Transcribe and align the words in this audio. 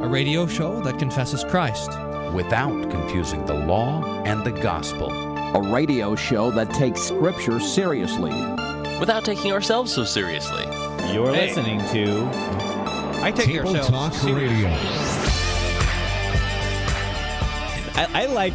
a 0.00 0.08
radio 0.08 0.46
show 0.46 0.80
that 0.80 0.98
confesses 0.98 1.44
Christ. 1.44 1.90
without 2.34 2.88
confusing 2.92 3.44
the 3.44 3.54
law 3.54 4.04
and 4.24 4.44
the 4.44 4.52
gospel. 4.52 5.10
A 5.56 5.60
radio 5.72 6.14
show 6.14 6.52
that 6.52 6.70
takes 6.72 7.00
Scripture 7.02 7.58
seriously. 7.58 8.30
without 9.00 9.24
taking 9.24 9.50
ourselves 9.52 9.92
so 9.92 10.04
seriously. 10.04 10.62
You're 11.12 11.34
Hey. 11.34 11.48
listening 11.48 11.80
to 11.88 12.28
I 13.20 13.32
take 13.34 13.46
Table 13.46 13.72
yourself 13.72 13.88
Talk 13.88 14.12
seriously. 14.14 14.62
Radio. 14.64 14.68
I, 17.96 18.06
I 18.14 18.26
like 18.26 18.54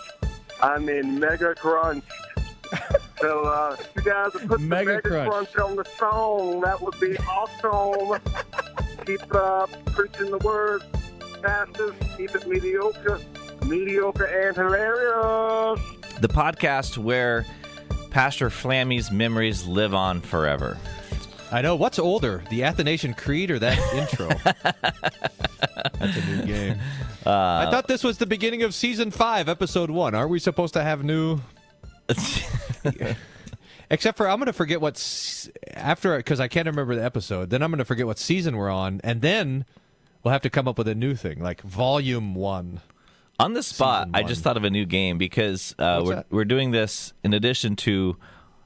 I 0.61 0.77
mean, 0.77 1.19
mega 1.19 1.55
crunch. 1.55 2.03
so, 3.19 3.43
uh, 3.45 3.75
if 3.79 3.89
you 3.95 4.01
guys 4.11 4.33
would 4.33 4.47
put 4.47 4.61
Mega 4.61 4.85
the 4.85 4.95
mega 4.95 5.01
crunch. 5.09 5.51
crunch. 5.53 5.57
on 5.57 5.75
the 5.75 5.85
song, 5.97 6.61
that 6.61 6.79
would 6.81 6.99
be 6.99 7.17
awesome. 7.19 8.21
keep 9.05 9.35
uh, 9.35 9.65
preaching 9.87 10.31
the 10.31 10.37
word, 10.39 10.83
pastors. 11.41 11.93
Keep 12.17 12.35
it 12.35 12.47
mediocre, 12.47 13.19
mediocre 13.65 14.25
and 14.25 14.55
hilarious. 14.55 15.79
The 16.19 16.29
podcast 16.29 16.97
where 16.97 17.45
Pastor 18.11 18.49
Flammy's 18.49 19.11
memories 19.11 19.65
live 19.65 19.93
on 19.93 20.21
forever. 20.21 20.77
I 21.51 21.61
know. 21.61 21.75
What's 21.75 21.99
older, 21.99 22.43
the 22.49 22.63
Athanasian 22.63 23.13
Creed 23.13 23.51
or 23.51 23.59
that 23.59 23.77
intro? 23.93 24.29
That's 25.99 26.17
a 26.17 26.25
new 26.27 26.43
game. 26.45 26.79
I 27.25 27.69
thought 27.69 27.87
this 27.87 28.03
was 28.03 28.17
the 28.17 28.25
beginning 28.25 28.63
of 28.63 28.73
season 28.73 29.11
five, 29.11 29.49
episode 29.49 29.91
one. 29.91 30.15
Aren't 30.15 30.29
we 30.31 30.39
supposed 30.39 30.73
to 30.75 30.83
have 30.83 31.03
new? 31.03 31.39
Except 33.89 34.17
for 34.17 34.29
I'm 34.29 34.37
going 34.37 34.47
to 34.47 34.53
forget 34.53 34.79
what 34.79 34.95
s- 34.95 35.49
after 35.73 36.15
because 36.17 36.39
I 36.39 36.47
can't 36.47 36.65
remember 36.65 36.95
the 36.95 37.03
episode. 37.03 37.49
Then 37.49 37.61
I'm 37.61 37.69
going 37.71 37.79
to 37.79 37.85
forget 37.85 38.07
what 38.07 38.17
season 38.17 38.55
we're 38.55 38.69
on, 38.69 39.01
and 39.03 39.21
then 39.21 39.65
we'll 40.23 40.31
have 40.31 40.41
to 40.43 40.49
come 40.49 40.67
up 40.67 40.77
with 40.77 40.87
a 40.87 40.95
new 40.95 41.13
thing 41.15 41.41
like 41.41 41.61
volume 41.61 42.33
one. 42.33 42.79
On 43.39 43.53
the 43.53 43.63
spot, 43.63 44.09
I 44.13 44.23
just 44.23 44.43
thought 44.43 44.55
of 44.55 44.63
a 44.63 44.69
new 44.69 44.85
game 44.85 45.17
because 45.17 45.75
uh, 45.79 46.01
we're, 46.05 46.15
that? 46.15 46.27
we're 46.29 46.45
doing 46.45 46.71
this 46.71 47.11
in 47.23 47.33
addition 47.33 47.75
to 47.77 48.15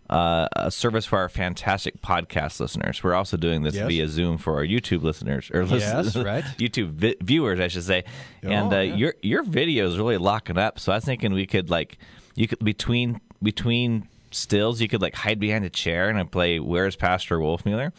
uh, 0.09 0.47
a 0.55 0.69
service 0.71 1.05
for 1.05 1.17
our 1.19 1.29
fantastic 1.29 2.01
podcast 2.01 2.59
listeners. 2.59 3.03
We're 3.03 3.15
also 3.15 3.37
doing 3.37 3.63
this 3.63 3.75
Yes. 3.75 3.87
via 3.87 4.07
Zoom 4.07 4.37
for 4.37 4.55
our 4.55 4.65
YouTube 4.65 5.01
listeners 5.03 5.49
or 5.53 5.63
Yes, 5.63 6.15
right. 6.15 6.43
YouTube 6.57 6.91
vi- 6.91 7.15
viewers, 7.21 7.59
I 7.59 7.67
should 7.67 7.83
say. 7.83 8.03
and 8.43 8.71
Oh, 8.73 8.77
uh, 8.77 8.81
yeah. 8.81 8.95
your 8.95 9.13
your 9.21 9.43
video 9.43 9.87
is 9.87 9.97
really 9.97 10.17
locking 10.17 10.57
up. 10.57 10.79
So 10.79 10.91
I 10.91 10.95
was 10.95 11.05
thinking 11.05 11.33
we 11.33 11.47
could 11.47 11.69
like 11.69 11.97
you 12.35 12.47
could 12.47 12.59
between 12.59 13.19
between 13.41 14.07
stills 14.31 14.81
you 14.81 14.87
could 14.89 15.01
like 15.01 15.15
hide 15.15 15.39
behind 15.39 15.63
a 15.63 15.69
chair 15.69 16.09
and 16.09 16.17
I 16.19 16.23
play 16.23 16.59
Where's 16.59 16.95
Pastor 16.95 17.37
Wolfmueller? 17.39 17.91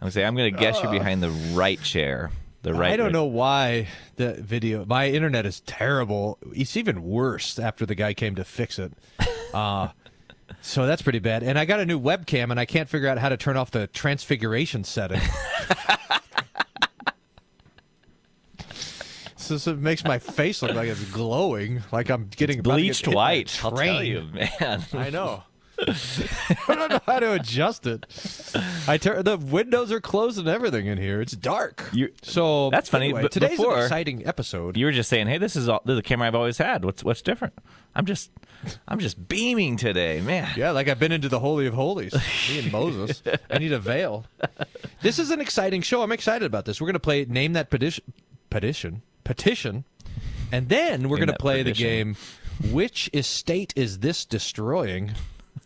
I'm 0.00 0.10
say 0.10 0.24
I'm 0.24 0.36
going 0.36 0.52
to 0.54 0.60
guess 0.60 0.82
you're 0.82 0.92
behind 0.92 1.22
the 1.22 1.30
right 1.54 1.80
chair. 1.82 2.30
The 2.62 2.74
right. 2.74 2.92
I 2.92 2.96
don't 2.96 3.12
know 3.12 3.24
why 3.24 3.88
the 4.16 4.34
video. 4.34 4.84
My 4.84 5.08
internet 5.08 5.46
is 5.46 5.60
terrible. 5.60 6.36
It's 6.52 6.76
even 6.76 7.02
worse 7.02 7.58
after 7.58 7.86
the 7.86 7.94
guy 7.94 8.12
came 8.12 8.34
to 8.34 8.44
fix 8.44 8.78
it. 8.78 8.92
Uh, 9.54 9.88
so 10.60 10.86
that's 10.86 11.02
pretty 11.02 11.18
bad. 11.18 11.42
And 11.42 11.58
I 11.58 11.64
got 11.64 11.80
a 11.80 11.86
new 11.86 12.00
webcam, 12.00 12.50
and 12.50 12.60
I 12.60 12.64
can't 12.64 12.88
figure 12.88 13.08
out 13.08 13.18
how 13.18 13.28
to 13.28 13.36
turn 13.36 13.56
off 13.56 13.70
the 13.70 13.86
transfiguration 13.88 14.84
setting. 14.84 15.20
so, 19.36 19.56
so 19.58 19.72
it 19.72 19.78
makes 19.78 20.04
my 20.04 20.18
face 20.18 20.62
look 20.62 20.74
like 20.74 20.88
it's 20.88 21.04
glowing, 21.10 21.82
like 21.92 22.10
I'm 22.10 22.28
getting 22.28 22.60
about 22.60 22.76
to 22.76 22.82
get 22.82 22.86
Bleached 22.86 23.06
hit 23.06 23.14
by 23.14 23.32
a 23.32 23.36
white. 23.36 23.64
I'll 23.64 23.72
tell 23.72 24.02
you, 24.02 24.28
man. 24.32 24.84
I 24.92 25.10
know. 25.10 25.42
I 25.88 26.74
don't 26.74 26.90
know 26.90 27.00
how 27.06 27.20
to 27.20 27.32
adjust 27.32 27.86
it. 27.86 28.06
I 28.86 28.98
turn 28.98 29.24
the 29.24 29.36
windows 29.38 29.90
are 29.92 30.00
closed 30.00 30.38
and 30.38 30.48
everything 30.48 30.86
in 30.86 30.98
here. 30.98 31.20
It's 31.20 31.32
dark. 31.32 31.88
You- 31.92 32.12
so 32.22 32.70
That's 32.70 32.88
funny, 32.88 33.06
Anyway, 33.06 33.22
but 33.22 33.32
today's 33.32 33.58
before- 33.58 33.76
an 33.78 33.82
exciting 33.84 34.26
episode. 34.26 34.76
You 34.76 34.86
were 34.86 34.92
just 34.92 35.08
saying, 35.08 35.26
"Hey, 35.28 35.38
this 35.38 35.56
is 35.56 35.68
all, 35.68 35.80
this 35.84 35.92
is 35.94 35.98
the 35.98 36.02
camera 36.02 36.28
I've 36.28 36.34
always 36.34 36.58
had. 36.58 36.84
What's 36.84 37.02
what's 37.04 37.22
different?" 37.22 37.54
I'm 37.94 38.04
just 38.06 38.30
I'm 38.86 38.98
just 38.98 39.28
beaming 39.28 39.76
today, 39.76 40.20
man. 40.20 40.48
yeah, 40.56 40.70
like 40.70 40.88
I've 40.88 40.98
been 40.98 41.12
into 41.12 41.28
the 41.28 41.40
holy 41.40 41.66
of 41.66 41.74
holies. 41.74 42.12
Me 42.48 42.58
and 42.60 42.70
Moses. 42.72 43.22
I 43.50 43.58
need 43.58 43.72
a 43.72 43.78
veil. 43.80 44.26
This 45.02 45.18
is 45.18 45.30
an 45.30 45.40
exciting 45.40 45.82
show. 45.82 46.02
I'm 46.02 46.12
excited 46.12 46.44
about 46.44 46.66
this. 46.66 46.80
We're 46.80 46.86
going 46.86 46.94
to 46.94 47.00
play 47.00 47.24
name 47.24 47.54
that 47.54 47.70
petition, 47.70 48.04
petition, 48.50 49.02
petition, 49.24 49.84
and 50.52 50.68
then 50.68 51.08
we're 51.08 51.16
Name 51.16 51.26
going 51.26 51.26
to 51.28 51.32
that 51.32 51.40
play 51.40 51.62
the 51.62 51.72
game. 51.72 52.16
Which 52.70 53.08
estate 53.14 53.72
is 53.76 54.00
this 54.00 54.26
destroying? 54.26 55.12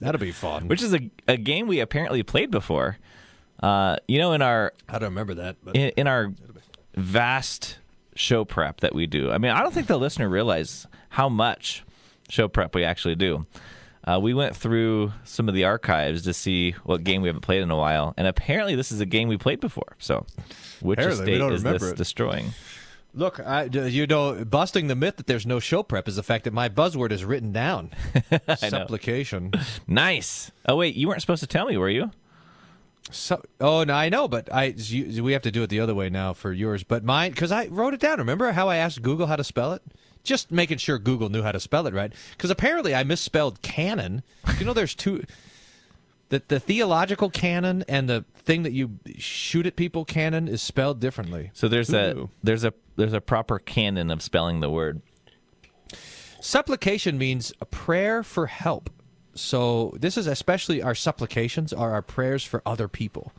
That'll 0.05 0.21
be 0.21 0.33
fun. 0.33 0.69
Which 0.69 0.83
is 0.83 0.93
a, 0.95 1.11
a 1.27 1.37
game 1.39 1.67
we 1.67 1.81
apparently 1.81 2.23
played 2.23 2.51
before. 2.51 2.99
Uh, 3.63 3.97
you 4.07 4.19
know, 4.19 4.33
in 4.33 4.43
our 4.43 4.75
I 4.89 4.99
don't 4.99 5.11
remember 5.11 5.35
that. 5.35 5.57
But 5.65 5.77
in, 5.77 5.91
in 5.97 6.07
our 6.07 6.33
vast 6.95 7.79
show 8.15 8.45
prep 8.45 8.81
that 8.81 8.95
we 8.95 9.07
do. 9.07 9.31
I 9.31 9.39
mean, 9.39 9.51
I 9.51 9.63
don't 9.63 9.73
think 9.73 9.87
the 9.87 9.97
listener 9.99 10.29
realizes 10.29 10.87
how 11.09 11.29
much 11.29 11.85
show 12.29 12.49
prep 12.49 12.75
we 12.75 12.85
actually 12.85 13.15
do. 13.15 13.47
Uh, 14.07 14.21
we 14.21 14.35
went 14.35 14.55
through 14.55 15.13
some 15.25 15.49
of 15.49 15.55
the 15.55 15.65
archives 15.65 16.23
to 16.23 16.35
see 16.35 16.73
what 16.85 17.03
game 17.03 17.23
we 17.23 17.29
haven't 17.29 17.41
played 17.41 17.63
in 17.63 17.71
a 17.71 17.77
while, 17.77 18.13
and 18.19 18.27
apparently 18.27 18.75
this 18.75 18.93
is 18.93 19.01
a 19.01 19.07
game 19.07 19.29
we 19.29 19.39
played 19.39 19.61
before. 19.61 19.97
So, 19.99 20.27
which 20.83 20.99
Apparently, 20.99 21.33
estate 21.33 21.53
is 21.55 21.63
this 21.63 21.83
it. 21.83 21.97
destroying? 21.97 22.53
Look, 23.15 23.39
I, 23.39 23.65
you 23.65 24.07
know, 24.07 24.45
busting 24.45 24.89
the 24.89 24.97
myth 24.97 25.17
that 25.17 25.27
there's 25.27 25.47
no 25.47 25.61
show 25.61 25.83
prep 25.85 26.09
is 26.09 26.17
the 26.17 26.23
fact 26.23 26.45
that 26.45 26.53
my 26.53 26.69
buzzword 26.69 27.13
is 27.13 27.25
written 27.25 27.53
down. 27.53 27.93
Supplication. 28.59 29.53
Nice. 29.87 30.51
Oh 30.67 30.77
wait, 30.77 30.97
you 30.97 31.07
weren't 31.07 31.21
supposed 31.21 31.43
to 31.43 31.47
tell 31.47 31.67
me, 31.67 31.77
were 31.77 31.89
you? 31.89 32.11
So, 33.11 33.43
oh 33.61 33.85
no, 33.85 33.95
I 33.95 34.09
know, 34.09 34.27
but 34.27 34.53
I 34.53 34.75
you, 34.77 35.23
we 35.23 35.33
have 35.33 35.43
to 35.43 35.53
do 35.53 35.63
it 35.63 35.71
the 35.71 35.81
other 35.81 35.95
way 35.95 36.11
now 36.11 36.33
for 36.33 36.53
yours. 36.53 36.83
But 36.83 37.05
mine, 37.05 37.31
because 37.31 37.53
I 37.53 37.67
wrote 37.67 37.95
it 37.95 38.01
down. 38.01 38.19
Remember 38.19 38.51
how 38.53 38.69
I 38.69 38.77
asked 38.77 39.03
Google 39.03 39.27
how 39.27 39.37
to 39.37 39.45
spell 39.45 39.73
it? 39.75 39.83
Just 40.25 40.51
making 40.51 40.79
sure 40.79 40.99
Google 40.99 41.29
knew 41.29 41.43
how 41.43 41.53
to 41.53 41.61
spell 41.61 41.87
it 41.87 41.95
right. 41.95 42.13
Because 42.33 42.51
apparently 42.51 42.95
I 42.95 43.05
misspelled 43.05 43.61
canon. 43.63 44.23
You 44.59 44.65
know, 44.65 44.73
there's 44.73 44.95
two. 44.95 45.23
The, 46.35 46.43
the 46.49 46.59
theological 46.59 47.31
canon 47.31 47.85
and 47.87 48.09
the 48.09 48.25
thing 48.35 48.65
that 48.65 48.73
you 48.73 48.99
shoot 49.19 49.67
at 49.67 49.77
people 49.77 50.05
canon 50.05 50.49
is 50.49 50.61
spelled 50.61 50.99
differently. 50.99 51.53
So 51.55 51.69
there's 51.69 51.91
Who 51.91 51.97
a 51.97 52.29
there's 52.43 52.65
a 52.65 52.75
there's 52.97 53.13
a 53.13 53.21
proper 53.21 53.61
canon 53.61 54.11
of 54.11 54.21
spelling 54.21 54.59
the 54.59 54.69
word. 54.69 55.01
Supplication 56.41 57.19
means 57.19 57.53
a 57.61 57.67
prayer 57.67 58.25
for 58.25 58.49
help. 58.49 58.91
So 59.37 59.95
this 60.01 60.19
is 60.19 60.27
especially 60.27 60.83
our 60.83 60.97
supplications 60.97 61.73
are 61.73 61.93
our 61.93 62.03
prayers 62.03 62.43
for 62.43 62.63
other 62.67 62.89
people. 62.89 63.33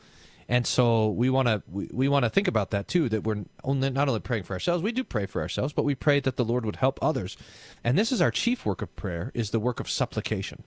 And 0.47 0.67
so 0.67 1.09
we 1.09 1.29
want 1.29 1.47
to 1.47 1.63
we, 1.71 1.89
we 1.91 2.07
want 2.07 2.23
to 2.23 2.29
think 2.29 2.47
about 2.47 2.69
that 2.71 2.87
too 2.87 3.09
that 3.09 3.23
we're 3.23 3.45
only 3.63 3.89
not 3.89 4.07
only 4.07 4.19
praying 4.19 4.43
for 4.43 4.53
ourselves, 4.53 4.83
we 4.83 4.91
do 4.91 5.03
pray 5.03 5.25
for 5.25 5.41
ourselves, 5.41 5.73
but 5.73 5.85
we 5.85 5.95
pray 5.95 6.19
that 6.19 6.37
the 6.37 6.45
Lord 6.45 6.65
would 6.65 6.77
help 6.77 6.99
others. 7.01 7.35
And 7.83 7.97
this 7.97 8.11
is 8.11 8.21
our 8.21 8.31
chief 8.31 8.65
work 8.65 8.81
of 8.81 8.95
prayer 8.95 9.31
is 9.33 9.49
the 9.49 9.59
work 9.59 9.79
of 9.79 9.89
supplication. 9.89 10.63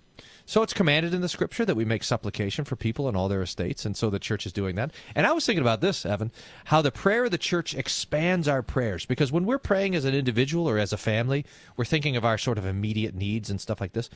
So 0.47 0.63
it's 0.63 0.73
commanded 0.73 1.15
in 1.15 1.21
the 1.21 1.29
scripture 1.29 1.65
that 1.65 1.77
we 1.77 1.85
make 1.85 2.03
supplication 2.03 2.65
for 2.65 2.75
people 2.75 3.07
and 3.07 3.17
all 3.17 3.29
their 3.29 3.43
estates, 3.43 3.85
and 3.85 3.97
so 3.97 4.11
the 4.11 4.19
church 4.19 4.47
is 4.47 4.53
doing 4.53 4.77
that. 4.77 4.93
And 5.15 5.27
I 5.27 5.33
was 5.33 5.45
thinking 5.45 5.63
about 5.63 5.81
this, 5.81 6.07
Evan, 6.07 6.33
how 6.65 6.81
the 6.81 6.91
prayer 6.91 7.27
of 7.27 7.31
the 7.31 7.39
church 7.39 7.75
expands 7.75 8.49
our 8.49 8.63
prayers 8.63 9.05
because 9.05 9.31
when 9.31 9.45
we're 9.45 9.59
praying 9.59 9.95
as 9.95 10.07
an 10.07 10.15
individual 10.15 10.69
or 10.69 10.79
as 10.79 10.93
a 10.93 10.97
family, 10.97 11.45
we're 11.77 11.85
thinking 11.85 12.17
of 12.17 12.25
our 12.25 12.39
sort 12.39 12.59
of 12.59 12.67
immediate 12.67 13.15
needs 13.15 13.51
and 13.51 13.61
stuff 13.61 13.81
like 13.81 13.93
this. 13.93 14.09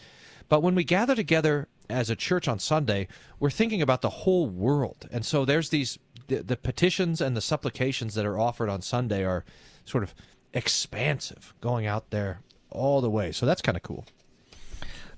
But 0.49 0.62
when 0.62 0.75
we 0.75 0.85
gather 0.85 1.15
together 1.15 1.69
as 1.89 2.11
a 2.11 2.17
church 2.17 2.49
on 2.49 2.59
Sunday, 2.59 3.09
we're 3.41 3.50
thinking 3.50 3.83
about 3.83 4.03
the 4.03 4.11
whole 4.11 4.49
world. 4.49 5.09
And 5.12 5.25
so 5.25 5.44
there's 5.44 5.69
these 5.71 5.99
the, 6.29 6.43
the 6.43 6.56
petitions 6.56 7.21
and 7.21 7.37
the 7.37 7.41
supplications 7.41 8.15
that 8.15 8.25
are 8.25 8.39
offered 8.39 8.69
on 8.69 8.81
Sunday 8.83 9.25
are 9.25 9.44
sort 9.85 10.05
of 10.05 10.15
expansive, 10.55 11.53
going 11.61 11.87
out 11.87 12.11
there 12.11 12.41
all 12.71 13.00
the 13.00 13.11
way. 13.11 13.33
So 13.33 13.44
that's 13.44 13.61
kind 13.62 13.77
of 13.77 13.83
cool. 13.83 14.06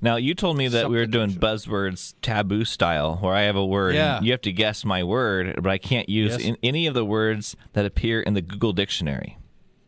Now 0.00 0.16
you 0.16 0.34
told 0.34 0.56
me 0.56 0.68
that 0.68 0.90
we 0.90 0.96
were 0.96 1.06
doing 1.06 1.30
buzzwords 1.30 2.14
taboo 2.20 2.64
style, 2.64 3.16
where 3.16 3.34
I 3.34 3.42
have 3.42 3.56
a 3.56 3.64
word, 3.64 3.94
Yeah. 3.94 4.16
and 4.18 4.26
you 4.26 4.32
have 4.32 4.42
to 4.42 4.52
guess 4.52 4.84
my 4.84 5.02
word, 5.02 5.54
but 5.62 5.70
I 5.70 5.78
can't 5.78 6.08
use 6.08 6.32
Yes. 6.32 6.40
in, 6.42 6.56
any 6.62 6.86
of 6.86 6.94
the 6.94 7.04
words 7.04 7.56
that 7.72 7.86
appear 7.86 8.20
in 8.20 8.34
the 8.34 8.42
Google 8.42 8.72
dictionary. 8.72 9.38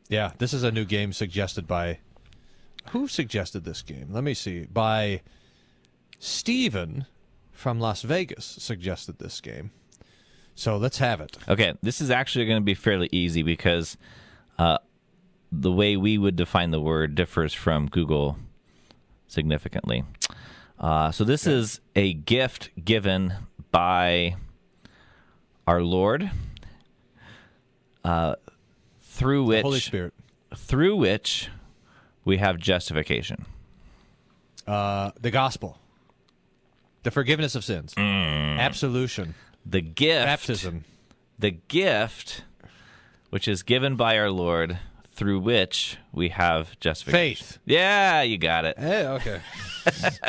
Yeah, 0.08 0.32
this 0.38 0.54
is 0.54 0.62
a 0.62 0.70
new 0.70 0.84
game 0.84 1.12
suggested 1.12 1.66
by 1.66 1.98
who 2.90 3.08
suggested 3.08 3.64
this 3.64 3.82
game? 3.82 4.08
Let 4.10 4.24
me 4.24 4.34
see. 4.34 4.64
By 4.64 5.22
Steven 6.18 7.06
from 7.52 7.80
Las 7.80 8.02
Vegas 8.02 8.44
suggested 8.44 9.18
this 9.18 9.40
game. 9.40 9.70
So 10.54 10.76
let's 10.76 10.98
have 10.98 11.20
it. 11.20 11.36
Okay, 11.48 11.74
this 11.82 12.00
is 12.00 12.10
actually 12.10 12.46
going 12.46 12.60
to 12.60 12.64
be 12.64 12.74
fairly 12.74 13.08
easy 13.12 13.42
because 13.42 13.96
uh, 14.58 14.78
the 15.52 15.72
way 15.72 15.96
we 15.96 16.16
would 16.16 16.36
define 16.36 16.70
the 16.70 16.80
word 16.80 17.14
differs 17.14 17.52
from 17.52 17.88
Google 17.88 18.38
significantly. 19.28 20.04
Uh, 20.78 21.10
so 21.10 21.24
this 21.24 21.46
is 21.46 21.80
a 21.94 22.12
gift 22.14 22.70
given 22.82 23.34
by 23.70 24.36
our 25.66 25.82
Lord, 25.82 26.30
uh, 28.04 28.36
through 29.02 29.44
which 29.44 29.62
Holy 29.62 29.80
Spirit. 29.80 30.14
through 30.54 30.96
which 30.96 31.48
we 32.26 32.36
have 32.36 32.58
justification. 32.58 33.46
Uh, 34.66 35.12
the 35.18 35.30
gospel. 35.30 35.78
The 37.04 37.10
forgiveness 37.10 37.54
of 37.54 37.64
sins. 37.64 37.94
Mm. 37.94 38.58
Absolution. 38.58 39.34
The 39.64 39.80
gift, 39.80 40.26
Baptism. 40.26 40.84
the 41.38 41.52
gift, 41.52 42.42
which 43.30 43.48
is 43.48 43.62
given 43.62 43.96
by 43.96 44.18
our 44.18 44.30
Lord, 44.30 44.78
through 45.12 45.40
which 45.40 45.96
we 46.12 46.28
have 46.30 46.78
justification. 46.80 47.46
Faith. 47.46 47.58
Yeah, 47.64 48.22
you 48.22 48.38
got 48.38 48.64
it. 48.64 48.78
Hey, 48.78 49.06
okay. 49.06 49.40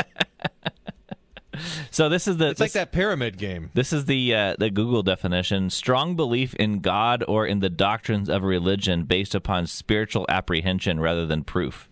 So 1.91 2.09
this 2.09 2.27
is 2.27 2.37
the 2.37 2.49
It's 2.49 2.59
like 2.59 2.71
that 2.73 2.91
pyramid 2.91 3.37
game. 3.37 3.71
this 3.73 3.91
is 3.93 4.05
the 4.05 4.33
uh, 4.35 4.55
the 4.59 4.69
Google 4.69 5.03
definition: 5.03 5.69
strong 5.69 6.15
belief 6.15 6.53
in 6.55 6.79
God 6.79 7.23
or 7.27 7.45
in 7.45 7.59
the 7.59 7.69
doctrines 7.69 8.29
of 8.29 8.43
religion 8.43 9.03
based 9.03 9.33
upon 9.35 9.67
spiritual 9.67 10.25
apprehension 10.29 10.99
rather 10.99 11.25
than 11.25 11.43
proof. 11.43 11.89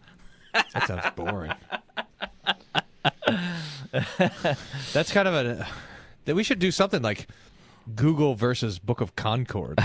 That 0.74 0.88
sounds 0.88 1.06
boring. 1.16 1.54
That's 4.94 5.12
kind 5.12 5.28
of 5.28 5.34
a. 5.34 5.68
That 6.26 6.36
we 6.36 6.44
should 6.44 6.60
do 6.60 6.72
something 6.72 7.02
like 7.02 7.28
Google 7.96 8.36
versus 8.36 8.80
Book 8.80 9.00
of 9.02 9.16
Concord. 9.16 9.80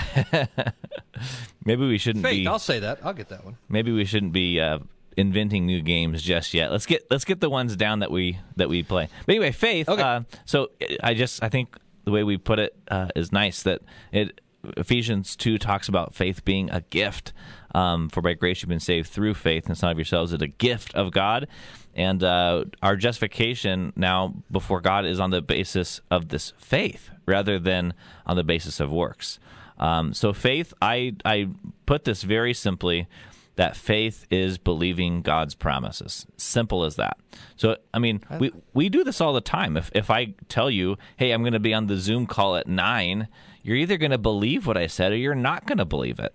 Maybe 1.65 1.87
we 1.87 1.97
shouldn't 1.97 2.25
Faith. 2.25 2.39
be. 2.39 2.47
I'll 2.47 2.57
say 2.59 2.79
that. 2.79 2.99
I'll 3.03 3.13
get 3.13 3.29
that 3.29 3.45
one. 3.45 3.57
maybe 3.69 3.91
we 3.91 4.05
shouldn't 4.05 4.31
be 4.33 4.59
uh, 4.59 4.79
inventing 5.17 5.65
new 5.65 5.81
games 5.81 6.21
just 6.21 6.53
yet. 6.53 6.71
Let's 6.71 6.85
get 6.85 7.05
let's 7.09 7.25
get 7.25 7.41
the 7.41 7.49
ones 7.49 7.75
down 7.75 7.99
that 7.99 8.11
we 8.11 8.39
that 8.55 8.69
we 8.69 8.83
play. 8.83 9.09
But 9.25 9.35
anyway, 9.35 9.51
faith. 9.51 9.89
Okay. 9.89 10.01
Uh, 10.01 10.21
so 10.45 10.71
I 11.03 11.13
just 11.13 11.43
I 11.43 11.49
think 11.49 11.77
the 12.05 12.11
way 12.11 12.23
we 12.23 12.37
put 12.37 12.59
it 12.59 12.75
uh, 12.89 13.09
is 13.15 13.31
nice. 13.31 13.63
That 13.63 13.81
it 14.11 14.41
Ephesians 14.77 15.35
two 15.35 15.57
talks 15.57 15.87
about 15.87 16.13
faith 16.13 16.45
being 16.45 16.69
a 16.69 16.81
gift. 16.81 17.33
Um, 17.73 18.09
for 18.09 18.21
by 18.21 18.33
grace 18.33 18.61
you've 18.61 18.69
been 18.69 18.81
saved 18.81 19.09
through 19.09 19.33
faith, 19.35 19.63
and 19.65 19.71
it's 19.71 19.81
not 19.81 19.93
of 19.93 19.97
yourselves; 19.97 20.33
it's 20.33 20.43
a 20.43 20.47
gift 20.47 20.93
of 20.93 21.11
God. 21.11 21.47
And 21.93 22.23
uh, 22.23 22.65
our 22.81 22.95
justification 22.95 23.91
now 23.95 24.33
before 24.49 24.81
God 24.81 25.05
is 25.05 25.19
on 25.19 25.31
the 25.31 25.41
basis 25.41 25.99
of 26.09 26.29
this 26.29 26.53
faith 26.57 27.09
rather 27.25 27.59
than 27.59 27.93
on 28.25 28.37
the 28.37 28.43
basis 28.43 28.79
of 28.79 28.91
works. 28.91 29.39
Um, 29.77 30.13
so 30.13 30.31
faith, 30.31 30.73
I 30.81 31.15
I 31.25 31.47
put 31.85 32.03
this 32.03 32.23
very 32.23 32.53
simply 32.53 33.07
that 33.55 33.75
faith 33.75 34.25
is 34.29 34.57
believing 34.57 35.21
God's 35.21 35.55
promises. 35.55 36.25
Simple 36.37 36.83
as 36.83 36.95
that. 36.95 37.17
So 37.55 37.77
I 37.93 37.99
mean, 37.99 38.21
we 38.39 38.51
we 38.73 38.89
do 38.89 39.03
this 39.03 39.21
all 39.21 39.33
the 39.33 39.41
time. 39.41 39.77
If 39.77 39.91
if 39.93 40.09
I 40.09 40.33
tell 40.49 40.69
you, 40.69 40.97
"Hey, 41.17 41.31
I'm 41.31 41.41
going 41.41 41.53
to 41.53 41.59
be 41.59 41.73
on 41.73 41.87
the 41.87 41.97
Zoom 41.97 42.25
call 42.25 42.55
at 42.55 42.67
9," 42.67 43.27
you're 43.63 43.75
either 43.75 43.97
going 43.97 44.11
to 44.11 44.17
believe 44.17 44.65
what 44.65 44.77
I 44.77 44.87
said 44.87 45.11
or 45.11 45.17
you're 45.17 45.35
not 45.35 45.65
going 45.65 45.77
to 45.77 45.85
believe 45.85 46.19
it. 46.19 46.33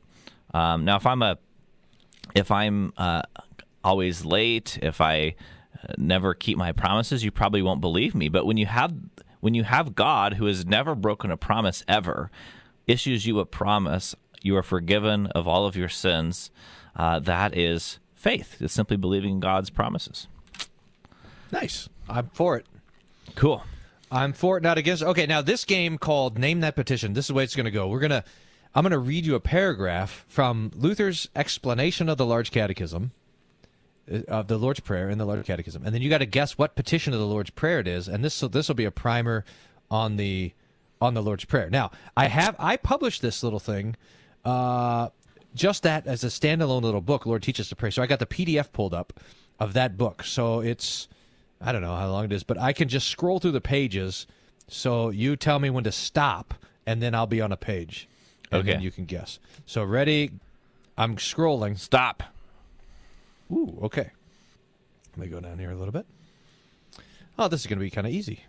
Um, 0.55 0.85
now, 0.85 0.97
if 0.97 1.07
I'm 1.07 1.23
a 1.23 1.39
if 2.35 2.51
I'm 2.51 2.93
uh, 2.97 3.23
always 3.83 4.25
late, 4.25 4.79
if 4.83 5.01
I 5.01 5.35
uh, 5.83 5.95
never 5.97 6.35
keep 6.35 6.59
my 6.59 6.73
promises, 6.73 7.25
you 7.25 7.31
probably 7.31 7.63
won't 7.63 7.81
believe 7.81 8.15
me. 8.15 8.29
But 8.29 8.47
when 8.47 8.57
you 8.57 8.67
have 8.67 8.95
when 9.41 9.55
you 9.55 9.65
have 9.65 9.95
God 9.95 10.35
who 10.35 10.47
has 10.47 10.67
never 10.67 10.95
broken 10.95 11.31
a 11.31 11.37
promise 11.37 11.85
ever, 11.89 12.31
issues 12.87 13.27
you 13.27 13.39
a 13.39 13.47
promise, 13.47 14.15
you 14.43 14.57
are 14.57 14.63
forgiven 14.63 15.27
of 15.29 15.47
all 15.47 15.67
of 15.67 15.77
your 15.77 15.89
sins. 15.89 16.51
Uh, 16.97 17.19
that 17.21 17.57
is 17.57 17.99
faith. 18.15 18.57
It's 18.61 18.73
simply 18.73 18.97
believing 18.97 19.35
in 19.35 19.41
God's 19.41 19.71
promises. 19.71 20.27
Nice. 21.53 21.89
I'm 22.09 22.31
for 22.33 22.57
it. 22.57 22.67
Cool. 23.35 23.63
I'm 24.11 24.33
for 24.33 24.57
it, 24.57 24.63
not 24.63 24.79
against. 24.79 25.03
it. 25.03 25.07
Okay, 25.07 25.27
now 25.27 25.43
this 25.43 25.65
game 25.65 25.99
called 25.99 26.39
Name 26.39 26.61
That 26.61 26.77
Petition. 26.77 27.13
This 27.13 27.25
is 27.25 27.29
the 27.29 27.35
way 27.35 27.45
it's 27.45 27.57
going 27.57 27.67
to 27.67 27.71
go. 27.71 27.89
We're 27.89 28.01
gonna. 28.01 28.25
I'm 28.75 28.83
going 28.83 28.93
to 28.93 28.99
read 28.99 29.25
you 29.25 29.35
a 29.35 29.41
paragraph 29.41 30.27
from 30.29 30.71
Luther's 30.75 31.31
explanation 31.35 32.11
of 32.11 32.19
the 32.19 32.27
Large 32.27 32.51
Catechism, 32.51 33.11
uh, 34.13 34.21
of 34.29 34.49
the 34.49 34.59
Lord's 34.59 34.81
Prayer 34.81 35.09
in 35.09 35.17
the 35.17 35.25
Large 35.25 35.47
Catechism, 35.47 35.83
and 35.85 35.95
then 35.95 36.03
you 36.03 36.11
got 36.11 36.19
to 36.19 36.27
guess 36.27 36.59
what 36.59 36.77
petition 36.77 37.15
of 37.15 37.19
the 37.19 37.27
Lord's 37.27 37.51
Prayer 37.51 37.81
it 37.81 37.89
is. 37.89 38.07
And 38.07 38.25
this 38.25 38.39
this 38.41 38.69
will 38.69 38.75
be 38.75 38.85
a 38.85 38.91
primer 38.91 39.45
on 39.91 40.17
the 40.17 40.53
on 41.01 41.15
the 41.15 41.23
Lord's 41.23 41.45
Prayer. 41.45 41.71
Now, 41.71 41.91
I 42.17 42.27
have 42.27 42.55
I 42.59 42.77
published 42.77 43.23
this 43.23 43.43
little 43.43 43.59
thing, 43.59 43.97
uh, 44.45 45.09
just 45.57 45.83
that 45.83 46.07
as 46.07 46.23
a 46.23 46.29
standalone 46.29 46.83
little 46.83 47.01
book. 47.01 47.27
Lord 47.27 47.43
Teach 47.43 47.59
Us 47.59 47.69
to 47.71 47.77
Pray. 47.77 47.91
So 47.91 48.03
I 48.03 48.07
got 48.07 48.19
the 48.21 48.27
PDF 48.27 48.71
pulled 48.73 48.95
up 48.95 49.13
of 49.59 49.73
that 49.73 49.97
book. 49.97 50.23
So 50.25 50.61
it's 50.61 51.09
I 51.61 51.73
don't 51.73 51.83
know 51.83 51.97
how 51.97 52.09
long 52.11 52.27
it 52.27 52.33
is, 52.33 52.45
but 52.45 52.59
I 52.59 52.73
can 52.73 52.89
just 52.89 53.09
scroll 53.09 53.41
through 53.41 53.53
the 53.53 53.61
pages. 53.61 54.27
So 54.69 55.11
you 55.11 55.37
tell 55.37 55.59
me 55.59 55.71
when 55.71 55.85
to 55.85 55.93
stop, 55.93 56.55
and 56.87 57.03
then 57.03 57.15
I'll 57.15 57.27
be 57.27 57.41
on 57.41 57.51
a 57.53 57.57
page. 57.57 58.09
And 58.53 58.61
Okay. 58.61 58.73
then 58.73 58.83
you 58.83 58.91
can 58.91 59.07
guess. 59.07 59.39
So 59.65 59.83
ready? 59.83 60.33
I'm 60.99 61.17
scrolling. 61.17 61.79
Stop. 61.79 62.23
Ooh, 63.51 63.79
okay. 63.83 64.11
Let 65.17 65.19
me 65.19 65.29
go 65.29 65.41
down 65.41 65.59
here 65.59 65.71
a 65.71 65.75
little 65.77 65.93
bit. 65.93 66.07
Oh, 67.39 67.49
this 67.49 67.61
is 67.61 67.67
going 67.67 67.79
to 67.79 67.85
be 67.85 67.91
kind 67.91 68.07
of 68.07 68.13
easy. 68.13 68.45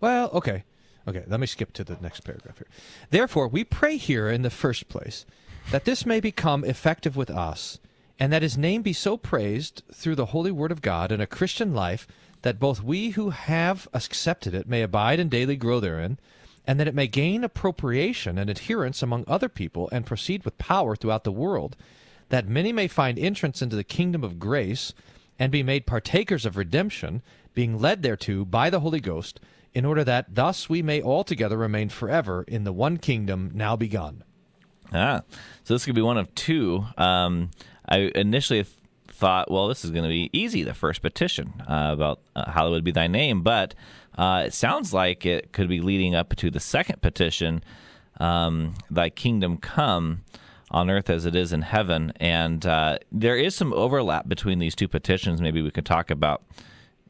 Well, 0.00 0.30
okay. 0.32 0.64
Okay, 1.06 1.24
let 1.26 1.40
me 1.40 1.46
skip 1.46 1.72
to 1.74 1.84
the 1.84 1.96
next 2.00 2.20
paragraph 2.20 2.58
here. 2.58 2.68
Therefore, 3.10 3.48
we 3.48 3.64
pray 3.64 3.96
here 3.96 4.28
in 4.28 4.42
the 4.42 4.50
first 4.50 4.88
place 4.88 5.26
that 5.70 5.84
this 5.84 6.04
may 6.04 6.20
become 6.20 6.64
effective 6.64 7.16
with 7.16 7.30
us, 7.30 7.78
and 8.18 8.32
that 8.32 8.42
his 8.42 8.58
name 8.58 8.82
be 8.82 8.92
so 8.92 9.16
praised 9.16 9.82
through 9.92 10.14
the 10.14 10.26
holy 10.26 10.50
word 10.50 10.70
of 10.70 10.82
God 10.82 11.10
in 11.10 11.20
a 11.20 11.26
Christian 11.26 11.74
life 11.74 12.06
that 12.42 12.60
both 12.60 12.82
we 12.82 13.10
who 13.10 13.30
have 13.30 13.88
accepted 13.94 14.54
it 14.54 14.68
may 14.68 14.82
abide 14.82 15.18
and 15.18 15.30
daily 15.30 15.56
grow 15.56 15.80
therein, 15.80 16.18
and 16.66 16.78
that 16.78 16.88
it 16.88 16.94
may 16.94 17.06
gain 17.06 17.42
appropriation 17.42 18.38
and 18.38 18.48
adherence 18.48 19.02
among 19.02 19.24
other 19.26 19.48
people 19.48 19.88
and 19.90 20.06
proceed 20.06 20.44
with 20.44 20.58
power 20.58 20.94
throughout 20.94 21.24
the 21.24 21.32
world, 21.32 21.76
that 22.28 22.48
many 22.48 22.72
may 22.72 22.86
find 22.86 23.18
entrance 23.18 23.62
into 23.62 23.76
the 23.76 23.84
kingdom 23.84 24.22
of 24.22 24.38
grace 24.38 24.92
and 25.38 25.50
be 25.50 25.62
made 25.62 25.86
partakers 25.86 26.46
of 26.46 26.56
redemption, 26.56 27.22
being 27.54 27.78
led 27.78 28.02
thereto 28.02 28.44
by 28.44 28.70
the 28.70 28.80
Holy 28.80 29.00
Ghost, 29.00 29.40
in 29.74 29.84
order 29.84 30.04
that 30.04 30.34
thus 30.34 30.68
we 30.68 30.82
may 30.82 31.02
altogether 31.02 31.56
remain 31.56 31.88
forever 31.88 32.44
in 32.46 32.64
the 32.64 32.72
one 32.72 32.98
kingdom 32.98 33.50
now 33.54 33.74
begun. 33.74 34.22
Ah, 34.92 35.22
so 35.64 35.74
this 35.74 35.84
could 35.84 35.94
be 35.94 36.02
one 36.02 36.18
of 36.18 36.34
two. 36.34 36.84
Um, 36.96 37.50
I 37.88 38.10
initially 38.14 38.64
th- 38.64 38.76
thought, 39.08 39.50
well, 39.50 39.68
this 39.68 39.84
is 39.84 39.90
going 39.90 40.04
to 40.04 40.08
be 40.08 40.30
easy, 40.32 40.62
the 40.62 40.74
first 40.74 41.02
petition 41.02 41.54
uh, 41.68 41.90
about 41.92 42.20
uh, 42.34 42.50
hallowed 42.50 42.84
be 42.84 42.90
thy 42.92 43.06
name, 43.06 43.42
but 43.42 43.74
uh, 44.18 44.44
it 44.46 44.52
sounds 44.52 44.92
like 44.92 45.24
it 45.24 45.52
could 45.52 45.68
be 45.68 45.80
leading 45.80 46.14
up 46.14 46.34
to 46.36 46.50
the 46.50 46.60
second 46.60 47.00
petition, 47.00 47.62
um, 48.20 48.74
thy 48.90 49.08
kingdom 49.10 49.56
come 49.56 50.24
on 50.70 50.90
earth 50.90 51.10
as 51.10 51.26
it 51.26 51.34
is 51.34 51.52
in 51.52 51.62
heaven. 51.62 52.12
And 52.16 52.64
uh, 52.66 52.98
there 53.10 53.36
is 53.36 53.54
some 53.54 53.72
overlap 53.72 54.28
between 54.28 54.58
these 54.58 54.74
two 54.74 54.88
petitions, 54.88 55.40
maybe 55.40 55.62
we 55.62 55.70
could 55.70 55.86
talk 55.86 56.10
about 56.10 56.42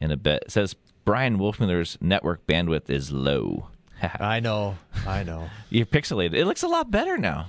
in 0.00 0.10
a 0.10 0.16
bit. 0.16 0.44
It 0.46 0.50
says, 0.50 0.74
Bryan 1.04 1.38
Wolfmueller's 1.38 1.98
network 2.00 2.46
bandwidth 2.46 2.88
is 2.90 3.10
low. 3.10 3.68
I 4.20 4.40
know, 4.40 4.76
I 5.06 5.22
know. 5.22 5.48
You're 5.70 5.86
pixelated. 5.86 6.34
It 6.34 6.44
looks 6.44 6.62
a 6.62 6.68
lot 6.68 6.90
better 6.90 7.18
now. 7.18 7.46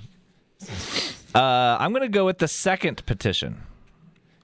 Uh, 1.36 1.78
I'm 1.80 1.92
going 1.92 2.04
to 2.04 2.10
go 2.10 2.26
with 2.26 2.38
the 2.38 2.48
second 2.48 3.06
petition. 3.06 3.64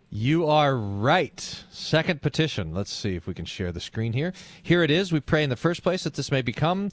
You 0.09 0.47
are 0.47 0.75
right. 0.75 1.63
Second 1.69 2.21
petition. 2.21 2.73
Let's 2.73 2.91
see 2.91 3.15
if 3.15 3.27
we 3.27 3.33
can 3.33 3.45
share 3.45 3.71
the 3.71 3.79
screen 3.79 4.13
here. 4.13 4.33
Here 4.63 4.81
it 4.81 4.89
is. 4.89 5.11
We 5.11 5.19
pray 5.19 5.43
in 5.43 5.51
the 5.51 5.55
first 5.55 5.83
place 5.83 6.03
that 6.03 6.15
this 6.15 6.31
may 6.31 6.41
become 6.41 6.89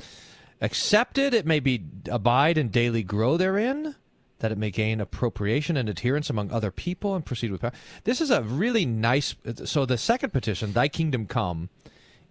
accepted, 0.61 1.35
it 1.35 1.47
may 1.47 1.61
be 1.61 1.83
abide 2.11 2.59
and 2.59 2.71
daily 2.71 3.02
grow 3.02 3.37
therein, 3.37 3.95
that 4.38 4.52
it 4.52 4.59
may 4.59 4.71
gain 4.71 5.00
appropriation 5.00 5.78
and 5.78 5.88
adherence 5.88 6.28
among 6.28 6.50
other 6.50 6.71
people 6.71 7.14
and 7.14 7.25
proceed 7.25 7.50
with 7.50 7.62
power. 7.62 7.73
This 8.04 8.21
is 8.21 8.30
a 8.30 8.42
really 8.42 8.85
nice. 8.85 9.35
So 9.64 9.87
the 9.87 9.97
second 9.97 10.33
petition, 10.33 10.73
"Thy 10.73 10.88
kingdom 10.88 11.26
come," 11.26 11.71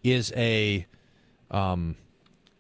is 0.04 0.32
a 0.36 0.86
um, 1.50 1.96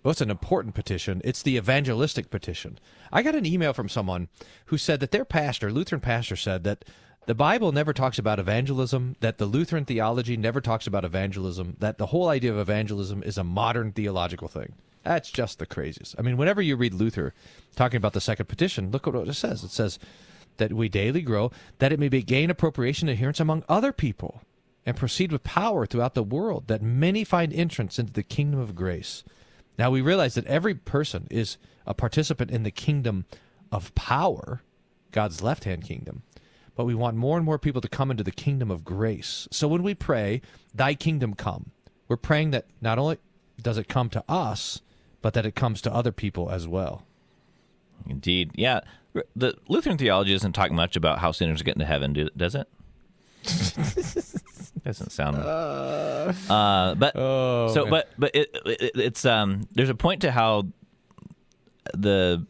well, 0.05 0.11
it's 0.11 0.21
an 0.21 0.29
important 0.29 0.75
petition. 0.75 1.19
It's 1.23 1.41
the 1.41 1.57
evangelistic 1.57 2.29
petition. 2.29 2.77
I 3.11 3.23
got 3.23 3.33
an 3.33 3.47
email 3.47 3.73
from 3.73 3.89
someone 3.89 4.27
who 4.67 4.77
said 4.77 4.99
that 4.99 5.09
their 5.09 5.25
pastor, 5.25 5.71
Lutheran 5.71 5.99
pastor, 5.99 6.35
said 6.35 6.63
that 6.63 6.85
the 7.25 7.33
Bible 7.33 7.71
never 7.71 7.91
talks 7.91 8.19
about 8.19 8.37
evangelism, 8.37 9.15
that 9.21 9.39
the 9.39 9.47
Lutheran 9.47 9.83
theology 9.83 10.37
never 10.37 10.61
talks 10.61 10.85
about 10.85 11.05
evangelism, 11.05 11.75
that 11.79 11.97
the 11.97 12.05
whole 12.05 12.27
idea 12.27 12.51
of 12.51 12.59
evangelism 12.59 13.23
is 13.23 13.39
a 13.39 13.43
modern 13.43 13.93
theological 13.93 14.47
thing. 14.47 14.73
That's 15.01 15.31
just 15.31 15.57
the 15.57 15.65
craziest. 15.65 16.13
I 16.19 16.21
mean, 16.21 16.37
whenever 16.37 16.61
you 16.61 16.75
read 16.75 16.93
Luther 16.93 17.33
talking 17.75 17.97
about 17.97 18.13
the 18.13 18.21
second 18.21 18.45
petition, 18.45 18.91
look 18.91 19.07
what 19.07 19.27
it 19.27 19.33
says. 19.33 19.63
It 19.63 19.71
says 19.71 19.97
that 20.57 20.71
we 20.71 20.87
daily 20.87 21.23
grow, 21.23 21.51
that 21.79 21.91
it 21.91 21.99
may 21.99 22.09
be 22.09 22.21
gain 22.21 22.51
appropriation 22.51 23.09
adherence 23.09 23.39
among 23.39 23.63
other 23.67 23.91
people, 23.91 24.43
and 24.85 24.95
proceed 24.95 25.31
with 25.31 25.43
power 25.43 25.87
throughout 25.87 26.13
the 26.13 26.21
world, 26.21 26.67
that 26.67 26.83
many 26.83 27.23
find 27.23 27.51
entrance 27.51 27.97
into 27.97 28.13
the 28.13 28.21
kingdom 28.21 28.59
of 28.59 28.75
grace. 28.75 29.23
Now 29.77 29.89
we 29.91 30.01
realize 30.01 30.35
that 30.35 30.45
every 30.47 30.73
person 30.75 31.27
is 31.29 31.57
a 31.85 31.93
participant 31.93 32.51
in 32.51 32.63
the 32.63 32.71
kingdom 32.71 33.25
of 33.71 33.93
power, 33.95 34.61
God's 35.11 35.41
left 35.41 35.63
hand 35.65 35.83
kingdom. 35.83 36.23
but 36.75 36.85
we 36.85 36.93
want 36.95 37.15
more 37.15 37.37
and 37.37 37.45
more 37.45 37.57
people 37.57 37.79
to 37.81 37.87
come 37.87 38.11
into 38.11 38.23
the 38.23 38.31
kingdom 38.31 38.69
of 38.69 38.83
grace. 38.83 39.47
So 39.49 39.67
when 39.67 39.81
we 39.81 39.93
pray, 39.93 40.41
Thy 40.73 40.93
kingdom 40.93 41.33
come, 41.33 41.71
we're 42.07 42.17
praying 42.17 42.51
that 42.51 42.65
not 42.81 42.99
only 42.99 43.17
does 43.61 43.77
it 43.77 43.87
come 43.87 44.09
to 44.09 44.23
us, 44.27 44.81
but 45.21 45.33
that 45.35 45.45
it 45.45 45.55
comes 45.55 45.81
to 45.81 45.93
other 45.93 46.11
people 46.11 46.49
as 46.51 46.67
well. 46.67 47.03
Indeed. 48.07 48.51
Yeah. 48.55 48.81
The 49.35 49.55
Lutheran 49.69 49.97
theology 49.97 50.33
doesn't 50.33 50.51
talk 50.53 50.71
much 50.71 50.97
about 50.97 51.19
how 51.19 51.31
sinners 51.31 51.61
get 51.61 51.75
into 51.75 51.85
heaven, 51.85 52.29
does 52.35 52.55
it? 52.55 52.67
doesn't 54.85 55.11
sound. 55.11 55.37
Uh, 55.37 56.95
but 56.95 57.15
Oh, 57.15 57.73
so, 57.73 57.81
man. 57.83 57.89
but 57.91 58.09
but 58.17 58.35
it, 58.35 58.49
it, 58.65 58.91
it's 58.95 59.25
um. 59.25 59.67
There's 59.71 59.89
a 59.89 59.95
point 59.95 60.21
to 60.21 60.31
how 60.31 60.67
the 61.93 62.45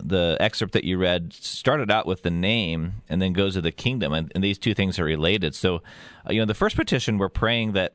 the 0.00 0.36
excerpt 0.40 0.72
that 0.74 0.84
you 0.84 0.98
read 0.98 1.32
started 1.32 1.90
out 1.90 2.06
with 2.06 2.22
the 2.22 2.30
name 2.30 2.96
and 3.08 3.20
then 3.22 3.32
goes 3.32 3.54
to 3.54 3.60
the 3.62 3.72
kingdom, 3.72 4.12
and, 4.12 4.30
and 4.34 4.44
these 4.44 4.58
two 4.58 4.74
things 4.74 4.98
are 4.98 5.04
related. 5.04 5.54
So, 5.54 5.82
uh, 6.28 6.32
you 6.32 6.40
know, 6.40 6.44
the 6.44 6.54
first 6.54 6.76
petition 6.76 7.18
we're 7.18 7.28
praying 7.30 7.72
that 7.72 7.94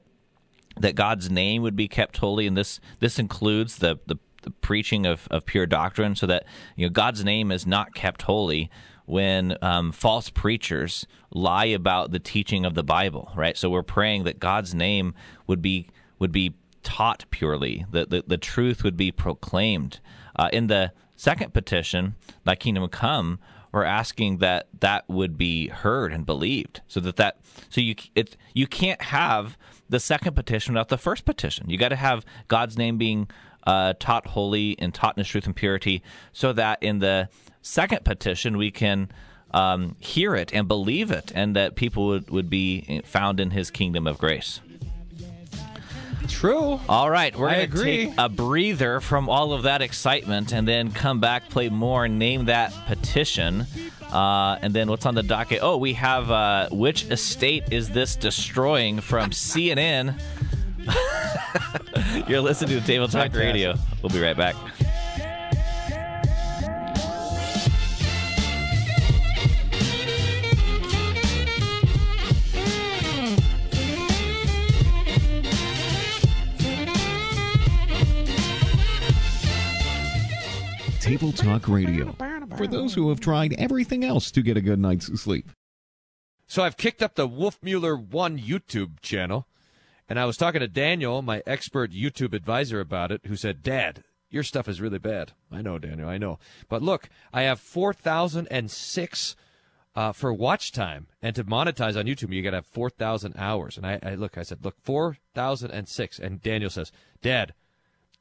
that 0.79 0.95
God's 0.95 1.29
name 1.29 1.61
would 1.61 1.75
be 1.75 1.87
kept 1.87 2.17
holy, 2.17 2.47
and 2.47 2.57
this 2.57 2.79
this 2.99 3.19
includes 3.19 3.77
the 3.77 3.99
the, 4.07 4.15
the 4.43 4.51
preaching 4.51 5.05
of, 5.05 5.27
of 5.29 5.45
pure 5.45 5.65
doctrine, 5.65 6.15
so 6.15 6.25
that 6.27 6.45
you 6.75 6.85
know 6.85 6.89
God's 6.89 7.23
name 7.23 7.51
is 7.51 7.67
not 7.67 7.93
kept 7.93 8.23
holy 8.23 8.69
when 9.05 9.57
um, 9.61 9.91
false 9.91 10.29
preachers 10.29 11.05
lie 11.31 11.65
about 11.65 12.11
the 12.11 12.19
teaching 12.19 12.65
of 12.65 12.73
the 12.73 12.83
Bible, 12.83 13.31
right? 13.35 13.57
So 13.57 13.69
we're 13.69 13.83
praying 13.83 14.23
that 14.23 14.39
God's 14.39 14.73
name 14.73 15.13
would 15.47 15.61
be 15.61 15.87
would 16.19 16.31
be 16.31 16.53
taught 16.83 17.25
purely, 17.31 17.85
that 17.91 18.09
the, 18.09 18.23
the 18.25 18.37
truth 18.37 18.83
would 18.83 18.97
be 18.97 19.11
proclaimed. 19.11 19.99
Uh, 20.35 20.49
in 20.53 20.67
the 20.67 20.91
second 21.15 21.53
petition, 21.53 22.15
"Thy 22.43 22.55
kingdom 22.55 22.87
come," 22.89 23.39
we're 23.71 23.83
asking 23.83 24.37
that 24.37 24.67
that 24.79 25.07
would 25.09 25.37
be 25.37 25.67
heard 25.67 26.11
and 26.13 26.25
believed, 26.25 26.81
so 26.87 26.99
that 26.99 27.15
that 27.17 27.37
so 27.69 27.81
you 27.81 27.95
it 28.15 28.37
you 28.53 28.67
can't 28.67 29.01
have 29.01 29.57
the 29.89 29.99
second 29.99 30.35
petition 30.35 30.73
without 30.73 30.89
the 30.89 30.97
first 30.97 31.25
petition. 31.25 31.69
You 31.69 31.77
got 31.77 31.89
to 31.89 31.95
have 31.95 32.25
God's 32.47 32.77
name 32.77 32.97
being 32.97 33.29
uh, 33.65 33.93
taught 33.99 34.27
holy 34.27 34.75
and 34.79 34.93
taught 34.93 35.17
in 35.17 35.23
truth 35.23 35.45
and 35.45 35.55
purity, 35.55 36.01
so 36.31 36.53
that 36.53 36.81
in 36.81 36.99
the 36.99 37.29
second 37.61 38.03
petition 38.03 38.57
we 38.57 38.71
can 38.71 39.09
um, 39.51 39.95
hear 39.99 40.35
it 40.35 40.53
and 40.53 40.67
believe 40.67 41.11
it, 41.11 41.31
and 41.35 41.55
that 41.55 41.75
people 41.75 42.07
would, 42.07 42.29
would 42.29 42.49
be 42.49 43.01
found 43.05 43.39
in 43.39 43.51
His 43.51 43.69
kingdom 43.69 44.07
of 44.07 44.17
grace. 44.17 44.61
True. 46.27 46.79
All 46.87 47.09
right, 47.09 47.35
we're 47.35 47.49
going 47.49 47.69
to 47.69 47.83
take 47.83 48.13
a 48.17 48.29
breather 48.29 49.01
from 49.01 49.27
all 49.27 49.53
of 49.53 49.63
that 49.63 49.81
excitement 49.81 50.53
and 50.53 50.67
then 50.67 50.91
come 50.91 51.19
back, 51.19 51.49
play 51.49 51.69
more, 51.69 52.07
name 52.07 52.45
that 52.45 52.73
petition. 52.85 53.65
Uh, 54.11 54.57
and 54.61 54.73
then 54.73 54.89
what's 54.89 55.05
on 55.05 55.15
the 55.15 55.23
docket? 55.23 55.59
Oh, 55.61 55.77
we 55.77 55.93
have 55.93 56.29
uh, 56.31 56.69
Which 56.71 57.05
Estate 57.05 57.71
Is 57.71 57.89
This 57.89 58.15
Destroying 58.15 59.01
from 59.01 59.31
CNN? 59.31 60.19
You're 62.27 62.41
listening 62.41 62.79
to 62.79 62.85
Table 62.85 63.07
Talk 63.07 63.33
Radio. 63.35 63.75
We'll 64.01 64.11
be 64.11 64.21
right 64.21 64.37
back. 64.37 64.55
Table 81.11 81.33
Talk 81.33 81.67
Radio. 81.67 82.15
For 82.55 82.67
those 82.67 82.93
who 82.93 83.09
have 83.09 83.19
tried 83.19 83.53
everything 83.57 84.05
else 84.05 84.31
to 84.31 84.41
get 84.41 84.55
a 84.55 84.61
good 84.61 84.79
night's 84.79 85.07
sleep. 85.21 85.49
So 86.47 86.63
I've 86.63 86.77
kicked 86.77 87.03
up 87.03 87.15
the 87.15 87.27
Wolfmueller 87.27 88.01
One 88.01 88.39
YouTube 88.39 89.01
channel, 89.01 89.45
and 90.07 90.17
I 90.17 90.23
was 90.23 90.37
talking 90.37 90.61
to 90.61 90.69
Daniel, 90.69 91.21
my 91.21 91.43
expert 91.45 91.91
YouTube 91.91 92.33
advisor, 92.33 92.79
about 92.79 93.11
it, 93.11 93.25
who 93.25 93.35
said, 93.35 93.61
"Dad, 93.61 94.05
your 94.29 94.41
stuff 94.41 94.69
is 94.69 94.79
really 94.79 94.99
bad." 94.99 95.33
I 95.51 95.61
know, 95.61 95.77
Daniel, 95.77 96.07
I 96.07 96.17
know. 96.17 96.39
But 96.69 96.81
look, 96.81 97.09
I 97.33 97.41
have 97.41 97.59
four 97.59 97.93
thousand 97.93 98.47
and 98.49 98.71
six 98.71 99.35
uh, 99.93 100.13
for 100.13 100.31
watch 100.31 100.71
time, 100.71 101.07
and 101.21 101.35
to 101.35 101.43
monetize 101.43 101.99
on 101.99 102.05
YouTube, 102.05 102.33
you 102.33 102.41
got 102.41 102.51
to 102.51 102.57
have 102.57 102.67
four 102.67 102.89
thousand 102.89 103.35
hours. 103.35 103.75
And 103.75 103.85
I, 103.85 103.99
I 104.01 104.15
look, 104.15 104.37
I 104.37 104.43
said, 104.43 104.63
"Look, 104.63 104.77
four 104.81 105.17
thousand 105.35 105.71
and 105.71 105.89
six. 105.89 106.19
And 106.19 106.41
Daniel 106.41 106.69
says, 106.69 106.93
"Dad, 107.21 107.53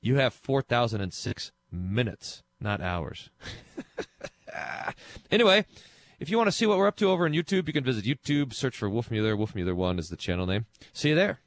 you 0.01 0.17
have 0.17 0.35
four 0.35 0.61
thousand 0.61 1.03
and 1.03 1.15
six 1.15 1.53
minutes, 1.73 2.43
not 2.61 2.81
hours." 2.81 3.31
Anyway, 5.31 5.65
if 6.19 6.29
you 6.29 6.37
want 6.37 6.49
to 6.49 6.53
see 6.53 6.67
what 6.67 6.77
we're 6.77 6.89
up 6.89 6.97
to 6.97 7.09
over 7.09 7.25
on 7.25 7.33
YouTube, 7.33 7.67
you 7.67 7.73
can 7.73 7.85
visit 7.85 8.05
YouTube, 8.05 8.53
search 8.53 8.77
for. 8.77 8.91
Wolfmueller 8.91 9.75
One 9.75 9.99
is 9.99 10.09
the 10.09 10.17
channel 10.17 10.47
name. 10.47 10.67
See 10.93 11.11
you 11.11 11.15
there. 11.15 11.41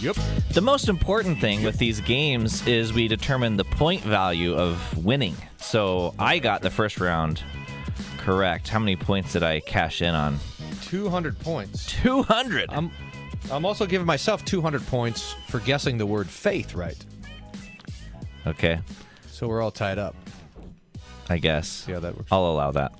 Yep. 0.00 0.37
The 0.52 0.60
most 0.62 0.88
important 0.88 1.40
thing 1.40 1.62
with 1.62 1.78
these 1.78 2.00
games 2.00 2.66
is 2.66 2.92
we 2.92 3.06
determine 3.06 3.56
the 3.56 3.64
point 3.64 4.02
value 4.02 4.54
of 4.56 5.04
winning. 5.04 5.36
So 5.58 6.14
I 6.18 6.38
got 6.38 6.62
the 6.62 6.70
first 6.70 6.98
round 7.00 7.42
correct. 8.18 8.68
How 8.68 8.78
many 8.78 8.96
points 8.96 9.32
did 9.34 9.42
I 9.42 9.60
cash 9.60 10.02
in 10.02 10.14
on? 10.14 10.38
200 10.82 11.38
points. 11.38 11.86
200. 11.86 12.70
I'm, 12.70 12.90
I'm 13.52 13.64
also 13.66 13.86
giving 13.86 14.06
myself 14.06 14.44
200 14.44 14.84
points 14.86 15.34
for 15.48 15.60
guessing 15.60 15.98
the 15.98 16.06
word 16.06 16.28
faith 16.28 16.74
right. 16.74 16.96
Okay, 18.46 18.80
So 19.30 19.46
we're 19.46 19.60
all 19.60 19.70
tied 19.70 19.98
up. 19.98 20.16
I 21.28 21.36
guess. 21.36 21.68
See 21.68 21.92
how 21.92 22.00
that 22.00 22.16
works. 22.16 22.28
I'll 22.32 22.46
allow 22.46 22.70
that. 22.72 22.98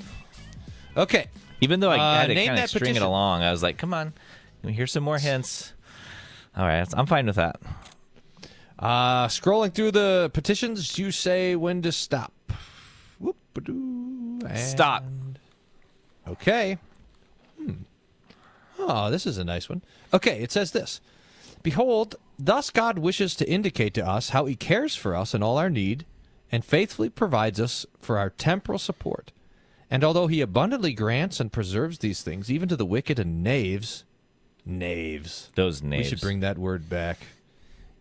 Okay. 0.97 1.28
Even 1.62 1.81
though 1.81 1.90
I 1.90 1.97
Uh, 1.97 2.21
had 2.21 2.26
to 2.26 2.35
kind 2.35 2.59
of 2.59 2.69
string 2.69 2.95
it 2.97 3.02
along, 3.02 3.43
I 3.43 3.50
was 3.50 3.62
like, 3.62 3.78
come 3.78 3.95
on, 3.95 4.12
here's 4.62 4.93
some 4.93 5.02
more 5.02 5.19
hints. 5.19 5.73
All 6.59 6.67
right, 6.67 6.87
I'm 6.93 7.07
fine 7.07 7.27
with 7.27 7.37
that. 7.37 7.61
Uh, 8.79 9.29
scrolling 9.29 9.73
through 9.73 9.93
the 9.93 10.31
petitions, 10.35 10.99
you 10.99 11.12
say 11.12 11.55
when 11.55 11.83
to 11.83 11.93
stop. 11.93 12.33
Whoop-a-doo, 13.21 14.41
and- 14.45 14.59
Stop. 14.59 15.05
Okay. 16.27 16.79
Hmm. 17.57 17.73
Oh, 18.79 19.09
this 19.11 19.25
is 19.25 19.38
a 19.38 19.45
nice 19.45 19.69
one. 19.69 19.83
Okay, 20.12 20.43
it 20.43 20.50
says 20.50 20.73
this 20.73 21.00
Behold, 21.62 22.17
thus 22.38 22.71
God 22.71 22.99
wishes 22.99 23.35
to 23.37 23.49
indicate 23.49 23.95
to 23.95 24.07
us 24.07 24.31
how 24.31 24.47
he 24.47 24.57
cares 24.57 24.95
for 24.95 25.15
us 25.15 25.35
in 25.35 25.43
all 25.43 25.59
our 25.59 25.71
need 25.71 26.07
and 26.50 26.65
faithfully 26.65 27.09
provides 27.09 27.61
us 27.61 27.87
for 28.00 28.19
our 28.19 28.31
temporal 28.31 28.79
support. 28.79 29.31
And 29.91 30.03
although 30.05 30.27
he 30.27 30.41
abundantly 30.41 30.93
grants 30.93 31.41
and 31.41 31.53
preserves 31.53 31.99
these 31.99 32.23
things, 32.23 32.50
even 32.50 32.69
to 32.69 32.77
the 32.77 32.85
wicked 32.85 33.19
and 33.19 33.43
knaves, 33.43 34.05
knaves. 34.68 35.50
Those 35.54 35.82
knaves. 35.82 36.04
We 36.06 36.10
should 36.10 36.20
bring 36.20 36.40
that 36.40 36.58
word 36.58 36.88
back. 36.88 37.18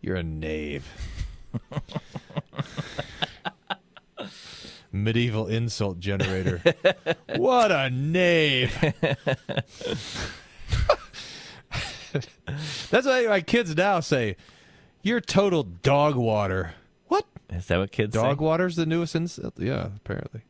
You're 0.02 0.18
a 0.18 0.24
knave. 0.24 0.86
Medieval 4.92 5.48
insult 5.48 6.00
generator. 6.00 6.62
what 7.36 7.72
a 7.72 7.90
knave. 7.90 8.74
That's 12.90 13.06
why 13.06 13.26
my 13.28 13.42
kids 13.42 13.76
now 13.76 14.00
say, 14.00 14.38
You're 15.02 15.20
total 15.22 15.64
dog 15.64 16.16
water. 16.16 16.74
What? 17.08 17.26
Is 17.50 17.68
that 17.68 17.78
what 17.80 17.92
kids 17.92 18.14
Dog 18.14 18.40
say? 18.40 18.44
water's 18.44 18.76
the 18.76 18.86
newest 18.86 19.16
insult? 19.16 19.54
Yeah, 19.58 19.90
apparently. 19.98 20.42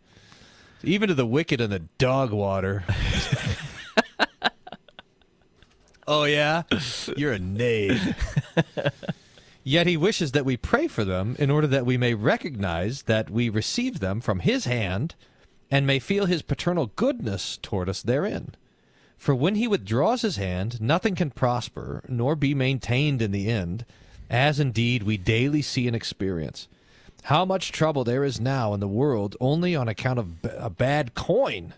Even 0.83 1.09
to 1.09 1.15
the 1.15 1.25
wicked 1.25 1.59
and 1.59 1.71
the 1.73 1.79
dog 1.97 2.31
water. 2.31 2.83
oh, 6.07 6.23
yeah? 6.23 6.63
You're 7.15 7.33
a 7.33 7.39
knave. 7.39 8.15
Yet 9.63 9.87
he 9.87 9.97
wishes 9.97 10.31
that 10.31 10.45
we 10.45 10.55
pray 10.55 10.87
for 10.87 11.03
them 11.03 11.35
in 11.37 11.51
order 11.51 11.67
that 11.67 11.85
we 11.85 11.97
may 11.97 12.13
recognize 12.13 13.03
that 13.03 13.29
we 13.29 13.49
receive 13.49 13.99
them 13.99 14.21
from 14.21 14.39
his 14.39 14.65
hand 14.65 15.15
and 15.69 15.85
may 15.85 15.99
feel 15.99 16.25
his 16.25 16.41
paternal 16.41 16.91
goodness 16.95 17.57
toward 17.61 17.89
us 17.89 18.01
therein. 18.01 18.55
For 19.17 19.35
when 19.35 19.55
he 19.55 19.67
withdraws 19.67 20.21
his 20.21 20.37
hand, 20.37 20.79
nothing 20.79 21.15
can 21.15 21.31
prosper, 21.31 22.03
nor 22.07 22.35
be 22.35 22.53
maintained 22.53 23.21
in 23.21 23.31
the 23.31 23.49
end, 23.49 23.83
as 24.29 24.59
indeed 24.59 25.03
we 25.03 25.17
daily 25.17 25.61
see 25.61 25.87
and 25.87 25.95
experience. 25.95 26.67
How 27.23 27.43
much 27.43 27.71
trouble 27.71 28.03
there 28.05 28.23
is 28.23 28.39
now 28.39 28.73
in 28.73 28.79
the 28.79 28.87
world 28.87 29.35
only 29.41 29.75
on 29.75 29.89
account 29.89 30.19
of 30.19 30.41
b- 30.41 30.49
a 30.55 30.69
bad 30.69 31.13
coin, 31.13 31.73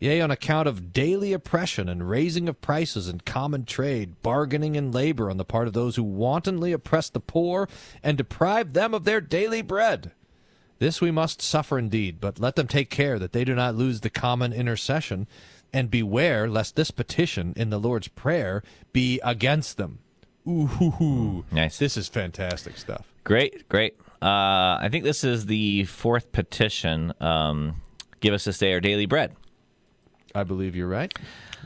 yea, 0.00 0.20
on 0.20 0.30
account 0.30 0.68
of 0.68 0.92
daily 0.92 1.32
oppression 1.32 1.88
and 1.88 2.08
raising 2.08 2.48
of 2.48 2.60
prices 2.60 3.08
in 3.08 3.20
common 3.20 3.64
trade, 3.64 4.20
bargaining 4.22 4.76
and 4.76 4.94
labor 4.94 5.30
on 5.30 5.36
the 5.36 5.44
part 5.44 5.66
of 5.66 5.72
those 5.72 5.96
who 5.96 6.02
wantonly 6.02 6.72
oppress 6.72 7.08
the 7.08 7.20
poor 7.20 7.68
and 8.02 8.18
deprive 8.18 8.72
them 8.72 8.94
of 8.94 9.04
their 9.04 9.20
daily 9.20 9.62
bread. 9.62 10.12
This 10.78 11.00
we 11.00 11.10
must 11.10 11.40
suffer 11.40 11.78
indeed, 11.78 12.20
but 12.20 12.40
let 12.40 12.56
them 12.56 12.66
take 12.66 12.90
care 12.90 13.18
that 13.18 13.32
they 13.32 13.44
do 13.44 13.54
not 13.54 13.76
lose 13.76 14.00
the 14.00 14.10
common 14.10 14.52
intercession, 14.52 15.26
and 15.72 15.90
beware 15.90 16.48
lest 16.48 16.76
this 16.76 16.90
petition 16.90 17.52
in 17.56 17.70
the 17.70 17.80
Lord's 17.80 18.08
Prayer 18.08 18.62
be 18.92 19.20
against 19.24 19.76
them. 19.76 19.98
Ooh, 20.46 20.66
hoo, 20.66 20.90
hoo. 20.90 21.44
Nice. 21.50 21.78
This 21.78 21.96
is 21.96 22.08
fantastic 22.08 22.76
stuff. 22.76 23.06
Great, 23.24 23.68
great. 23.68 23.96
Uh, 24.22 24.78
I 24.80 24.88
think 24.90 25.04
this 25.04 25.24
is 25.24 25.46
the 25.46 25.84
fourth 25.84 26.32
petition. 26.32 27.12
Um, 27.20 27.80
give 28.20 28.34
us 28.34 28.44
this 28.44 28.58
day 28.58 28.72
our 28.74 28.80
daily 28.80 29.06
bread. 29.06 29.34
I 30.36 30.42
believe 30.42 30.74
you're 30.74 30.88
right. 30.88 31.14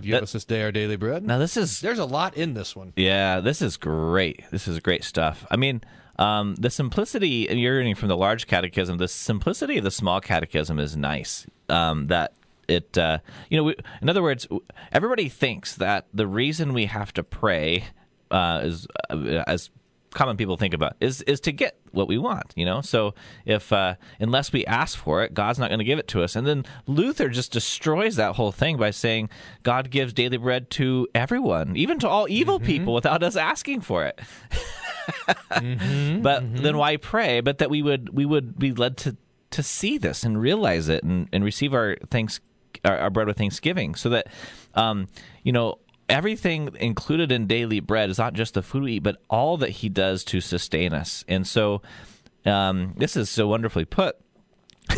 Give 0.02 0.12
That- 0.12 0.25
us 0.25 0.32
this 0.32 0.44
day 0.44 0.62
our 0.62 0.70
daily 0.70 0.96
bread. 0.96 1.25
Now, 1.25 1.38
this 1.38 1.56
is 1.56 1.80
There's 1.80 1.98
a 1.98 2.04
lot 2.04 2.37
in 2.37 2.52
this 2.52 2.76
one. 2.76 2.92
Yeah, 2.96 3.40
this 3.40 3.62
is 3.62 3.78
great. 3.78 4.44
This 4.50 4.68
is 4.68 4.78
great 4.80 5.04
stuff. 5.04 5.46
I 5.50 5.56
mean, 5.56 5.80
um, 6.18 6.54
the 6.56 6.68
simplicity, 6.68 7.48
and 7.48 7.58
you're 7.58 7.78
reading 7.78 7.94
from 7.94 8.08
the 8.08 8.16
large 8.16 8.46
catechism, 8.46 8.98
the 8.98 9.08
simplicity 9.08 9.78
of 9.78 9.84
the 9.84 9.90
small 9.90 10.20
catechism 10.20 10.78
is 10.78 10.96
nice. 10.96 11.46
Um, 11.70 12.08
that 12.08 12.34
it, 12.68 12.98
uh, 12.98 13.18
you 13.48 13.56
know, 13.56 13.64
we, 13.64 13.76
in 14.02 14.10
other 14.10 14.22
words, 14.22 14.46
everybody 14.92 15.30
thinks 15.30 15.75
that 15.76 16.06
the 16.12 16.26
reason 16.26 16.75
we 16.75 16.87
have 16.87 17.14
to 17.14 17.22
pray 17.22 17.84
uh, 18.30 18.60
is, 18.64 18.87
uh, 19.08 19.16
as 19.46 19.70
common 20.18 20.37
people 20.37 20.56
think 20.56 20.75
about, 20.75 20.96
is 21.00 21.22
is 21.22 21.40
to 21.40 21.52
get 21.52 21.78
what 21.92 22.08
we 22.08 22.18
want. 22.18 22.52
You 22.56 22.66
know, 22.66 22.80
so 22.80 23.14
if 23.46 23.72
uh, 23.72 23.94
unless 24.18 24.52
we 24.52 24.66
ask 24.66 24.98
for 24.98 25.22
it, 25.22 25.32
God's 25.32 25.60
not 25.60 25.70
going 25.70 25.78
to 25.78 25.84
give 25.84 26.00
it 26.00 26.08
to 26.08 26.22
us. 26.22 26.34
And 26.34 26.46
then 26.46 26.64
Luther 26.87 27.28
just 27.28 27.52
destroys 27.52 28.16
that 28.16 28.34
whole 28.34 28.50
thing 28.50 28.76
by 28.76 28.90
saying 28.90 29.30
God 29.62 29.90
gives 29.90 30.12
daily 30.12 30.37
bread 30.37 30.70
to 30.70 31.06
everyone, 31.14 31.76
even 31.76 32.00
to 32.00 32.08
all 32.08 32.26
evil 32.28 32.58
people, 32.58 32.94
without 32.94 33.22
us 33.22 33.37
asking 33.37 33.82
for 33.82 34.04
it. 34.04 34.20
but 36.22 36.56
then 36.56 36.76
why 36.76 36.96
pray? 36.96 37.40
But 37.40 37.58
that 37.58 37.70
we 37.70 37.80
would 37.80 38.10
we 38.10 38.26
would 38.26 38.58
be 38.58 38.72
led 38.72 38.96
to 38.98 39.16
to 39.52 39.62
see 39.62 39.98
this 39.98 40.25
and 40.25 40.40
realize 40.40 40.88
it 40.88 41.04
and, 41.04 41.28
and 41.32 41.44
receive 41.44 41.72
our 41.72 41.96
thanks 42.10 42.40
our, 42.84 42.98
our 42.98 43.10
bread 43.10 43.28
with 43.28 43.38
thanksgiving, 43.38 43.94
so 43.94 44.08
that 44.08 44.26
um, 44.75 45.06
you 45.44 45.52
know 45.52 45.78
everything 46.08 46.70
included 46.80 47.30
in 47.32 47.46
daily 47.46 47.80
bread 47.80 48.10
is 48.10 48.18
not 48.18 48.34
just 48.34 48.54
the 48.54 48.62
food 48.62 48.84
we 48.84 48.92
eat, 48.94 49.02
but 49.02 49.16
all 49.28 49.56
that 49.58 49.70
He 49.70 49.88
does 49.88 50.24
to 50.24 50.40
sustain 50.40 50.92
us. 50.92 51.24
And 51.28 51.46
so 51.46 51.82
um, 52.44 52.94
this 52.96 53.16
is 53.16 53.30
so 53.30 53.46
wonderfully 53.48 53.84
put. 53.84 54.16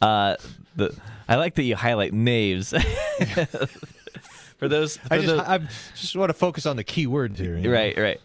uh, 0.00 0.36
the 0.76 0.96
I 1.28 1.36
like 1.36 1.54
that 1.56 1.62
you 1.62 1.76
highlight 1.76 2.12
knaves. 2.12 2.70
for 4.58 4.68
those, 4.68 4.96
for 4.96 5.14
I 5.14 5.18
just, 5.18 5.26
those- 5.26 5.40
I, 5.40 5.58
just 5.94 6.16
want 6.16 6.30
to 6.30 6.34
focus 6.34 6.66
on 6.66 6.76
the 6.76 6.84
key 6.84 7.06
words 7.06 7.38
here. 7.38 7.56
you 7.56 7.64
know? 7.64 7.72
right 7.72 7.96
right 7.98 8.20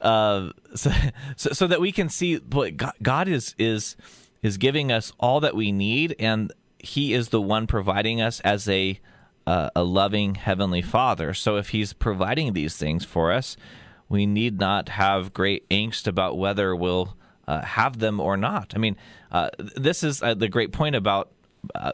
um, 0.00 0.52
so, 0.74 0.90
so 1.36 1.50
so 1.50 1.66
that 1.66 1.80
we 1.80 1.92
can 1.92 2.08
see 2.08 2.36
what 2.36 2.76
god, 2.76 2.94
god 3.02 3.28
is 3.28 3.54
is 3.58 3.96
is 4.42 4.58
giving 4.58 4.90
us 4.90 5.12
all 5.20 5.40
that 5.40 5.54
we 5.54 5.70
need 5.72 6.16
and 6.18 6.52
he 6.78 7.14
is 7.14 7.28
the 7.28 7.40
one 7.40 7.66
providing 7.66 8.20
us 8.20 8.40
as 8.40 8.68
a 8.68 8.98
a 9.46 9.82
loving 9.82 10.34
heavenly 10.36 10.82
father 10.82 11.34
so 11.34 11.56
if 11.56 11.70
he's 11.70 11.92
providing 11.92 12.52
these 12.52 12.76
things 12.76 13.04
for 13.04 13.32
us 13.32 13.56
we 14.08 14.26
need 14.26 14.58
not 14.58 14.90
have 14.90 15.32
great 15.32 15.68
angst 15.68 16.06
about 16.06 16.38
whether 16.38 16.76
we'll 16.76 17.16
uh, 17.48 17.60
have 17.62 17.98
them 17.98 18.20
or 18.20 18.36
not 18.36 18.72
i 18.74 18.78
mean 18.78 18.96
uh, 19.32 19.50
this 19.58 20.02
is 20.04 20.22
uh, 20.22 20.34
the 20.34 20.48
great 20.48 20.72
point 20.72 20.94
about 20.94 21.30
uh, 21.74 21.92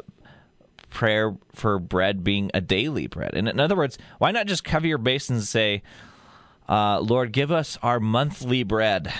prayer 0.90 1.36
for 1.54 1.78
bread 1.78 2.24
being 2.24 2.50
a 2.54 2.60
daily 2.60 3.06
bread. 3.06 3.34
And 3.34 3.48
in 3.48 3.60
other 3.60 3.76
words, 3.76 3.98
why 4.18 4.30
not 4.30 4.46
just 4.46 4.64
cover 4.64 4.86
your 4.86 4.98
base 4.98 5.28
and 5.28 5.42
say, 5.42 5.82
uh, 6.68 7.00
Lord, 7.00 7.32
give 7.32 7.50
us 7.50 7.78
our 7.82 8.00
monthly 8.00 8.62
bread? 8.62 9.12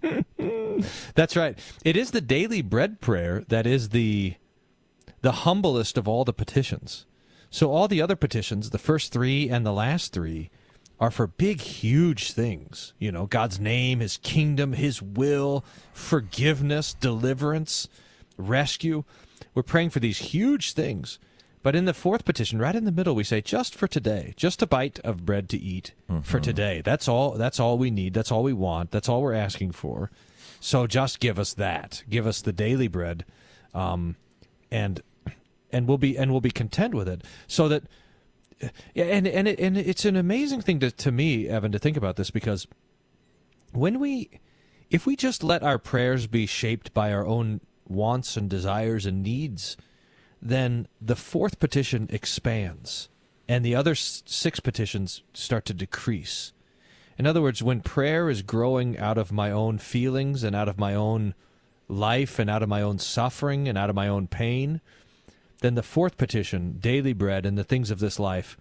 That's 1.14 1.36
right. 1.36 1.58
It 1.84 1.96
is 1.96 2.10
the 2.12 2.20
daily 2.20 2.62
bread 2.62 3.00
prayer 3.00 3.44
that 3.48 3.66
is 3.66 3.90
the 3.90 4.34
the 5.22 5.32
humblest 5.32 5.98
of 5.98 6.08
all 6.08 6.24
the 6.24 6.32
petitions. 6.32 7.06
So 7.50 7.72
all 7.72 7.88
the 7.88 8.00
other 8.00 8.16
petitions, 8.16 8.70
the 8.70 8.78
first 8.78 9.12
3 9.12 9.48
and 9.48 9.66
the 9.66 9.72
last 9.72 10.12
3, 10.12 10.50
are 11.00 11.10
for 11.10 11.26
big 11.26 11.60
huge 11.60 12.32
things. 12.32 12.92
You 12.98 13.10
know, 13.10 13.26
God's 13.26 13.58
name, 13.58 14.00
his 14.00 14.18
kingdom, 14.18 14.74
his 14.74 15.00
will, 15.02 15.64
forgiveness, 15.92 16.94
deliverance, 16.94 17.88
rescue. 18.36 19.04
We're 19.54 19.62
praying 19.62 19.90
for 19.90 20.00
these 20.00 20.18
huge 20.18 20.74
things. 20.74 21.18
But 21.62 21.76
in 21.76 21.84
the 21.84 21.92
fourth 21.92 22.24
petition, 22.24 22.58
right 22.58 22.74
in 22.74 22.84
the 22.84 22.92
middle, 22.92 23.14
we 23.14 23.24
say, 23.24 23.42
just 23.42 23.74
for 23.74 23.86
today, 23.86 24.32
just 24.36 24.62
a 24.62 24.66
bite 24.66 24.98
of 25.00 25.26
bread 25.26 25.48
to 25.50 25.58
eat 25.58 25.92
for 26.22 26.40
today. 26.40 26.80
That's 26.82 27.06
all. 27.06 27.32
That's 27.32 27.60
all 27.60 27.76
we 27.76 27.90
need. 27.90 28.14
That's 28.14 28.32
all 28.32 28.42
we 28.42 28.54
want. 28.54 28.90
That's 28.92 29.10
all 29.10 29.20
we're 29.20 29.34
asking 29.34 29.72
for. 29.72 30.10
So 30.60 30.86
just 30.86 31.20
give 31.20 31.38
us 31.38 31.52
that. 31.54 32.02
Give 32.08 32.26
us 32.26 32.40
the 32.40 32.52
daily 32.52 32.88
bread, 32.88 33.26
um, 33.74 34.16
and 34.70 35.02
and 35.72 35.86
we'll 35.86 35.98
be 35.98 36.16
and 36.16 36.30
we'll 36.30 36.40
be 36.40 36.50
content 36.50 36.94
with 36.94 37.08
it. 37.08 37.22
So 37.46 37.68
that, 37.68 37.84
and 38.94 39.26
and 39.26 39.48
it, 39.48 39.58
and 39.58 39.76
it's 39.76 40.04
an 40.04 40.16
amazing 40.16 40.60
thing 40.60 40.80
to 40.80 40.90
to 40.90 41.12
me, 41.12 41.48
Evan, 41.48 41.72
to 41.72 41.78
think 41.78 41.96
about 41.96 42.16
this 42.16 42.30
because 42.30 42.66
when 43.72 44.00
we, 44.00 44.30
if 44.90 45.06
we 45.06 45.16
just 45.16 45.44
let 45.44 45.62
our 45.62 45.78
prayers 45.78 46.26
be 46.26 46.46
shaped 46.46 46.92
by 46.92 47.12
our 47.12 47.24
own 47.24 47.60
wants 47.88 48.36
and 48.36 48.48
desires 48.48 49.06
and 49.06 49.22
needs, 49.22 49.76
then 50.42 50.88
the 51.00 51.16
fourth 51.16 51.58
petition 51.58 52.08
expands 52.10 53.08
and 53.50 53.64
the 53.64 53.74
other 53.74 53.96
six 53.96 54.60
petitions 54.60 55.22
start 55.34 55.64
to 55.64 55.74
decrease. 55.74 56.52
In 57.18 57.26
other 57.26 57.42
words, 57.42 57.62
when 57.62 57.80
prayer 57.80 58.30
is 58.30 58.42
growing 58.42 58.96
out 58.96 59.18
of 59.18 59.32
my 59.32 59.50
own 59.50 59.78
feelings 59.78 60.44
and 60.44 60.54
out 60.54 60.68
of 60.68 60.78
my 60.78 60.94
own 60.94 61.34
life 61.88 62.38
and 62.38 62.48
out 62.48 62.62
of 62.62 62.68
my 62.68 62.80
own 62.80 63.00
suffering 63.00 63.68
and 63.68 63.76
out 63.76 63.90
of 63.90 63.96
my 63.96 64.06
own 64.06 64.28
pain, 64.28 64.80
then 65.60 65.74
the 65.74 65.82
fourth 65.82 66.16
petition, 66.16 66.78
daily 66.80 67.12
bread 67.12 67.46
and 67.46 67.56
the 67.56 67.64
things 67.64 67.90
of 67.90 67.98
this 67.98 68.18
life, 68.18 68.56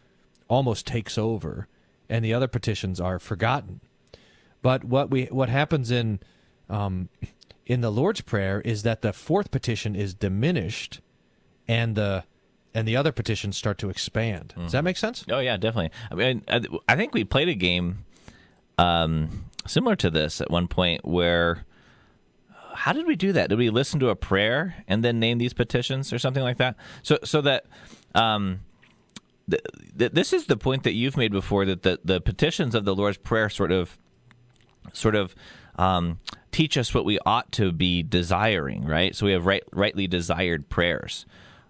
almost 0.47 0.85
takes 0.85 1.17
over, 1.17 1.67
and 2.09 2.23
the 2.23 2.33
other 2.33 2.47
petitions 2.47 2.99
are 2.99 3.19
forgotten. 3.19 3.81
But 4.61 4.83
what 4.83 5.09
we 5.09 5.25
what 5.25 5.49
happens 5.49 5.91
in 5.91 6.19
um, 6.69 7.09
in 7.65 7.81
the 7.81 7.91
Lord's 7.91 8.21
Prayer 8.21 8.61
is 8.61 8.83
that 8.83 9.01
the 9.01 9.13
fourth 9.13 9.51
petition 9.51 9.95
is 9.95 10.13
diminished, 10.13 10.99
and 11.67 11.95
the 11.95 12.25
and 12.73 12.87
the 12.87 12.95
other 12.95 13.11
petitions 13.11 13.57
start 13.57 13.77
to 13.79 13.89
expand. 13.89 14.53
Does 14.57 14.73
that 14.73 14.83
make 14.83 14.97
sense? 14.97 15.23
Oh 15.29 15.39
yeah, 15.39 15.57
definitely. 15.57 15.91
I 16.11 16.15
mean, 16.15 16.43
I, 16.47 16.61
I 16.87 16.95
think 16.95 17.13
we 17.13 17.23
played 17.23 17.47
a 17.47 17.55
game 17.55 18.05
um, 18.77 19.45
similar 19.65 19.95
to 19.97 20.09
this 20.09 20.41
at 20.41 20.49
one 20.51 20.67
point 20.67 21.05
where. 21.05 21.65
How 22.79 22.93
did 22.93 23.05
we 23.05 23.17
do 23.17 23.33
that? 23.33 23.49
Did 23.49 23.57
we 23.57 23.69
listen 23.69 23.99
to 23.99 24.07
a 24.07 24.15
prayer 24.15 24.73
and 24.87 25.03
then 25.03 25.19
name 25.19 25.37
these 25.37 25.53
petitions 25.53 26.13
or 26.13 26.17
something 26.17 26.41
like 26.41 26.57
that? 26.59 26.77
So, 27.03 27.19
so 27.25 27.41
that 27.41 27.65
um, 28.15 28.61
th- 29.51 29.61
th- 29.97 30.13
this 30.13 30.31
is 30.31 30.45
the 30.45 30.55
point 30.55 30.83
that 30.83 30.93
you've 30.93 31.17
made 31.17 31.33
before 31.33 31.65
that 31.65 31.83
the, 31.83 31.99
the 32.05 32.21
petitions 32.21 32.73
of 32.75 32.85
the 32.85 32.95
Lord's 32.95 33.17
Prayer 33.17 33.49
sort 33.49 33.73
of 33.73 33.97
sort 34.93 35.15
of 35.15 35.35
um, 35.75 36.19
teach 36.53 36.77
us 36.77 36.93
what 36.93 37.03
we 37.03 37.19
ought 37.25 37.51
to 37.51 37.73
be 37.73 38.01
desiring, 38.01 38.85
right? 38.85 39.13
So 39.13 39.25
we 39.25 39.33
have 39.33 39.45
right, 39.45 39.63
rightly 39.73 40.07
desired 40.07 40.69
prayers. 40.69 41.25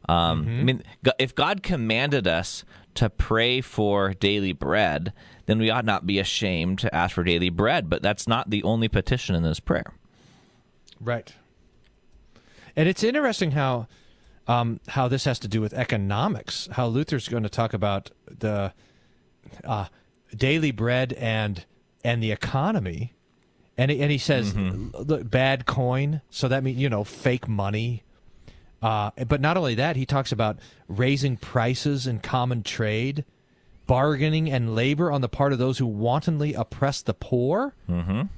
Um, 0.07 0.45
I 0.59 0.63
mean, 0.63 0.83
if 1.17 1.33
God 1.33 1.63
commanded 1.63 2.27
us 2.27 2.63
to 2.93 3.09
pray 3.09 3.61
for 3.61 4.13
daily 4.13 4.53
bread, 4.53 5.11
then 5.47 5.57
we 5.57 5.71
ought 5.71 5.85
not 5.85 6.05
be 6.05 6.19
ashamed 6.19 6.77
to 6.79 6.93
ask 6.93 7.15
for 7.15 7.23
daily 7.23 7.49
bread. 7.49 7.89
But 7.89 8.03
that's 8.03 8.27
not 8.27 8.51
the 8.51 8.61
only 8.61 8.87
petition 8.87 9.33
in 9.33 9.41
this 9.41 9.59
prayer. 9.59 9.93
Right. 10.99 11.33
And 12.75 12.87
it's 12.87 13.03
interesting 13.03 13.51
how 13.51 13.87
um, 14.47 14.79
how 14.87 15.07
this 15.07 15.25
has 15.25 15.39
to 15.39 15.47
do 15.47 15.61
with 15.61 15.73
economics. 15.73 16.67
How 16.71 16.87
Luther's 16.87 17.27
going 17.27 17.43
to 17.43 17.49
talk 17.49 17.73
about 17.73 18.09
the 18.27 18.73
uh, 19.63 19.85
daily 20.35 20.71
bread 20.71 21.13
and 21.13 21.65
and 22.03 22.23
the 22.23 22.31
economy, 22.31 23.13
and 23.77 23.91
he, 23.91 24.01
and 24.01 24.11
he 24.11 24.17
says 24.17 24.55
look, 24.55 25.29
bad 25.29 25.65
coin. 25.65 26.21
So 26.29 26.47
that 26.47 26.63
means 26.63 26.77
you 26.77 26.89
know 26.89 27.03
fake 27.03 27.47
money. 27.47 28.03
Uh, 28.81 29.11
but 29.27 29.41
not 29.41 29.57
only 29.57 29.75
that, 29.75 29.97
he 29.97 30.05
talks 30.05 30.31
about 30.31 30.57
raising 30.87 31.35
prices 31.35 32.07
in 32.07 32.19
common 32.19 32.63
trade, 32.63 33.25
bargaining 33.89 34.51
and 34.51 34.75
labor 34.75 35.11
on 35.11 35.21
the 35.21 35.27
part 35.27 35.51
of 35.51 35.57
those 35.57 35.79
who 35.79 35.85
wantonly 35.87 36.53
oppress 36.53 37.01
the 37.01 37.13
poor 37.15 37.73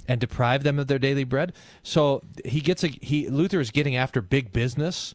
and 0.07 0.21
deprive 0.21 0.63
them 0.63 0.79
of 0.79 0.87
their 0.87 0.97
daily 0.97 1.25
bread. 1.25 1.51
So 1.83 2.23
he 2.45 2.61
gets 2.61 2.85
a 2.85 2.87
he 2.87 3.27
Luther 3.27 3.59
is 3.59 3.69
getting 3.69 3.97
after 3.97 4.21
big 4.21 4.53
business 4.53 5.13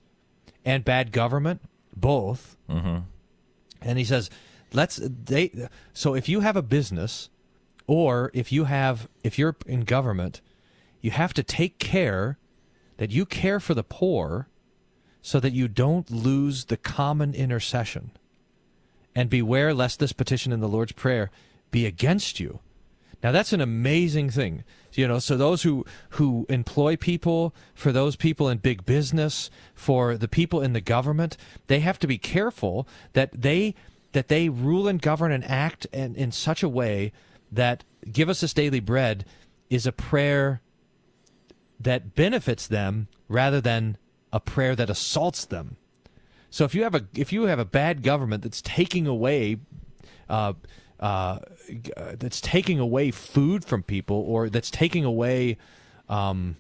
and 0.62 0.85
bad 0.85 1.11
government, 1.11 1.62
both. 1.96 2.55
Mm-hmm. 2.68 2.99
And 3.81 3.99
he 3.99 4.05
says, 4.05 4.29
let's 4.75 5.01
they. 5.03 5.68
So 5.94 6.14
if 6.14 6.29
you 6.29 6.40
have 6.40 6.57
a 6.57 6.62
business, 6.62 7.31
or 7.87 8.31
if 8.35 8.53
you 8.53 8.64
have 8.64 9.09
if 9.25 9.38
you're 9.38 9.57
in 9.64 9.85
government, 9.85 10.42
you 11.01 11.12
have 11.12 11.33
to 11.33 11.42
take 11.42 11.79
care 11.79 12.37
that 12.99 13.11
you 13.11 13.25
care 13.25 13.59
for 13.59 13.72
the 13.72 13.83
poor, 13.83 14.49
so 15.22 15.40
that 15.40 15.55
you 15.55 15.66
don't 15.66 16.11
lose 16.11 16.66
the 16.66 16.77
common 16.77 17.35
intercession 17.35 18.11
and 19.17 19.31
beware 19.31 19.73
lest 19.73 19.99
this 19.99 20.13
petition 20.13 20.53
in 20.53 20.61
the 20.61 20.69
Lord's 20.69 20.93
Prayer 20.93 21.31
be 21.73 21.87
against 21.87 22.39
you. 22.39 22.61
Now 23.23 23.33
that's 23.33 23.55
an 23.55 23.63
amazing 23.63 24.29
thing. 24.31 24.63
You 24.93 25.09
know, 25.09 25.19
so 25.19 25.37
those 25.37 25.63
who 25.63 25.85
who 26.11 26.47
employ 26.49 26.97
people, 26.97 27.55
for 27.75 27.93
those 27.93 28.15
people 28.15 28.49
in 28.49 28.59
big 28.59 28.85
business, 28.85 29.51
for 29.75 30.17
the 30.17 30.29
people 30.29 30.61
in 30.61 30.75
the 30.75 30.81
government, 30.81 31.37
they 31.67 31.81
have 31.81 31.99
to 32.01 32.07
be 32.07 32.19
careful 32.19 32.87
that 33.15 33.31
they 33.33 33.75
that 34.13 34.29
they 34.29 34.49
rule 34.49 34.87
and 34.87 35.03
govern 35.03 35.33
and 35.33 35.45
act 35.45 35.87
in, 35.93 36.15
in 36.15 36.31
such 36.31 36.63
a 36.63 36.69
way 36.69 37.11
that 37.51 37.85
give 38.13 38.29
us 38.29 38.41
this 38.41 38.55
daily 38.55 38.81
bread 38.81 39.25
is 39.71 39.87
a 39.87 39.93
prayer 39.93 40.61
that 41.81 42.15
benefits 42.15 42.67
them 42.67 43.09
rather 43.29 43.61
than 43.61 43.97
a 44.33 44.41
prayer 44.41 44.77
that 44.77 44.91
assaults 44.91 45.45
them. 45.47 45.77
So 46.51 46.65
if 46.65 46.75
you 46.75 46.83
have 46.85 46.95
a 46.95 47.07
if 47.15 47.33
you 47.33 47.45
have 47.45 47.59
a 47.59 47.65
bad 47.65 48.03
government 48.03 48.43
that's 48.43 48.63
taking 48.63 49.07
away 49.07 49.59
uh, 50.29 50.55
uh, 51.01 51.03
uh, 51.05 51.39
that's 52.19 52.41
taking 52.41 52.79
away 52.79 53.11
food 53.11 53.65
from 53.65 53.83
people 53.83 54.17
or 54.17 54.49
that's 54.49 54.71
taking 54.71 55.05
away 55.05 55.59
um, 56.09 56.57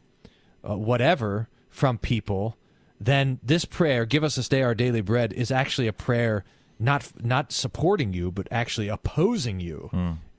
uh, 0.68 0.76
whatever 0.76 1.48
from 1.70 1.98
people, 1.98 2.56
then 3.00 3.38
this 3.42 3.64
prayer, 3.64 4.04
"Give 4.04 4.24
us 4.24 4.36
this 4.36 4.48
day 4.48 4.62
our 4.62 4.74
daily 4.74 5.00
bread," 5.00 5.32
is 5.32 5.50
actually 5.50 5.86
a 5.86 5.92
prayer 5.92 6.44
not 6.78 7.10
not 7.22 7.52
supporting 7.52 8.12
you, 8.12 8.30
but 8.30 8.48
actually 8.50 8.88
opposing 8.88 9.60
you, 9.60 9.88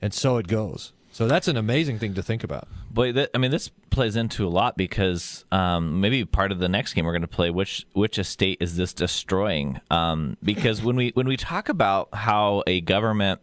and 0.00 0.14
so 0.14 0.36
it 0.36 0.46
goes. 0.46 0.92
So 1.18 1.26
that's 1.26 1.48
an 1.48 1.56
amazing 1.56 1.98
thing 1.98 2.14
to 2.14 2.22
think 2.22 2.44
about. 2.44 2.68
That, 2.94 3.30
I 3.34 3.38
mean, 3.38 3.50
this 3.50 3.70
plays 3.90 4.14
into 4.14 4.46
a 4.46 4.48
lot 4.48 4.76
because 4.76 5.44
um, 5.50 6.00
maybe 6.00 6.24
part 6.24 6.52
of 6.52 6.60
the 6.60 6.68
next 6.68 6.94
game 6.94 7.04
we're 7.04 7.10
going 7.10 7.22
to 7.22 7.26
play. 7.26 7.50
Which 7.50 7.84
which 7.92 8.20
estate 8.20 8.58
is 8.60 8.76
this 8.76 8.92
destroying? 8.92 9.80
Um, 9.90 10.36
because 10.44 10.80
when 10.80 10.94
we 10.94 11.10
when 11.14 11.26
we 11.26 11.36
talk 11.36 11.70
about 11.70 12.14
how 12.14 12.62
a 12.68 12.80
government 12.82 13.40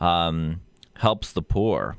um, 0.00 0.62
helps 0.96 1.30
the 1.30 1.42
poor, 1.42 1.96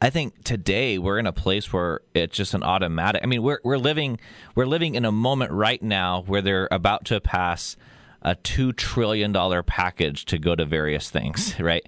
I 0.00 0.08
think 0.08 0.44
today 0.44 0.98
we're 0.98 1.18
in 1.18 1.26
a 1.26 1.32
place 1.32 1.72
where 1.72 2.02
it's 2.14 2.36
just 2.36 2.54
an 2.54 2.62
automatic. 2.62 3.22
I 3.24 3.26
mean, 3.26 3.42
we're 3.42 3.58
we're 3.64 3.76
living 3.76 4.20
we're 4.54 4.66
living 4.66 4.94
in 4.94 5.04
a 5.04 5.10
moment 5.10 5.50
right 5.50 5.82
now 5.82 6.22
where 6.28 6.42
they're 6.42 6.68
about 6.70 7.06
to 7.06 7.20
pass 7.20 7.76
a 8.22 8.36
two 8.36 8.72
trillion 8.72 9.32
dollar 9.32 9.64
package 9.64 10.26
to 10.26 10.38
go 10.38 10.54
to 10.54 10.64
various 10.64 11.10
things, 11.10 11.56
right? 11.58 11.84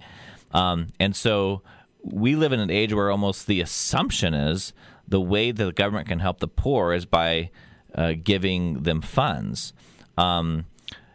Um, 0.51 0.87
and 0.99 1.15
so 1.15 1.61
we 2.05 2.35
live 2.35 2.53
in 2.53 2.59
an 2.59 2.69
age 2.69 2.93
where 2.93 3.09
almost 3.09 3.47
the 3.47 3.61
assumption 3.61 4.33
is 4.33 4.73
the 5.07 5.19
way 5.19 5.51
that 5.51 5.63
the 5.63 5.71
government 5.71 6.07
can 6.07 6.19
help 6.19 6.39
the 6.39 6.47
poor 6.47 6.93
is 6.93 7.05
by 7.05 7.49
uh, 7.95 8.13
giving 8.23 8.83
them 8.83 9.01
funds. 9.01 9.73
Um, 10.17 10.65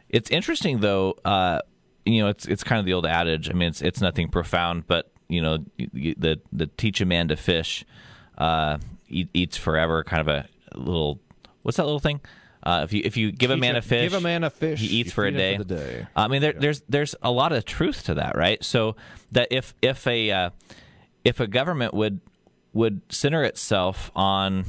it's 0.09 0.31
interesting 0.31 0.81
though. 0.81 1.17
Uh, 1.25 1.61
you 2.05 2.23
know, 2.23 2.29
it's 2.29 2.47
it's 2.47 2.65
kind 2.65 2.81
of 2.81 2.87
the 2.87 2.93
old 2.93 3.07
adage. 3.07 3.49
I 3.51 3.53
mean, 3.53 3.69
it's 3.69 3.83
it's 3.83 4.01
nothing 4.01 4.29
profound, 4.29 4.87
but 4.87 5.11
you 5.29 5.41
know, 5.41 5.59
the 5.79 6.41
the 6.53 6.67
teach 6.67 7.01
a 7.01 7.07
man 7.07 7.29
to 7.29 7.37
fish, 7.37 7.85
uh, 8.39 8.79
eat, 9.09 9.29
eats 9.33 9.57
forever. 9.57 10.03
Kind 10.03 10.21
of 10.21 10.29
a 10.29 10.49
little. 10.75 11.21
What's 11.63 11.77
that 11.77 11.85
little 11.85 12.01
thing? 12.01 12.21
Uh, 12.63 12.83
if 12.85 12.93
you 12.93 13.03
if 13.05 13.17
you 13.17 13.33
give 13.33 13.51
a 13.51 13.57
man 13.57 13.77
a- 13.77 13.83
fish, 13.83 14.11
give 14.11 14.19
a 14.19 14.21
man 14.21 14.45
a 14.45 14.51
fish, 14.51 14.81
he 14.81 14.87
eats 14.87 15.13
for 15.13 15.25
a 15.25 15.33
day. 15.33 15.57
for 15.57 15.65
day. 15.65 16.07
I 16.15 16.29
mean, 16.29 16.43
there, 16.43 16.53
there's 16.53 16.83
there's 16.89 17.15
a 17.23 17.31
lot 17.31 17.53
of 17.53 17.65
truth 17.65 18.05
to 18.05 18.15
that, 18.15 18.37
right? 18.37 18.63
So 18.63 18.97
that 19.33 19.49
if 19.51 19.75
if 19.81 20.07
a 20.07 20.31
uh, 20.31 20.51
if 21.25 21.41
a 21.41 21.47
government 21.47 21.95
would 21.95 22.21
would 22.73 23.01
center 23.09 23.43
itself 23.45 24.11
on 24.15 24.65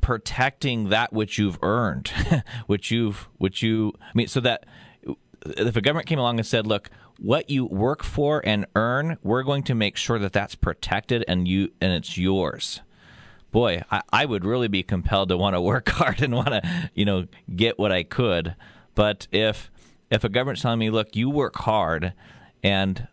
protecting 0.00 0.90
that 0.90 1.12
which 1.12 1.38
you've 1.38 1.58
earned, 1.62 2.08
which 2.66 2.90
you've 2.90 3.28
which 3.38 3.62
you 3.62 3.94
I 4.00 4.10
mean, 4.14 4.28
so 4.28 4.40
that 4.40 4.66
if 5.42 5.76
a 5.76 5.80
government 5.80 6.06
came 6.06 6.18
along 6.18 6.38
and 6.38 6.46
said, 6.46 6.66
"Look, 6.66 6.90
what 7.18 7.48
you 7.48 7.64
work 7.64 8.02
for 8.02 8.42
and 8.44 8.66
earn, 8.76 9.16
we're 9.22 9.42
going 9.42 9.62
to 9.64 9.74
make 9.74 9.96
sure 9.96 10.18
that 10.18 10.32
that's 10.34 10.54
protected 10.54 11.24
and 11.26 11.48
you 11.48 11.70
and 11.80 11.92
it's 11.92 12.18
yours." 12.18 12.82
Boy, 13.50 13.82
I, 13.90 14.02
I 14.12 14.24
would 14.26 14.44
really 14.44 14.68
be 14.68 14.82
compelled 14.82 15.28
to 15.30 15.36
want 15.36 15.54
to 15.54 15.60
work 15.60 15.88
hard 15.90 16.22
and 16.22 16.34
want 16.34 16.48
to, 16.48 16.90
you 16.94 17.04
know, 17.04 17.26
get 17.54 17.78
what 17.78 17.90
I 17.92 18.02
could. 18.02 18.54
But 18.94 19.26
if 19.32 19.70
if 20.10 20.24
a 20.24 20.28
government's 20.28 20.62
telling 20.62 20.78
me, 20.78 20.90
"Look, 20.90 21.16
you 21.16 21.30
work 21.30 21.56
hard, 21.56 22.12
and 22.62 23.06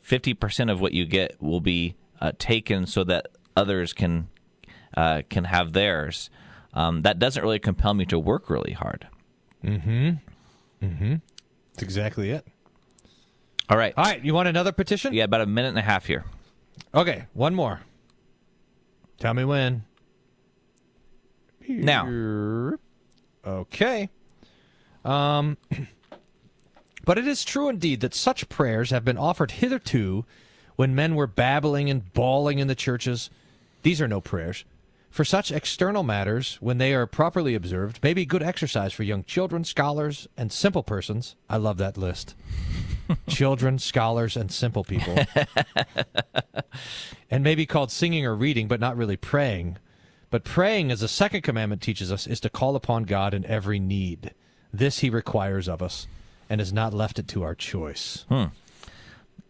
fifty 0.00 0.34
percent 0.34 0.70
of 0.70 0.80
what 0.80 0.92
you 0.92 1.04
get 1.04 1.40
will 1.40 1.60
be 1.60 1.96
uh, 2.20 2.32
taken 2.38 2.86
so 2.86 3.04
that 3.04 3.28
others 3.56 3.92
can 3.92 4.28
uh, 4.96 5.22
can 5.28 5.44
have 5.44 5.72
theirs," 5.72 6.30
um, 6.74 7.02
that 7.02 7.18
doesn't 7.18 7.42
really 7.42 7.58
compel 7.58 7.94
me 7.94 8.04
to 8.06 8.18
work 8.18 8.48
really 8.50 8.72
hard. 8.72 9.06
Mm-hmm. 9.64 10.10
Mm-hmm. 10.84 11.14
That's 11.72 11.82
exactly 11.82 12.30
it. 12.30 12.46
All 13.70 13.76
right, 13.76 13.92
All 13.96 14.04
right, 14.04 14.24
you 14.24 14.32
want 14.32 14.48
another 14.48 14.72
petition? 14.72 15.12
yeah, 15.12 15.24
about 15.24 15.42
a 15.42 15.46
minute 15.46 15.68
and 15.68 15.78
a 15.78 15.82
half 15.82 16.06
here. 16.06 16.24
Okay, 16.94 17.26
one 17.34 17.54
more. 17.54 17.80
Tell 19.18 19.34
me 19.34 19.44
when. 19.44 19.84
Now. 21.68 22.06
Okay. 23.44 24.08
Um, 25.04 25.56
but 27.04 27.18
it 27.18 27.26
is 27.26 27.44
true 27.44 27.68
indeed 27.68 28.00
that 28.00 28.14
such 28.14 28.48
prayers 28.48 28.90
have 28.90 29.04
been 29.04 29.18
offered 29.18 29.52
hitherto 29.52 30.24
when 30.76 30.94
men 30.94 31.14
were 31.14 31.26
babbling 31.26 31.90
and 31.90 32.12
bawling 32.12 32.58
in 32.58 32.68
the 32.68 32.74
churches. 32.74 33.30
These 33.82 34.00
are 34.00 34.08
no 34.08 34.20
prayers. 34.20 34.64
For 35.10 35.24
such 35.24 35.50
external 35.50 36.02
matters, 36.02 36.58
when 36.60 36.78
they 36.78 36.94
are 36.94 37.06
properly 37.06 37.54
observed, 37.54 38.00
may 38.02 38.14
be 38.14 38.26
good 38.26 38.42
exercise 38.42 38.92
for 38.92 39.02
young 39.02 39.24
children, 39.24 39.64
scholars, 39.64 40.28
and 40.36 40.52
simple 40.52 40.82
persons. 40.82 41.34
I 41.48 41.56
love 41.56 41.78
that 41.78 41.96
list. 41.96 42.34
children, 43.28 43.78
scholars, 43.78 44.36
and 44.36 44.50
simple 44.50 44.84
people. 44.84 45.16
and 47.30 47.44
may 47.44 47.54
be 47.54 47.66
called 47.66 47.90
singing 47.90 48.24
or 48.24 48.34
reading, 48.34 48.68
but 48.68 48.80
not 48.80 48.96
really 48.96 49.16
praying. 49.16 49.78
But 50.30 50.44
praying, 50.44 50.90
as 50.90 51.00
the 51.00 51.08
second 51.08 51.42
commandment 51.42 51.80
teaches 51.82 52.12
us, 52.12 52.26
is 52.26 52.40
to 52.40 52.50
call 52.50 52.76
upon 52.76 53.04
God 53.04 53.32
in 53.32 53.46
every 53.46 53.78
need. 53.78 54.34
This 54.72 54.98
he 54.98 55.08
requires 55.08 55.68
of 55.68 55.82
us, 55.82 56.06
and 56.50 56.60
has 56.60 56.72
not 56.72 56.92
left 56.92 57.18
it 57.18 57.28
to 57.28 57.42
our 57.42 57.54
choice. 57.54 58.26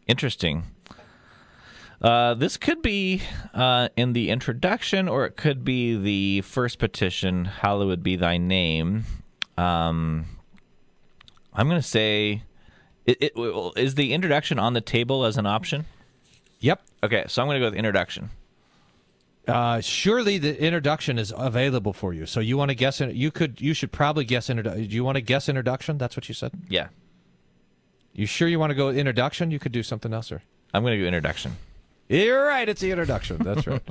Interesting. 0.06 0.64
Uh, 2.00 2.34
this 2.34 2.56
could 2.56 2.80
be 2.80 3.22
uh, 3.52 3.88
in 3.96 4.12
the 4.12 4.30
introduction, 4.30 5.08
or 5.08 5.26
it 5.26 5.36
could 5.36 5.64
be 5.64 5.96
the 5.96 6.42
first 6.42 6.78
petition. 6.78 7.44
Hallowed 7.44 8.02
be 8.04 8.14
thy 8.14 8.38
name. 8.38 9.04
Um, 9.56 10.26
I'm 11.52 11.68
going 11.68 11.80
to 11.80 11.86
say, 11.86 12.44
it, 13.08 13.32
it, 13.36 13.72
is 13.76 13.94
the 13.94 14.12
introduction 14.12 14.58
on 14.58 14.74
the 14.74 14.80
table 14.80 15.24
as 15.24 15.38
an 15.38 15.46
option? 15.46 15.86
Yep. 16.60 16.82
Okay, 17.02 17.24
so 17.28 17.40
I'm 17.40 17.48
going 17.48 17.56
to 17.56 17.60
go 17.60 17.70
with 17.70 17.74
introduction. 17.74 18.30
Uh, 19.46 19.80
surely 19.80 20.36
the 20.36 20.62
introduction 20.62 21.18
is 21.18 21.32
available 21.34 21.94
for 21.94 22.12
you. 22.12 22.26
So 22.26 22.38
you 22.40 22.58
want 22.58 22.70
to 22.70 22.74
guess? 22.74 23.00
You 23.00 23.30
could. 23.30 23.62
You 23.62 23.72
should 23.72 23.92
probably 23.92 24.26
guess. 24.26 24.48
Introdu- 24.48 24.86
do 24.88 24.94
you 24.94 25.04
want 25.04 25.16
to 25.16 25.22
guess 25.22 25.48
introduction? 25.48 25.96
That's 25.96 26.16
what 26.16 26.28
you 26.28 26.34
said. 26.34 26.52
Yeah, 26.68 26.88
You 28.12 28.26
sure 28.26 28.46
you 28.46 28.58
want 28.58 28.70
to 28.70 28.74
go 28.74 28.88
with 28.88 28.98
introduction? 28.98 29.50
You 29.50 29.58
could 29.58 29.72
do 29.72 29.82
something 29.82 30.12
else, 30.12 30.30
or 30.30 30.42
I'm 30.74 30.82
going 30.82 30.92
to 30.98 31.02
do 31.02 31.06
introduction. 31.06 31.56
You're 32.10 32.44
right. 32.46 32.68
It's 32.68 32.82
the 32.82 32.90
introduction. 32.90 33.38
That's 33.38 33.66
right. 33.66 33.82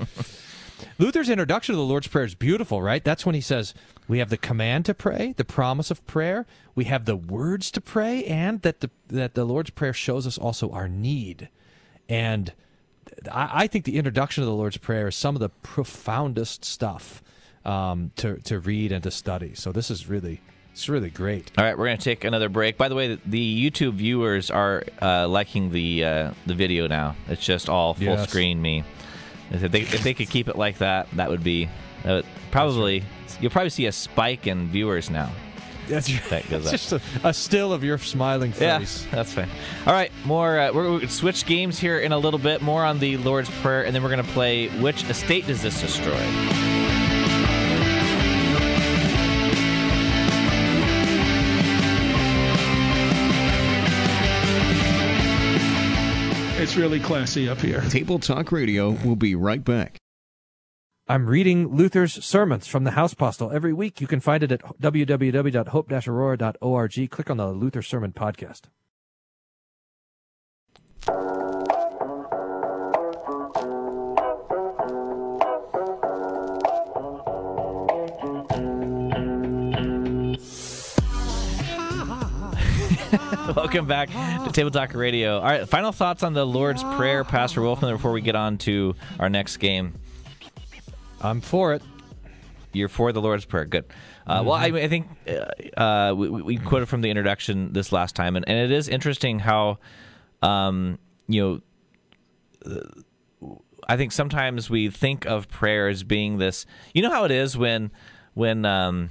Luther's 0.99 1.29
introduction 1.29 1.73
to 1.73 1.77
the 1.77 1.83
Lord's 1.83 2.07
Prayer 2.07 2.25
is 2.25 2.35
beautiful, 2.35 2.79
right? 2.83 3.03
That's 3.03 3.25
when 3.25 3.33
he 3.33 3.41
says 3.41 3.73
we 4.07 4.19
have 4.19 4.29
the 4.29 4.37
command 4.37 4.85
to 4.85 4.93
pray, 4.93 5.33
the 5.37 5.43
promise 5.45 5.91
of 5.91 6.05
prayer, 6.07 6.45
we 6.75 6.85
have 6.85 7.05
the 7.05 7.15
words 7.15 7.71
to 7.71 7.81
pray, 7.81 8.23
and 8.25 8.61
that 8.61 8.79
the 8.81 8.89
that 9.07 9.33
the 9.35 9.43
Lord's 9.45 9.69
Prayer 9.71 9.93
shows 9.93 10.25
us 10.27 10.37
also 10.37 10.69
our 10.71 10.87
need. 10.87 11.49
And 12.09 12.53
I, 13.31 13.49
I 13.63 13.67
think 13.67 13.85
the 13.85 13.97
introduction 13.97 14.43
of 14.43 14.47
the 14.47 14.55
Lord's 14.55 14.77
Prayer 14.77 15.07
is 15.09 15.15
some 15.15 15.35
of 15.35 15.39
the 15.41 15.49
profoundest 15.49 16.63
stuff 16.65 17.21
um, 17.65 18.11
to 18.17 18.37
to 18.43 18.59
read 18.59 18.91
and 18.91 19.03
to 19.03 19.11
study. 19.11 19.53
So 19.55 19.71
this 19.71 19.91
is 19.91 20.07
really 20.07 20.41
it's 20.71 20.87
really 20.87 21.09
great. 21.09 21.51
All 21.57 21.63
right, 21.63 21.77
we're 21.77 21.85
going 21.87 21.97
to 21.97 22.03
take 22.03 22.23
another 22.23 22.49
break. 22.49 22.77
By 22.77 22.87
the 22.87 22.93
way, 22.95 23.17
the 23.25 23.69
YouTube 23.71 23.93
viewers 23.93 24.51
are 24.51 24.83
uh, 25.01 25.27
liking 25.27 25.71
the 25.71 26.05
uh, 26.05 26.31
the 26.45 26.53
video 26.53 26.87
now. 26.87 27.15
It's 27.27 27.43
just 27.43 27.67
all 27.67 27.93
full 27.93 28.03
Yes. 28.03 28.29
screen 28.29 28.61
me. 28.61 28.83
If 29.49 29.71
they, 29.71 29.81
if 29.81 30.03
they 30.03 30.13
could 30.13 30.29
keep 30.29 30.49
it 30.49 30.57
like 30.57 30.79
that, 30.79 31.07
that 31.13 31.29
would 31.29 31.43
be 31.43 31.69
that 32.03 32.11
would 32.13 32.25
probably 32.51 33.03
you'll 33.41 33.51
probably 33.51 33.69
see 33.69 33.85
a 33.85 33.91
spike 33.91 34.47
in 34.47 34.67
viewers 34.67 35.09
now. 35.09 35.31
That's 35.87 36.07
That 36.29 36.49
goes 36.49 36.65
it's 36.73 36.91
up. 36.91 37.01
just 37.01 37.23
a, 37.23 37.27
a 37.29 37.33
still 37.33 37.71
of 37.71 37.83
your 37.83 37.97
smiling 37.97 38.51
face. 38.51 39.05
Yeah, 39.05 39.11
that's 39.11 39.33
fine. 39.33 39.49
All 39.85 39.93
right, 39.93 40.11
more. 40.25 40.59
Uh, 40.59 40.73
we're 40.73 40.83
going 40.83 40.99
to 41.01 41.09
switch 41.09 41.45
games 41.45 41.79
here 41.79 41.99
in 41.99 42.11
a 42.11 42.17
little 42.17 42.39
bit. 42.39 42.61
More 42.61 42.83
on 42.83 42.99
the 42.99 43.15
Lord's 43.17 43.49
Prayer, 43.61 43.85
and 43.85 43.95
then 43.95 44.03
we're 44.03 44.09
going 44.09 44.25
to 44.25 44.31
play 44.31 44.67
which 44.81 45.03
estate 45.09 45.47
does 45.47 45.61
this 45.61 45.79
destroy? 45.79 46.19
It's 56.59 56.75
really 56.75 56.99
classy 56.99 57.47
up 57.47 57.59
here. 57.59 57.81
Table 57.81 58.17
Talk 58.17 58.51
Radio 58.51 58.89
will 58.89 59.15
be 59.15 59.35
right 59.35 59.63
back. 59.63 59.97
I'm 61.09 61.27
reading 61.27 61.69
Luther's 61.69 62.21
sermons 62.25 62.67
from 62.67 62.83
the 62.83 62.91
House 62.91 63.13
Postil 63.13 63.53
every 63.53 63.71
week. 63.71 64.01
You 64.01 64.07
can 64.07 64.19
find 64.19 64.43
it 64.43 64.51
at 64.51 64.61
www.hope-aurora.org. 64.81 67.11
Click 67.11 67.29
on 67.29 67.37
the 67.37 67.47
Luther 67.47 67.81
Sermon 67.81 68.11
Podcast. 68.11 68.63
Welcome 83.55 83.87
back 83.87 84.09
to 84.09 84.49
Table 84.51 84.71
Talk 84.71 84.93
Radio. 84.93 85.37
All 85.37 85.45
right, 85.45 85.69
final 85.69 85.93
thoughts 85.93 86.23
on 86.23 86.33
the 86.33 86.45
Lord's 86.45 86.83
Prayer, 86.83 87.23
Pastor 87.23 87.61
Wolfman, 87.61 87.95
before 87.95 88.11
we 88.11 88.19
get 88.19 88.35
on 88.35 88.57
to 88.59 88.93
our 89.21 89.29
next 89.29 89.55
game. 89.57 89.93
I'm 91.21 91.41
for 91.41 91.73
it. 91.73 91.81
You're 92.73 92.89
for 92.89 93.11
the 93.11 93.21
Lord's 93.21 93.45
Prayer. 93.45 93.65
Good. 93.65 93.85
Uh, 94.25 94.43
Well, 94.45 94.53
I, 94.53 94.65
I 94.65 94.87
think 94.87 95.07
uh, 95.27 95.79
uh, 95.79 96.13
we, 96.15 96.29
we 96.29 96.57
quoted 96.57 96.87
from 96.87 97.01
the 97.01 97.09
introduction 97.09 97.73
this 97.73 97.91
last 97.91 98.15
time, 98.15 98.35
and, 98.35 98.47
and 98.47 98.57
it 98.59 98.71
is 98.71 98.87
interesting 98.87 99.39
how, 99.39 99.79
um, 100.41 100.99
you 101.27 101.61
know, 102.65 102.81
uh, 103.43 103.49
I 103.87 103.95
think 103.97 104.11
sometimes 104.11 104.69
we 104.69 104.89
think 104.89 105.25
of 105.25 105.47
prayer 105.47 105.87
as 105.87 106.03
being 106.03 106.37
this. 106.37 106.65
You 106.93 107.01
know 107.01 107.09
how 107.09 107.23
it 107.23 107.31
is 107.31 107.57
when 107.57 107.91
when 108.33 108.65
um, 108.65 109.09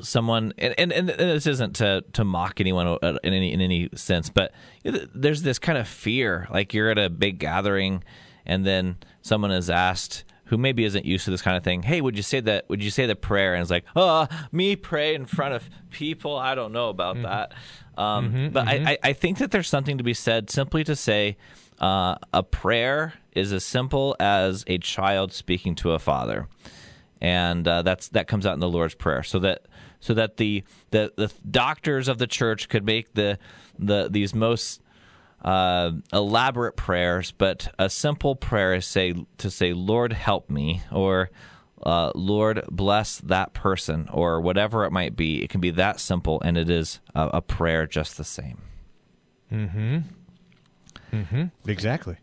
someone 0.00 0.54
and, 0.56 0.74
and, 0.78 0.90
and 0.90 1.08
this 1.10 1.46
isn't 1.46 1.76
to, 1.76 2.02
to 2.14 2.24
mock 2.24 2.60
anyone 2.60 2.96
in 3.02 3.18
any 3.22 3.52
in 3.52 3.60
any 3.60 3.90
sense, 3.94 4.30
but 4.30 4.52
there's 4.82 5.42
this 5.42 5.58
kind 5.58 5.76
of 5.76 5.86
fear, 5.86 6.48
like 6.50 6.72
you're 6.72 6.90
at 6.90 6.98
a 6.98 7.10
big 7.10 7.38
gathering, 7.38 8.02
and 8.46 8.64
then 8.64 8.96
someone 9.20 9.50
is 9.50 9.68
asked 9.68 10.24
who 10.48 10.58
maybe 10.58 10.84
isn't 10.84 11.04
used 11.04 11.24
to 11.26 11.30
this 11.30 11.42
kind 11.42 11.56
of 11.56 11.64
thing. 11.64 11.82
Hey, 11.82 12.00
would 12.00 12.16
you 12.16 12.22
say 12.22 12.40
that? 12.40 12.68
Would 12.68 12.82
you 12.82 12.90
say 12.90 13.06
the 13.06 13.16
prayer? 13.16 13.54
And 13.54 13.62
it's 13.62 13.70
like, 13.70 13.84
oh, 13.96 14.26
me 14.52 14.76
pray 14.76 15.14
in 15.14 15.24
front 15.26 15.54
of 15.54 15.68
people. 15.90 16.36
I 16.36 16.54
don't 16.54 16.72
know 16.72 16.88
about 16.90 17.16
Mm-hmm. 17.16 17.22
that. 17.24 17.52
Um, 17.96 18.50
but 18.52 18.68
I, 18.68 18.92
I, 18.92 18.98
I 19.02 19.12
think 19.12 19.38
that 19.38 19.50
there's 19.50 19.68
something 19.68 19.98
to 19.98 20.04
be 20.04 20.14
said 20.14 20.50
simply 20.50 20.84
to 20.84 20.94
say 20.94 21.36
uh, 21.80 22.16
a 22.32 22.42
prayer 22.42 23.14
is 23.32 23.52
as 23.52 23.64
simple 23.64 24.14
as 24.20 24.64
a 24.68 24.78
child 24.78 25.32
speaking 25.32 25.74
to 25.76 25.92
a 25.92 25.98
father, 25.98 26.46
and 27.20 27.66
uh, 27.66 27.82
that's 27.82 28.08
that 28.10 28.28
comes 28.28 28.46
out 28.46 28.54
in 28.54 28.60
the 28.60 28.68
Lord's 28.68 28.94
prayer. 28.94 29.22
So 29.24 29.38
that 29.40 29.66
so 30.00 30.14
that 30.14 30.36
the 30.36 30.62
the, 30.92 31.12
the 31.16 31.32
doctors 31.50 32.06
of 32.08 32.18
the 32.18 32.26
church 32.28 32.68
could 32.68 32.84
make 32.84 33.14
the 33.14 33.38
the 33.78 34.08
these 34.10 34.32
most 34.34 34.80
uh, 35.42 35.92
elaborate 36.12 36.76
prayers, 36.76 37.32
but 37.32 37.72
a 37.78 37.88
simple 37.88 38.34
prayer 38.36 38.74
is 38.74 38.86
say 38.86 39.14
to 39.38 39.50
say, 39.50 39.72
"Lord, 39.72 40.12
help 40.12 40.50
me," 40.50 40.82
or 40.92 41.30
uh, 41.82 42.12
"Lord, 42.14 42.64
bless 42.70 43.18
that 43.18 43.52
person," 43.52 44.08
or 44.12 44.40
whatever 44.40 44.84
it 44.84 44.92
might 44.92 45.16
be. 45.16 45.42
It 45.42 45.50
can 45.50 45.60
be 45.60 45.70
that 45.70 46.00
simple, 46.00 46.40
and 46.40 46.58
it 46.58 46.68
is 46.68 47.00
a, 47.14 47.28
a 47.34 47.42
prayer 47.42 47.86
just 47.86 48.16
the 48.16 48.24
same. 48.24 48.62
Hmm. 49.48 49.98
Hmm. 51.10 51.44
Exactly. 51.66 52.16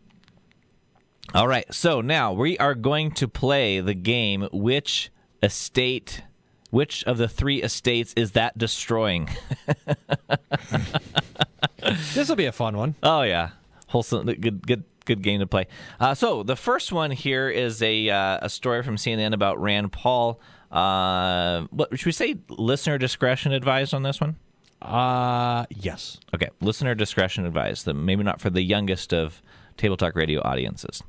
All 1.33 1.47
right, 1.47 1.73
so 1.73 2.01
now 2.01 2.33
we 2.33 2.57
are 2.59 2.75
going 2.75 3.11
to 3.13 3.27
play 3.27 3.79
the 3.79 3.95
game. 3.95 4.47
Which 4.51 5.11
estate? 5.41 6.21
Which 6.69 7.03
of 7.05 7.17
the 7.17 7.27
three 7.27 7.63
estates 7.63 8.13
is 8.15 8.33
that 8.33 8.57
destroying? 8.57 9.29
This 12.13 12.29
will 12.29 12.35
be 12.35 12.45
a 12.45 12.51
fun 12.51 12.77
one. 12.77 12.95
Oh 13.03 13.21
yeah, 13.21 13.49
wholesome, 13.87 14.25
good, 14.25 14.65
good, 14.65 14.83
good 15.05 15.21
game 15.21 15.39
to 15.39 15.47
play. 15.47 15.67
Uh, 15.99 16.13
so 16.15 16.43
the 16.43 16.55
first 16.55 16.91
one 16.91 17.11
here 17.11 17.49
is 17.49 17.81
a 17.81 18.09
uh, 18.09 18.39
a 18.41 18.49
story 18.49 18.83
from 18.83 18.95
CNN 18.95 19.33
about 19.33 19.61
Rand 19.61 19.91
Paul. 19.91 20.39
Uh, 20.71 21.65
what 21.69 21.97
should 21.97 22.05
we 22.05 22.11
say? 22.11 22.35
Listener 22.49 22.97
discretion 22.97 23.51
advised 23.53 23.93
on 23.93 24.03
this 24.03 24.19
one. 24.19 24.35
Uh 24.81 25.65
yes. 25.69 26.17
Okay, 26.33 26.49
listener 26.61 26.93
discretion 26.95 27.45
advised. 27.45 27.87
Maybe 27.87 28.23
not 28.23 28.39
for 28.41 28.49
the 28.49 28.61
youngest 28.61 29.13
of 29.13 29.41
Table 29.77 29.97
Talk 29.97 30.15
Radio 30.15 30.41
audiences. 30.43 31.01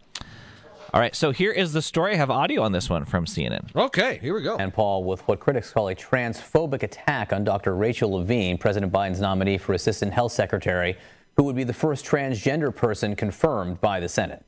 All 0.95 1.01
right, 1.01 1.15
so 1.15 1.33
here 1.33 1.51
is 1.51 1.73
the 1.73 1.83
story. 1.83 2.15
I 2.15 2.17
have 2.17 2.31
audio 2.31 2.63
on 2.63 2.73
this 2.73 2.89
one 2.89 3.05
from 3.05 3.27
CNN. 3.27 3.75
Okay, 3.75 4.19
here 4.23 4.35
we 4.35 4.43
go. 4.43 4.57
Rand 4.57 4.73
Paul, 4.73 5.05
with 5.05 5.27
what 5.27 5.41
critics 5.41 5.73
call 5.73 5.89
a 5.89 5.95
transphobic 5.95 6.83
attack 6.83 7.33
on 7.33 7.43
Dr. 7.43 7.75
Rachel 7.75 8.13
Levine, 8.13 8.57
President 8.57 8.93
Biden's 8.93 9.21
nominee 9.21 9.59
for 9.59 9.73
Assistant 9.73 10.13
Health 10.13 10.33
Secretary, 10.33 10.97
who 11.37 11.43
would 11.43 11.57
be 11.57 11.65
the 11.65 11.75
first 11.75 12.07
transgender 12.07 12.75
person 12.75 13.17
confirmed 13.17 13.81
by 13.81 13.99
the 13.99 14.09
Senate. 14.09 14.45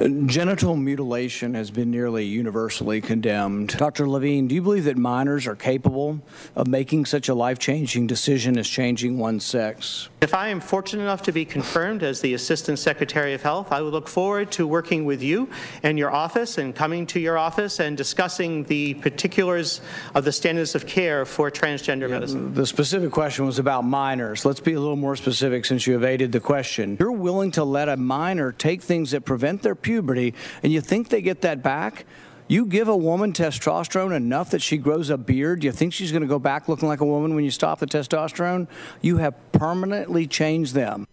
Genital 0.00 0.74
mutilation 0.74 1.52
has 1.52 1.70
been 1.70 1.90
nearly 1.90 2.24
universally 2.24 3.02
condemned. 3.02 3.76
Dr. 3.76 4.08
Levine, 4.08 4.48
do 4.48 4.54
you 4.54 4.62
believe 4.62 4.84
that 4.84 4.96
minors 4.96 5.46
are 5.46 5.54
capable 5.54 6.22
of 6.56 6.66
making 6.66 7.04
such 7.04 7.28
a 7.28 7.34
life 7.34 7.58
changing 7.58 8.06
decision 8.06 8.58
as 8.58 8.66
changing 8.66 9.18
one's 9.18 9.44
sex? 9.44 10.08
If 10.22 10.32
I 10.32 10.48
am 10.48 10.60
fortunate 10.60 11.02
enough 11.02 11.22
to 11.24 11.32
be 11.32 11.44
confirmed 11.44 12.02
as 12.02 12.22
the 12.22 12.32
Assistant 12.32 12.78
Secretary 12.78 13.34
of 13.34 13.42
Health, 13.42 13.70
I 13.70 13.82
would 13.82 13.92
look 13.92 14.08
forward 14.08 14.50
to 14.52 14.66
working 14.66 15.04
with 15.04 15.22
you 15.22 15.50
and 15.82 15.98
your 15.98 16.10
office 16.10 16.56
and 16.56 16.74
coming 16.74 17.06
to 17.08 17.20
your 17.20 17.36
office 17.36 17.78
and 17.78 17.94
discussing 17.94 18.64
the 18.64 18.94
particulars 18.94 19.82
of 20.14 20.24
the 20.24 20.32
standards 20.32 20.74
of 20.74 20.86
care 20.86 21.26
for 21.26 21.50
transgender 21.50 22.08
medicine. 22.08 22.54
The 22.54 22.66
specific 22.66 23.10
question 23.10 23.44
was 23.44 23.58
about 23.58 23.84
minors. 23.84 24.46
Let's 24.46 24.60
be 24.60 24.72
a 24.72 24.80
little 24.80 24.96
more 24.96 25.16
specific 25.16 25.66
since 25.66 25.86
you 25.86 25.96
evaded 25.96 26.32
the 26.32 26.40
question. 26.40 26.96
You're 26.98 27.12
willing 27.12 27.50
to 27.52 27.64
let 27.64 27.90
a 27.90 27.98
minor 27.98 28.52
take 28.52 28.80
things 28.80 29.10
that 29.10 29.26
prevent 29.26 29.60
their 29.60 29.74
puberty, 29.82 30.34
and 30.62 30.72
you 30.72 30.80
think 30.80 31.08
they 31.08 31.22
get 31.22 31.42
that 31.42 31.62
back? 31.62 32.06
You 32.48 32.66
give 32.66 32.88
a 32.88 32.96
woman 32.96 33.32
testosterone 33.32 34.14
enough 34.14 34.50
that 34.50 34.60
she 34.60 34.76
grows 34.76 35.10
a 35.10 35.16
beard, 35.16 35.60
do 35.60 35.66
you 35.66 35.72
think 35.72 35.92
she's 35.92 36.12
going 36.12 36.22
to 36.22 36.28
go 36.28 36.38
back 36.38 36.68
looking 36.68 36.88
like 36.88 37.00
a 37.00 37.06
woman 37.06 37.34
when 37.34 37.44
you 37.44 37.50
stop 37.50 37.78
the 37.78 37.86
testosterone? 37.86 38.68
You 39.00 39.16
have 39.18 39.34
permanently 39.52 40.26
changed 40.26 40.74
them. 40.74 41.06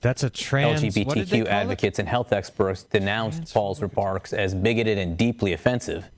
That's 0.00 0.22
a 0.22 0.28
trans. 0.28 0.82
what 0.82 1.14
did 1.14 1.28
they 1.28 1.40
LGBTQ 1.40 1.44
call 1.44 1.46
it? 1.46 1.48
advocates 1.48 1.98
and 1.98 2.06
health 2.06 2.32
experts 2.32 2.82
denounced 2.82 3.54
Paul's 3.54 3.80
remarks 3.80 4.32
as 4.32 4.54
bigoted 4.54 4.98
and 4.98 5.16
deeply 5.16 5.52
offensive. 5.54 6.10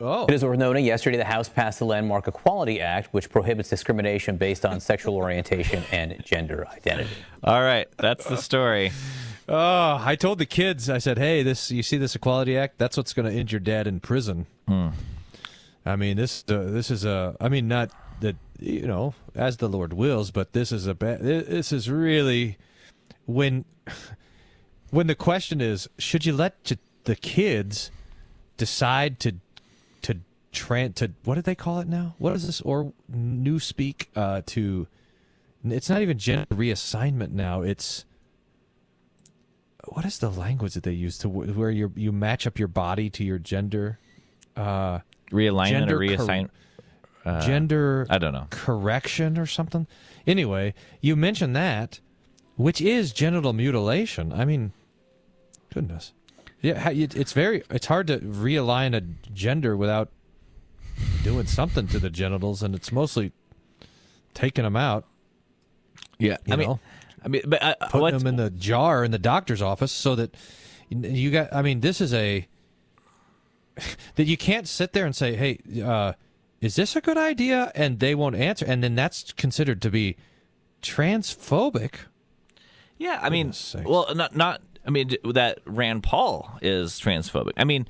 Oh. 0.00 0.24
It 0.24 0.34
is 0.34 0.42
worth 0.42 0.58
noting 0.58 0.84
yesterday 0.84 1.18
the 1.18 1.24
House 1.24 1.48
passed 1.48 1.78
the 1.78 1.84
Landmark 1.84 2.26
Equality 2.26 2.80
Act, 2.80 3.12
which 3.12 3.30
prohibits 3.30 3.68
discrimination 3.68 4.36
based 4.36 4.64
on 4.64 4.80
sexual 4.80 5.14
orientation 5.16 5.84
and 5.92 6.24
gender 6.24 6.66
identity. 6.68 7.10
All 7.44 7.60
right, 7.60 7.86
that's 7.98 8.26
the 8.26 8.36
story. 8.36 8.92
Oh, 9.52 10.00
I 10.00 10.14
told 10.14 10.38
the 10.38 10.46
kids. 10.46 10.88
I 10.88 10.98
said, 10.98 11.18
"Hey, 11.18 11.42
this 11.42 11.72
you 11.72 11.82
see 11.82 11.96
this 11.96 12.14
Equality 12.14 12.56
Act? 12.56 12.78
That's 12.78 12.96
what's 12.96 13.12
going 13.12 13.30
to 13.30 13.36
end 13.36 13.50
your 13.50 13.58
dad 13.58 13.88
in 13.88 13.98
prison." 13.98 14.46
I 15.84 15.96
mean, 15.96 16.16
this 16.16 16.44
uh, 16.48 16.62
this 16.68 16.88
is 16.90 17.04
a. 17.04 17.36
I 17.40 17.48
mean, 17.48 17.66
not 17.66 17.90
that 18.20 18.36
you 18.60 18.86
know, 18.86 19.14
as 19.34 19.56
the 19.56 19.68
Lord 19.68 19.92
wills, 19.92 20.30
but 20.30 20.52
this 20.52 20.70
is 20.70 20.86
a 20.86 20.94
bad. 20.94 21.20
This 21.20 21.72
is 21.72 21.90
really 21.90 22.58
when 23.26 23.64
when 24.90 25.08
the 25.08 25.16
question 25.16 25.60
is, 25.60 25.88
should 25.98 26.24
you 26.24 26.32
let 26.32 26.62
j- 26.62 26.78
the 27.04 27.16
kids 27.16 27.90
decide 28.56 29.18
to 29.20 29.34
to 30.02 30.18
tran 30.52 30.94
to 30.94 31.10
what 31.24 31.34
do 31.34 31.42
they 31.42 31.56
call 31.56 31.80
it 31.80 31.88
now? 31.88 32.14
What 32.18 32.36
is 32.36 32.46
this 32.46 32.60
or 32.60 32.92
new 33.08 33.58
speak 33.58 34.10
uh, 34.14 34.42
to? 34.46 34.86
It's 35.64 35.90
not 35.90 36.02
even 36.02 36.18
gender 36.18 36.46
reassignment 36.54 37.32
now. 37.32 37.62
It's 37.62 38.04
what 39.88 40.04
is 40.04 40.18
the 40.18 40.30
language 40.30 40.74
that 40.74 40.82
they 40.82 40.92
use 40.92 41.18
to 41.18 41.28
where 41.28 41.70
you 41.70 41.92
you 41.96 42.12
match 42.12 42.46
up 42.46 42.58
your 42.58 42.68
body 42.68 43.10
to 43.10 43.24
your 43.24 43.38
gender? 43.38 43.98
Uh 44.56 45.00
Realignment 45.30 45.70
Gender 45.88 46.02
or 46.02 46.16
cor- 46.16 46.50
uh, 47.24 47.40
gender 47.42 48.06
I 48.10 48.18
don't 48.18 48.32
know. 48.32 48.46
correction 48.50 49.38
or 49.38 49.46
something? 49.46 49.86
Anyway 50.26 50.74
you 51.00 51.16
mentioned 51.16 51.54
that 51.56 52.00
which 52.56 52.80
is 52.80 53.12
genital 53.12 53.52
mutilation. 53.52 54.32
I 54.32 54.44
mean 54.44 54.72
goodness. 55.72 56.12
Yeah 56.60 56.90
it's 56.90 57.32
very 57.32 57.62
it's 57.70 57.86
hard 57.86 58.06
to 58.08 58.18
realign 58.18 58.94
a 58.94 59.02
gender 59.32 59.76
without 59.76 60.10
doing 61.22 61.46
something 61.46 61.86
to 61.88 61.98
the 61.98 62.10
genitals 62.10 62.62
and 62.62 62.74
it's 62.74 62.92
mostly 62.92 63.32
taking 64.34 64.64
them 64.64 64.76
out. 64.76 65.04
Yeah, 66.18 66.36
I 66.50 66.56
mean, 66.56 66.68
know 66.68 66.80
I 67.22 67.28
mean, 67.28 67.42
but 67.46 67.62
uh, 67.62 67.74
putting 67.88 68.18
them 68.18 68.26
in 68.26 68.36
the 68.36 68.50
jar 68.50 69.04
in 69.04 69.10
the 69.10 69.18
doctor's 69.18 69.62
office 69.62 69.92
so 69.92 70.14
that 70.14 70.34
you 70.88 71.30
got 71.30 71.52
i 71.52 71.62
mean 71.62 71.80
this 71.80 72.00
is 72.00 72.12
a 72.12 72.48
that 74.16 74.24
you 74.24 74.36
can't 74.36 74.66
sit 74.66 74.92
there 74.92 75.06
and 75.06 75.14
say 75.14 75.36
hey 75.36 75.58
uh, 75.84 76.14
is 76.60 76.76
this 76.76 76.96
a 76.96 77.00
good 77.00 77.16
idea 77.16 77.70
and 77.74 78.00
they 78.00 78.14
won't 78.14 78.34
answer 78.36 78.64
and 78.66 78.82
then 78.82 78.94
that's 78.94 79.32
considered 79.32 79.80
to 79.82 79.90
be 79.90 80.16
transphobic 80.82 81.94
Yeah, 82.98 83.18
I 83.22 83.30
mean, 83.30 83.52
well, 83.84 84.14
not 84.14 84.36
not. 84.36 84.60
I 84.86 84.90
mean, 84.90 85.16
that 85.32 85.60
Rand 85.64 86.02
Paul 86.02 86.58
is 86.60 87.00
transphobic. 87.00 87.52
I 87.56 87.64
mean, 87.64 87.86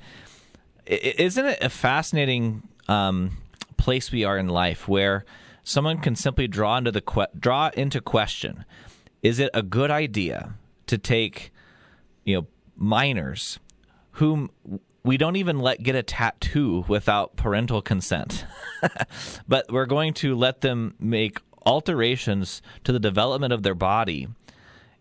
isn't 0.85 1.45
it 1.45 1.59
a 1.61 1.69
fascinating 1.69 2.63
um, 2.87 3.37
place 3.77 4.11
we 4.11 4.23
are 4.23 4.37
in 4.37 4.47
life 4.47 4.87
where 4.87 5.25
someone 5.63 5.97
can 5.99 6.15
simply 6.15 6.47
draw 6.47 6.77
into 6.77 6.91
the 6.91 7.01
que- 7.01 7.27
draw 7.37 7.71
into 7.73 7.99
question: 7.99 8.63
Is 9.23 9.39
it 9.39 9.49
a 9.53 9.61
good 9.61 9.91
idea 9.91 10.55
to 10.87 10.97
take, 10.97 11.51
you 12.25 12.35
know, 12.35 12.47
minors 12.75 13.59
whom 14.13 14.49
we 15.03 15.17
don't 15.17 15.35
even 15.35 15.59
let 15.59 15.81
get 15.83 15.95
a 15.95 16.03
tattoo 16.03 16.85
without 16.87 17.35
parental 17.35 17.81
consent, 17.81 18.45
but 19.47 19.71
we're 19.71 19.85
going 19.85 20.13
to 20.15 20.35
let 20.35 20.61
them 20.61 20.95
make 20.99 21.39
alterations 21.65 22.61
to 22.83 22.91
the 22.91 22.99
development 22.99 23.53
of 23.53 23.63
their 23.63 23.75
body 23.75 24.27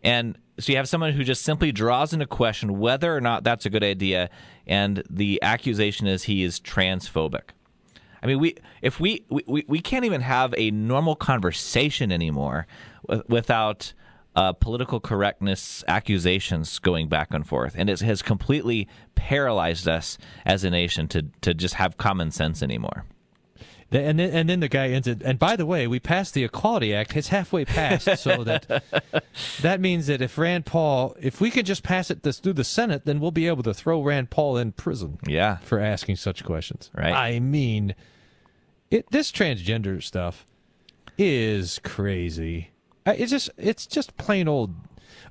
and 0.02 0.38
so 0.58 0.72
you 0.72 0.76
have 0.76 0.88
someone 0.88 1.12
who 1.12 1.24
just 1.24 1.42
simply 1.42 1.72
draws 1.72 2.12
into 2.12 2.26
question 2.26 2.78
whether 2.78 3.14
or 3.14 3.20
not 3.20 3.44
that's 3.44 3.66
a 3.66 3.70
good 3.70 3.84
idea, 3.84 4.30
and 4.66 5.02
the 5.08 5.40
accusation 5.42 6.06
is 6.06 6.24
he 6.24 6.42
is 6.42 6.60
transphobic. 6.60 7.50
I 8.22 8.26
mean, 8.26 8.38
we 8.38 8.56
if 8.82 9.00
we 9.00 9.24
we, 9.30 9.64
we 9.66 9.80
can't 9.80 10.04
even 10.04 10.20
have 10.20 10.54
a 10.56 10.70
normal 10.70 11.16
conversation 11.16 12.12
anymore 12.12 12.66
without 13.28 13.94
uh, 14.36 14.52
political 14.52 15.00
correctness 15.00 15.82
accusations 15.88 16.78
going 16.78 17.08
back 17.08 17.32
and 17.32 17.46
forth, 17.46 17.74
and 17.76 17.90
it 17.90 18.00
has 18.00 18.22
completely 18.22 18.88
paralyzed 19.14 19.88
us 19.88 20.18
as 20.44 20.64
a 20.64 20.70
nation 20.70 21.08
to 21.08 21.26
to 21.40 21.54
just 21.54 21.74
have 21.74 21.96
common 21.96 22.30
sense 22.30 22.62
anymore. 22.62 23.04
And 23.92 24.20
then, 24.20 24.30
and 24.30 24.48
then 24.48 24.60
the 24.60 24.68
guy 24.68 24.88
ends 24.90 25.08
it. 25.08 25.20
And 25.22 25.36
by 25.36 25.56
the 25.56 25.66
way, 25.66 25.88
we 25.88 25.98
passed 25.98 26.34
the 26.34 26.44
Equality 26.44 26.94
Act. 26.94 27.16
It's 27.16 27.28
halfway 27.28 27.64
passed, 27.64 28.18
so 28.18 28.44
that 28.44 28.84
that 29.62 29.80
means 29.80 30.06
that 30.06 30.22
if 30.22 30.38
Rand 30.38 30.64
Paul, 30.64 31.16
if 31.20 31.40
we 31.40 31.50
can 31.50 31.64
just 31.64 31.82
pass 31.82 32.10
it 32.10 32.22
this 32.22 32.38
through 32.38 32.52
the 32.52 32.64
Senate, 32.64 33.04
then 33.04 33.18
we'll 33.18 33.32
be 33.32 33.48
able 33.48 33.64
to 33.64 33.74
throw 33.74 34.00
Rand 34.00 34.30
Paul 34.30 34.56
in 34.58 34.72
prison. 34.72 35.18
Yeah, 35.26 35.56
for 35.58 35.80
asking 35.80 36.16
such 36.16 36.44
questions. 36.44 36.90
Right. 36.96 37.12
I 37.12 37.40
mean, 37.40 37.96
it 38.92 39.10
this 39.10 39.32
transgender 39.32 40.00
stuff 40.00 40.46
is 41.18 41.80
crazy. 41.82 42.70
It's 43.06 43.30
just 43.30 43.50
it's 43.56 43.86
just 43.86 44.16
plain 44.16 44.48
old. 44.48 44.74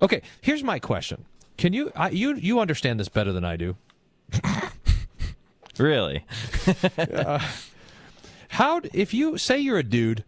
Okay, 0.01 0.21
here's 0.41 0.63
my 0.63 0.79
question. 0.79 1.25
Can 1.57 1.73
you 1.73 1.91
I, 1.95 2.09
you 2.09 2.35
you 2.35 2.59
understand 2.59 2.99
this 2.99 3.09
better 3.09 3.31
than 3.31 3.45
I 3.45 3.55
do? 3.57 3.75
Really? 5.79 6.25
Uh, 6.97 7.39
how 8.49 8.81
if 8.93 9.13
you 9.13 9.37
say 9.37 9.57
you're 9.57 9.77
a 9.77 9.83
dude, 9.83 10.23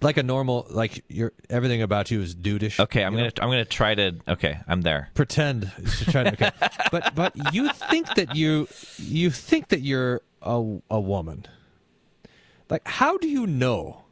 like 0.00 0.16
a 0.16 0.22
normal, 0.22 0.66
like 0.70 1.04
you're 1.08 1.32
everything 1.48 1.82
about 1.82 2.10
you 2.10 2.20
is 2.20 2.34
dudeish. 2.34 2.78
Okay, 2.78 3.04
I'm 3.04 3.14
gonna 3.14 3.32
I'm 3.40 3.48
gonna 3.48 3.64
try 3.64 3.94
to. 3.94 4.16
Okay, 4.28 4.58
I'm 4.68 4.82
there. 4.82 5.10
Pretend 5.14 5.70
to 5.98 6.10
try 6.10 6.22
to. 6.24 6.32
Okay. 6.32 6.50
but 6.92 7.14
but 7.14 7.54
you 7.54 7.70
think 7.70 8.14
that 8.14 8.36
you 8.36 8.68
you 8.98 9.30
think 9.30 9.68
that 9.68 9.80
you're 9.80 10.22
a 10.42 10.78
a 10.90 11.00
woman. 11.00 11.46
Like 12.68 12.86
how 12.86 13.18
do 13.18 13.28
you 13.28 13.46
know? 13.46 14.04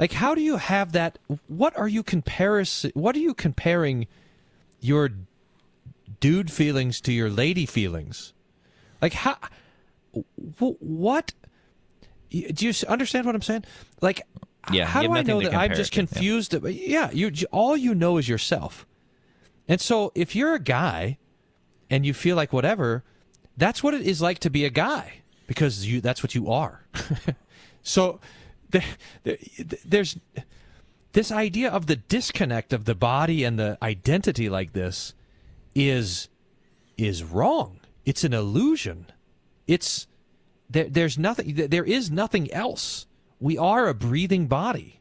Like 0.00 0.12
how 0.12 0.34
do 0.34 0.40
you 0.40 0.56
have 0.56 0.92
that? 0.92 1.18
What 1.46 1.76
are 1.76 1.86
you 1.86 2.02
comparison? 2.02 2.90
What 2.94 3.14
are 3.14 3.18
you 3.18 3.34
comparing 3.34 4.06
your 4.80 5.10
dude 6.20 6.50
feelings 6.50 7.02
to 7.02 7.12
your 7.12 7.28
lady 7.28 7.66
feelings? 7.66 8.32
Like 9.02 9.12
how? 9.12 9.36
What? 10.58 11.34
Do 12.30 12.66
you 12.66 12.72
understand 12.88 13.26
what 13.26 13.34
I'm 13.34 13.42
saying? 13.42 13.64
Like, 14.00 14.22
Yeah, 14.72 14.86
how 14.86 15.02
do 15.02 15.12
I 15.12 15.20
know 15.20 15.42
that 15.42 15.52
I'm 15.52 15.74
just 15.74 15.92
to, 15.92 16.00
yeah. 16.00 16.06
confused? 16.06 16.56
Yeah, 16.64 17.10
you 17.12 17.30
all 17.52 17.76
you 17.76 17.94
know 17.94 18.16
is 18.16 18.26
yourself. 18.26 18.86
And 19.68 19.82
so 19.82 20.12
if 20.14 20.34
you're 20.34 20.54
a 20.54 20.60
guy 20.60 21.18
and 21.90 22.06
you 22.06 22.14
feel 22.14 22.36
like 22.36 22.54
whatever, 22.54 23.04
that's 23.54 23.82
what 23.82 23.92
it 23.92 24.00
is 24.00 24.22
like 24.22 24.38
to 24.38 24.50
be 24.50 24.64
a 24.64 24.70
guy 24.70 25.20
because 25.46 25.86
you 25.86 26.00
that's 26.00 26.22
what 26.22 26.34
you 26.34 26.50
are. 26.50 26.86
so 27.82 28.18
the, 28.70 28.84
the, 29.24 29.78
there's 29.84 30.16
this 31.12 31.32
idea 31.32 31.70
of 31.70 31.86
the 31.86 31.96
disconnect 31.96 32.72
of 32.72 32.84
the 32.84 32.94
body 32.94 33.44
and 33.44 33.58
the 33.58 33.78
identity 33.82 34.48
like 34.48 34.72
this 34.72 35.14
is 35.74 36.28
is 36.96 37.24
wrong. 37.24 37.80
It's 38.04 38.24
an 38.24 38.34
illusion. 38.34 39.06
It's 39.66 40.06
there, 40.68 40.88
there's 40.88 41.18
nothing 41.18 41.54
there 41.54 41.84
is 41.84 42.10
nothing 42.10 42.52
else. 42.52 43.06
We 43.40 43.56
are 43.58 43.88
a 43.88 43.94
breathing 43.94 44.46
body 44.46 45.00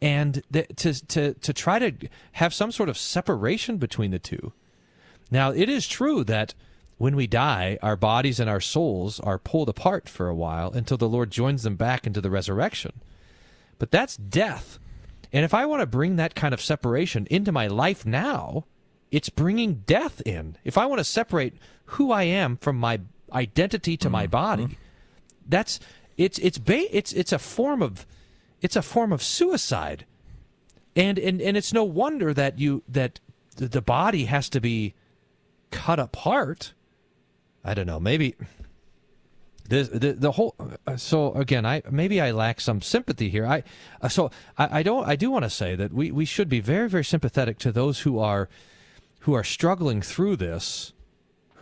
and 0.00 0.42
to 0.76 1.06
to 1.06 1.34
to 1.34 1.52
try 1.52 1.78
to 1.78 2.08
have 2.32 2.54
some 2.54 2.72
sort 2.72 2.88
of 2.88 2.98
separation 2.98 3.78
between 3.78 4.10
the 4.10 4.18
two. 4.18 4.52
Now, 5.30 5.50
it 5.50 5.68
is 5.68 5.86
true 5.86 6.24
that 6.24 6.54
when 6.98 7.16
we 7.16 7.26
die, 7.26 7.78
our 7.80 7.96
bodies 7.96 8.38
and 8.40 8.50
our 8.50 8.60
souls 8.60 9.20
are 9.20 9.38
pulled 9.38 9.68
apart 9.68 10.08
for 10.08 10.28
a 10.28 10.34
while 10.34 10.70
until 10.72 10.96
the 10.96 11.08
Lord 11.08 11.30
joins 11.30 11.62
them 11.62 11.76
back 11.76 12.06
into 12.06 12.20
the 12.20 12.30
resurrection. 12.30 13.00
But 13.78 13.90
that's 13.90 14.16
death. 14.16 14.78
And 15.32 15.44
if 15.44 15.54
I 15.54 15.66
want 15.66 15.80
to 15.80 15.86
bring 15.86 16.16
that 16.16 16.34
kind 16.34 16.52
of 16.52 16.60
separation 16.60 17.26
into 17.30 17.52
my 17.52 17.68
life 17.68 18.04
now, 18.04 18.64
it's 19.10 19.28
bringing 19.28 19.84
death 19.86 20.20
in. 20.26 20.56
If 20.64 20.76
I 20.76 20.86
want 20.86 20.98
to 20.98 21.04
separate 21.04 21.54
who 21.86 22.10
I 22.10 22.24
am 22.24 22.56
from 22.56 22.76
my 22.76 23.00
identity 23.32 23.96
to 23.98 24.10
my 24.10 24.24
mm-hmm. 24.24 24.30
body, 24.30 24.78
that's 25.46 25.80
it's 26.16 26.38
it's 26.38 26.58
ba- 26.58 26.96
it's 26.96 27.12
it's 27.12 27.32
a 27.32 27.38
form 27.38 27.82
of 27.82 28.06
it's 28.60 28.76
a 28.76 28.82
form 28.82 29.12
of 29.12 29.22
suicide. 29.22 30.04
And 30.96 31.18
and 31.18 31.40
and 31.40 31.56
it's 31.56 31.72
no 31.72 31.84
wonder 31.84 32.34
that 32.34 32.58
you 32.58 32.82
that 32.88 33.20
the 33.56 33.82
body 33.82 34.24
has 34.26 34.48
to 34.50 34.60
be 34.60 34.94
cut 35.70 35.98
apart. 35.98 36.74
I 37.64 37.74
don't 37.74 37.86
know, 37.86 38.00
maybe 38.00 38.34
the 39.68 39.82
the, 39.82 40.12
the 40.12 40.32
whole 40.32 40.54
uh, 40.86 40.96
so 40.96 41.32
again 41.32 41.66
i 41.66 41.82
maybe 41.90 42.20
i 42.20 42.30
lack 42.30 42.60
some 42.60 42.80
sympathy 42.80 43.28
here. 43.28 43.46
I 43.46 43.62
uh, 44.00 44.08
so 44.08 44.30
I, 44.56 44.78
I 44.78 44.82
don't 44.82 45.06
i 45.06 45.14
do 45.14 45.30
want 45.30 45.44
to 45.44 45.50
say 45.50 45.74
that 45.74 45.92
we 45.92 46.10
we 46.10 46.24
should 46.24 46.48
be 46.48 46.60
very 46.60 46.88
very 46.88 47.04
sympathetic 47.04 47.58
to 47.58 47.72
those 47.72 48.00
who 48.00 48.18
are 48.18 48.48
who 49.20 49.34
are 49.34 49.44
struggling 49.44 50.00
through 50.00 50.36
this 50.36 50.92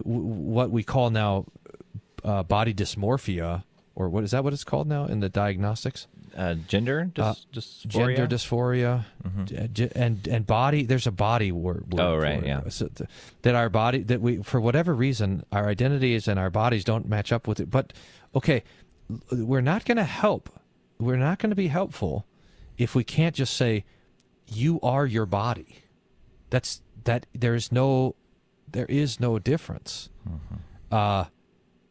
what 0.03 0.71
we 0.71 0.83
call 0.85 1.11
now 1.11 1.47
uh, 2.25 2.43
body 2.43 2.73
dysmorphia 2.73 3.65
or 3.97 4.09
what 4.09 4.23
is 4.23 4.31
that 4.31 4.45
what 4.45 4.53
it's 4.53 4.63
called 4.63 4.87
now 4.87 5.07
in 5.07 5.19
the 5.21 5.29
diagnostics? 5.29 6.07
Uh, 6.37 6.55
gender 6.69 7.11
dys- 7.15 7.25
Uh, 7.25 7.35
dysphoria? 7.53 7.91
gender 7.91 8.27
dysphoria. 8.29 9.05
G- 9.47 9.69
g- 9.73 9.89
and 9.97 10.29
and 10.29 10.47
body 10.47 10.85
there's 10.85 11.07
a 11.07 11.11
body 11.11 11.51
word, 11.51 11.93
word 11.93 12.01
Oh, 12.01 12.17
right, 12.17 12.45
yeah. 12.45 12.69
So 12.69 12.87
th- 12.89 13.09
that 13.43 13.55
our 13.55 13.69
body 13.71 14.03
that 14.05 14.21
we 14.21 14.43
for 14.43 14.61
whatever 14.61 14.95
reason 14.95 15.45
our 15.51 15.67
identities 15.67 16.29
and 16.29 16.39
our 16.39 16.51
bodies 16.51 16.85
don't 16.85 17.09
match 17.09 17.33
up 17.33 17.49
with 17.49 17.59
it. 17.59 17.71
But 17.71 17.93
okay 18.35 18.63
we're 19.33 19.61
not 19.63 19.85
going 19.85 19.97
to 19.99 20.05
help 20.05 20.51
we're 20.99 21.17
not 21.17 21.39
going 21.39 21.51
to 21.51 21.57
be 21.57 21.69
helpful 21.69 22.27
if 22.77 22.95
we 22.95 23.05
can't 23.05 23.35
just 23.35 23.55
say 23.57 23.85
you 24.49 24.79
are 24.83 25.07
your 25.07 25.27
body. 25.27 25.83
That's 26.51 26.83
that 27.05 27.27
there 27.33 27.55
is 27.55 27.73
no 27.73 28.15
there 28.71 28.87
is 28.87 29.19
no 29.21 29.39
difference. 29.39 30.11
Uh 30.91 31.25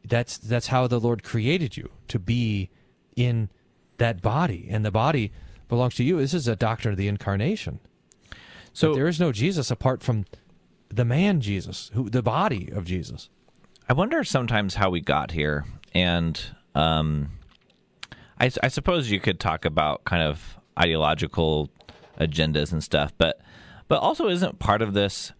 that's 0.07 0.37
that's 0.37 0.67
how 0.67 0.87
the 0.87 0.99
lord 0.99 1.23
created 1.23 1.75
you 1.77 1.89
to 2.07 2.19
be 2.19 2.69
in 3.15 3.49
that 3.97 4.21
body. 4.21 4.67
And 4.69 4.85
the 4.85 4.91
body 4.91 5.31
belongs 5.67 5.95
to 5.95 6.03
you. 6.03 6.17
This 6.17 6.33
is 6.33 6.47
a 6.47 6.55
doctrine 6.55 6.91
of 6.91 6.97
the 6.97 7.07
incarnation. 7.07 7.79
So 8.73 8.93
there 8.93 9.07
is 9.07 9.19
no 9.19 9.31
jesus 9.31 9.71
apart 9.71 10.03
from 10.03 10.25
the 10.89 11.05
man 11.05 11.41
jesus 11.41 11.91
who 11.93 12.09
the 12.09 12.21
body 12.21 12.69
of 12.71 12.85
jesus. 12.85 13.29
I 13.87 13.93
wonder 13.93 14.23
sometimes 14.23 14.75
how 14.75 14.89
we 14.89 14.99
got 14.99 15.31
here, 15.31 15.63
and 15.93 16.41
um, 16.73 17.29
I, 18.39 18.51
I 18.63 18.67
suppose 18.67 19.11
you 19.11 19.19
could 19.19 19.39
talk 19.39 19.63
about 19.63 20.03
kind 20.05 20.23
of 20.23 20.57
ideological 20.77 21.69
agendas 22.19 22.73
and 22.73 22.83
stuff, 22.83 23.13
but 23.17 23.39
but 23.87 23.99
also 23.99 24.27
isn't 24.27 24.59
part 24.59 24.81
of 24.81 24.93
this 24.93 25.31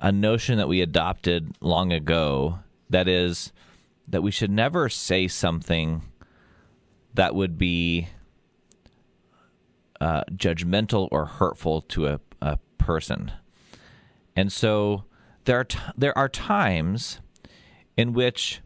a 0.00 0.12
notion 0.12 0.58
that 0.58 0.68
we 0.68 0.80
adopted 0.80 1.54
long 1.60 1.92
ago 1.92 2.58
that 2.90 3.06
is 3.08 3.52
that 4.10 4.22
we 4.22 4.30
should 4.30 4.50
never 4.50 4.88
say 4.88 5.28
something 5.28 6.02
that 7.14 7.34
would 7.34 7.56
be 7.56 8.08
uh, 10.00 10.22
judgmental 10.32 11.08
or 11.10 11.26
hurtful 11.26 11.82
to 11.82 12.06
a, 12.06 12.20
a 12.40 12.58
person. 12.78 13.32
And 14.36 14.52
so 14.52 15.04
there 15.44 15.60
are 15.60 15.64
t- 15.64 15.78
there 15.96 16.16
are 16.16 16.28
times 16.28 17.20
in 17.96 18.12
which 18.12 18.60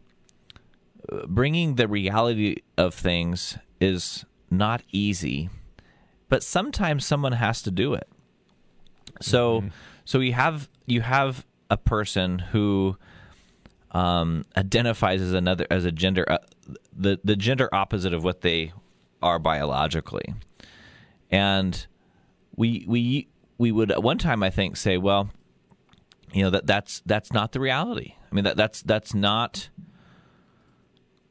uh, 1.11 1.25
bringing 1.27 1.75
the 1.75 1.87
reality 1.87 2.57
of 2.77 2.93
things 2.93 3.57
is 3.79 4.25
not 4.49 4.83
easy, 4.91 5.49
but 6.29 6.43
sometimes 6.43 7.05
someone 7.05 7.33
has 7.33 7.61
to 7.63 7.71
do 7.71 7.93
it. 7.93 8.07
So 9.21 9.63
so 10.05 10.19
you 10.19 10.33
have 10.33 10.69
you 10.85 11.01
have 11.01 11.45
a 11.69 11.77
person 11.77 12.39
who 12.39 12.97
um, 13.95 14.43
identifies 14.57 15.21
as 15.21 15.31
another 15.31 15.65
as 15.71 15.85
a 15.85 15.91
gender 15.91 16.29
uh, 16.29 16.39
the 16.93 17.17
the 17.23 17.37
gender 17.37 17.73
opposite 17.73 18.13
of 18.13 18.25
what 18.25 18.41
they 18.41 18.73
are 19.21 19.39
biologically, 19.39 20.33
and 21.31 21.87
we 22.57 22.83
we 22.89 23.29
we 23.57 23.71
would 23.71 23.91
at 23.91 24.03
one 24.03 24.17
time 24.17 24.43
I 24.43 24.49
think 24.49 24.75
say, 24.75 24.97
well, 24.97 25.29
you 26.33 26.43
know 26.43 26.49
that 26.49 26.67
that's 26.67 27.01
that's 27.05 27.31
not 27.31 27.53
the 27.53 27.61
reality. 27.61 28.15
I 28.29 28.35
mean 28.35 28.43
that 28.43 28.57
that's 28.57 28.81
that's 28.81 29.13
not 29.13 29.69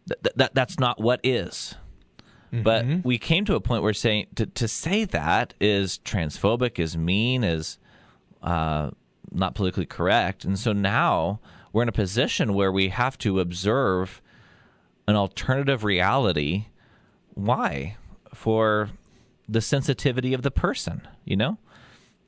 that, 0.06 0.36
that 0.36 0.54
that's 0.54 0.80
not 0.80 0.98
what 0.98 1.20
is. 1.22 1.74
But 2.62 2.86
we 3.02 3.18
came 3.18 3.44
to 3.46 3.56
a 3.56 3.60
point 3.60 3.82
where 3.82 3.92
saying 3.92 4.28
to, 4.36 4.46
to 4.46 4.68
say 4.68 5.04
that 5.06 5.54
is 5.60 5.98
transphobic, 6.04 6.78
is 6.78 6.96
mean, 6.96 7.42
is 7.42 7.80
uh, 8.44 8.90
not 9.32 9.56
politically 9.56 9.86
correct, 9.86 10.44
and 10.44 10.56
so 10.56 10.72
now 10.72 11.40
we're 11.74 11.82
in 11.82 11.88
a 11.90 11.92
position 11.92 12.54
where 12.54 12.72
we 12.72 12.88
have 12.88 13.18
to 13.18 13.40
observe 13.40 14.22
an 15.06 15.16
alternative 15.16 15.84
reality. 15.84 16.66
Why? 17.34 17.96
For 18.32 18.90
the 19.48 19.60
sensitivity 19.60 20.32
of 20.32 20.42
the 20.42 20.50
person, 20.50 21.06
you 21.24 21.36
know. 21.36 21.58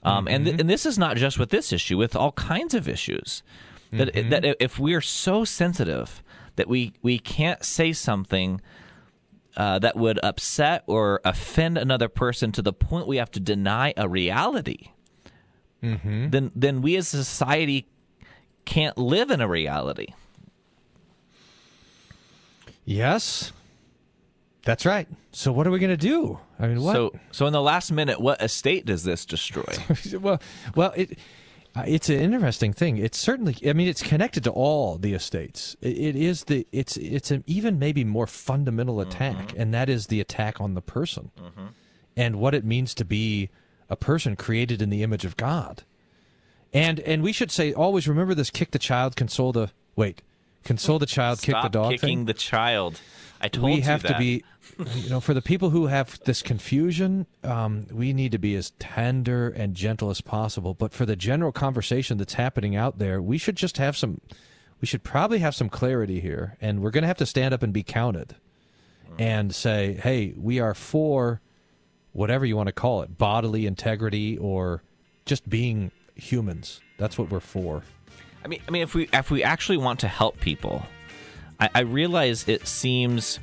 Um, 0.02 0.28
and 0.28 0.44
th- 0.44 0.60
and 0.60 0.68
this 0.68 0.84
is 0.84 0.98
not 0.98 1.16
just 1.16 1.38
with 1.38 1.50
this 1.50 1.72
issue, 1.72 1.96
with 1.96 2.14
all 2.14 2.32
kinds 2.32 2.74
of 2.74 2.86
issues. 2.88 3.42
That 3.92 4.12
that 4.30 4.56
if 4.60 4.78
we 4.78 4.94
are 4.94 5.00
so 5.00 5.44
sensitive 5.44 6.22
that 6.56 6.68
we 6.68 6.92
we 7.02 7.18
can't 7.18 7.64
say 7.64 7.92
something 7.92 8.60
uh, 9.56 9.78
that 9.78 9.96
would 9.96 10.18
upset 10.22 10.82
or 10.86 11.20
offend 11.24 11.78
another 11.78 12.08
person 12.08 12.52
to 12.52 12.62
the 12.62 12.72
point 12.72 13.06
we 13.06 13.16
have 13.16 13.30
to 13.30 13.40
deny 13.40 13.94
a 13.96 14.08
reality, 14.08 14.88
Mm-hmm. 15.82 16.30
then 16.30 16.50
then 16.56 16.82
we 16.82 16.96
as 16.96 17.14
a 17.14 17.22
society 17.22 17.86
can't 18.66 18.98
live 18.98 19.30
in 19.30 19.40
a 19.40 19.48
reality. 19.48 20.08
Yes, 22.84 23.52
that's 24.64 24.84
right. 24.84 25.08
So 25.32 25.50
what 25.52 25.66
are 25.66 25.70
we 25.70 25.78
going 25.78 25.90
to 25.90 25.96
do? 25.96 26.38
I 26.58 26.66
mean, 26.66 26.82
what? 26.82 26.94
So 26.94 27.14
so 27.30 27.46
in 27.46 27.52
the 27.52 27.62
last 27.62 27.90
minute, 27.90 28.20
what 28.20 28.42
estate 28.42 28.84
does 28.84 29.04
this 29.04 29.24
destroy? 29.24 29.64
well, 30.20 30.40
well, 30.74 30.92
it 30.94 31.18
uh, 31.76 31.84
it's 31.86 32.08
an 32.08 32.18
interesting 32.18 32.72
thing. 32.72 32.96
It's 32.96 33.18
certainly. 33.18 33.56
I 33.68 33.74
mean, 33.74 33.86
it's 33.86 34.02
connected 34.02 34.44
to 34.44 34.50
all 34.50 34.96
the 34.96 35.12
estates. 35.12 35.76
It, 35.82 35.98
it 35.98 36.16
is 36.16 36.44
the. 36.44 36.66
It's 36.72 36.96
it's 36.96 37.30
an 37.30 37.44
even 37.46 37.78
maybe 37.78 38.02
more 38.02 38.26
fundamental 38.26 39.00
attack, 39.00 39.52
and 39.56 39.74
that 39.74 39.88
is 39.88 40.06
the 40.06 40.20
attack 40.20 40.60
on 40.60 40.74
the 40.74 40.80
person, 40.80 41.30
and 42.16 42.36
what 42.36 42.54
it 42.54 42.64
means 42.64 42.94
to 42.94 43.04
be 43.04 43.50
a 43.90 43.96
person 43.96 44.36
created 44.36 44.80
in 44.80 44.90
the 44.90 45.02
image 45.02 45.24
of 45.24 45.36
God. 45.36 45.82
And 46.72 47.00
and 47.00 47.22
we 47.22 47.32
should 47.32 47.50
say 47.50 47.72
always 47.72 48.08
remember 48.08 48.34
this: 48.34 48.50
kick 48.50 48.70
the 48.72 48.78
child, 48.78 49.16
console 49.16 49.52
the 49.52 49.70
wait, 49.94 50.22
console 50.64 50.98
the 50.98 51.06
child, 51.06 51.40
kick 51.40 51.56
the 51.62 51.68
dog. 51.68 51.92
kicking 51.92 52.08
thing 52.08 52.24
the 52.26 52.34
child. 52.34 53.00
I 53.40 53.48
told 53.48 53.66
you. 53.66 53.72
we 53.72 53.76
you 53.76 53.82
have 53.82 54.02
to 54.04 54.16
be 54.18 54.44
you 54.94 55.10
know 55.10 55.20
for 55.20 55.34
the 55.34 55.42
people 55.42 55.70
who 55.70 55.86
have 55.86 56.18
this 56.24 56.42
confusion 56.42 57.26
um, 57.44 57.86
we 57.92 58.12
need 58.12 58.32
to 58.32 58.38
be 58.38 58.54
as 58.56 58.70
tender 58.78 59.48
and 59.50 59.74
gentle 59.74 60.10
as 60.10 60.20
possible 60.20 60.74
but 60.74 60.92
for 60.92 61.06
the 61.06 61.16
general 61.16 61.52
conversation 61.52 62.18
that's 62.18 62.34
happening 62.34 62.76
out 62.76 62.98
there 62.98 63.20
we 63.22 63.38
should 63.38 63.56
just 63.56 63.78
have 63.78 63.96
some 63.96 64.20
we 64.80 64.86
should 64.86 65.02
probably 65.02 65.38
have 65.38 65.54
some 65.54 65.68
clarity 65.68 66.20
here 66.20 66.56
and 66.60 66.82
we're 66.82 66.90
going 66.90 67.02
to 67.02 67.08
have 67.08 67.16
to 67.16 67.26
stand 67.26 67.54
up 67.54 67.62
and 67.62 67.72
be 67.72 67.82
counted 67.82 68.34
and 69.18 69.54
say 69.54 69.94
hey 70.02 70.34
we 70.36 70.60
are 70.60 70.74
for 70.74 71.40
whatever 72.12 72.44
you 72.44 72.56
want 72.56 72.66
to 72.66 72.72
call 72.72 73.02
it 73.02 73.16
bodily 73.18 73.66
integrity 73.66 74.36
or 74.38 74.82
just 75.24 75.48
being 75.48 75.90
humans 76.16 76.80
that's 76.98 77.16
what 77.16 77.30
we're 77.30 77.40
for 77.40 77.82
I 78.46 78.48
mean, 78.48 78.62
I 78.68 78.70
mean, 78.70 78.82
if 78.82 78.94
we 78.94 79.08
if 79.12 79.28
we 79.32 79.42
actually 79.42 79.78
want 79.78 79.98
to 80.00 80.08
help 80.08 80.38
people, 80.38 80.86
I, 81.58 81.68
I 81.74 81.80
realize 81.80 82.48
it 82.48 82.68
seems 82.68 83.40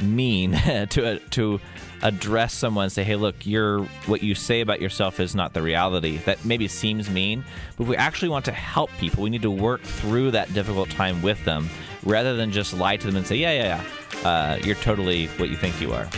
mean 0.00 0.52
to 0.90 1.20
to 1.20 1.60
address 2.02 2.52
someone 2.52 2.84
and 2.84 2.92
say, 2.92 3.04
"Hey, 3.04 3.14
look, 3.14 3.46
you're 3.46 3.84
what 4.06 4.24
you 4.24 4.34
say 4.34 4.60
about 4.60 4.80
yourself 4.80 5.20
is 5.20 5.36
not 5.36 5.54
the 5.54 5.62
reality." 5.62 6.16
That 6.18 6.44
maybe 6.44 6.66
seems 6.66 7.08
mean, 7.08 7.44
but 7.76 7.84
if 7.84 7.88
we 7.88 7.96
actually 7.96 8.30
want 8.30 8.44
to 8.46 8.52
help 8.52 8.90
people, 8.98 9.22
we 9.22 9.30
need 9.30 9.42
to 9.42 9.52
work 9.52 9.82
through 9.82 10.32
that 10.32 10.52
difficult 10.52 10.90
time 10.90 11.22
with 11.22 11.44
them, 11.44 11.70
rather 12.02 12.34
than 12.34 12.50
just 12.50 12.74
lie 12.74 12.96
to 12.96 13.06
them 13.06 13.14
and 13.14 13.24
say, 13.24 13.36
"Yeah, 13.36 13.52
yeah, 13.52 13.84
yeah, 14.24 14.28
uh, 14.28 14.58
you're 14.64 14.74
totally 14.74 15.28
what 15.36 15.48
you 15.48 15.56
think 15.56 15.80
you 15.80 15.92
are." 15.92 16.08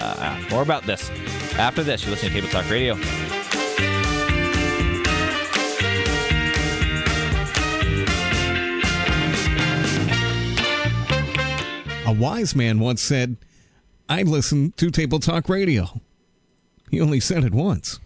Uh, 0.00 0.42
more 0.50 0.62
about 0.62 0.82
this 0.86 1.08
after 1.56 1.84
this. 1.84 2.02
You're 2.02 2.10
listening 2.10 2.32
to 2.32 2.40
Table 2.40 2.50
Talk 2.50 2.68
Radio. 2.68 2.98
A 12.10 12.12
wise 12.12 12.56
man 12.56 12.80
once 12.80 13.00
said, 13.00 13.36
I 14.08 14.24
listen 14.24 14.72
to 14.72 14.90
Table 14.90 15.20
Talk 15.20 15.48
Radio. 15.48 16.00
He 16.90 17.00
only 17.00 17.20
said 17.20 17.44
it 17.44 17.54
once. 17.54 18.00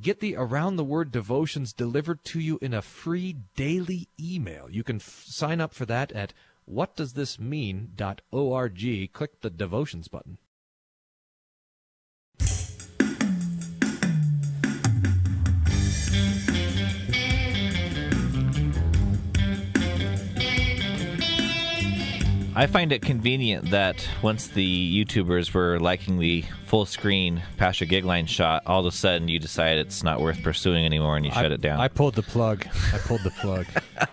Get 0.00 0.20
the 0.20 0.34
Around 0.34 0.76
the 0.76 0.84
Word 0.84 1.12
devotions 1.12 1.74
delivered 1.74 2.24
to 2.24 2.40
you 2.40 2.58
in 2.62 2.72
a 2.72 2.80
free 2.80 3.36
daily 3.54 4.08
email. 4.18 4.70
You 4.70 4.82
can 4.82 4.96
f- 4.96 5.24
sign 5.26 5.60
up 5.60 5.74
for 5.74 5.84
that 5.84 6.10
at 6.12 6.32
whatdoesthismean.org. 6.66 9.12
Click 9.12 9.40
the 9.42 9.50
devotions 9.50 10.08
button. 10.08 10.38
I 22.56 22.66
find 22.66 22.90
it 22.90 23.02
convenient 23.02 23.70
that 23.72 24.08
once 24.22 24.46
the 24.46 25.04
YouTubers 25.04 25.52
were 25.52 25.78
liking 25.78 26.18
the 26.18 26.42
full 26.64 26.86
screen 26.86 27.42
Pasha 27.58 27.84
Gigline 27.84 28.26
shot, 28.26 28.62
all 28.64 28.80
of 28.80 28.86
a 28.86 28.96
sudden 28.96 29.28
you 29.28 29.38
decide 29.38 29.76
it's 29.76 30.02
not 30.02 30.22
worth 30.22 30.42
pursuing 30.42 30.86
anymore 30.86 31.18
and 31.18 31.26
you 31.26 31.32
shut 31.32 31.52
it 31.52 31.60
down. 31.60 31.78
I 31.78 31.88
pulled 31.88 32.14
the 32.14 32.22
plug. 32.22 32.66
I 32.94 32.98
pulled 32.98 33.24
the 33.24 33.30
plug. 33.30 33.66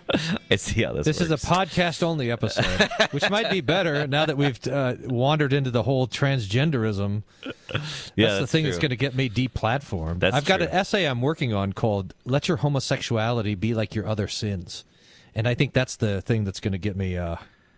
I 0.51 0.57
see 0.57 0.83
how 0.83 0.91
this 0.91 1.05
This 1.05 1.21
is 1.21 1.31
a 1.31 1.37
podcast 1.37 2.03
only 2.03 2.31
episode, 2.31 2.89
which 3.11 3.29
might 3.29 3.49
be 3.49 3.61
better 3.61 4.07
now 4.07 4.25
that 4.25 4.35
we've 4.35 4.59
uh, 4.67 4.95
wandered 5.05 5.53
into 5.53 5.71
the 5.71 5.83
whole 5.83 6.05
transgenderism. 6.05 7.23
Yeah, 7.73 7.79
that's, 7.79 8.35
the 8.35 8.39
that's 8.41 8.51
thing 8.51 8.63
that's 8.65 8.77
going 8.77 8.91
to 8.91 8.95
get 8.95 9.15
me 9.15 9.29
deplatformed. 9.29 10.19
That's 10.19 10.35
I've 10.35 10.45
got 10.45 10.57
true. 10.57 10.67
an 10.67 10.73
essay 10.73 11.05
I'm 11.05 11.21
working 11.23 11.55
on 11.55 11.73
called 11.73 12.13
"Let 12.23 12.47
Your 12.47 12.57
Homosexuality 12.57 13.55
Be 13.55 13.73
Like 13.73 13.95
Your 13.95 14.05
Other 14.05 14.27
Sins," 14.27 14.85
and 15.33 15.47
I 15.47 15.55
think 15.55 15.73
that's 15.73 15.95
the 15.95 16.21
thing 16.21 16.43
that's 16.43 16.59
going 16.59 16.73
to 16.73 16.77
get 16.77 16.95
me 16.95 17.17
uh, 17.17 17.37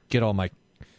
get 0.09 0.23
all 0.23 0.33
my 0.33 0.49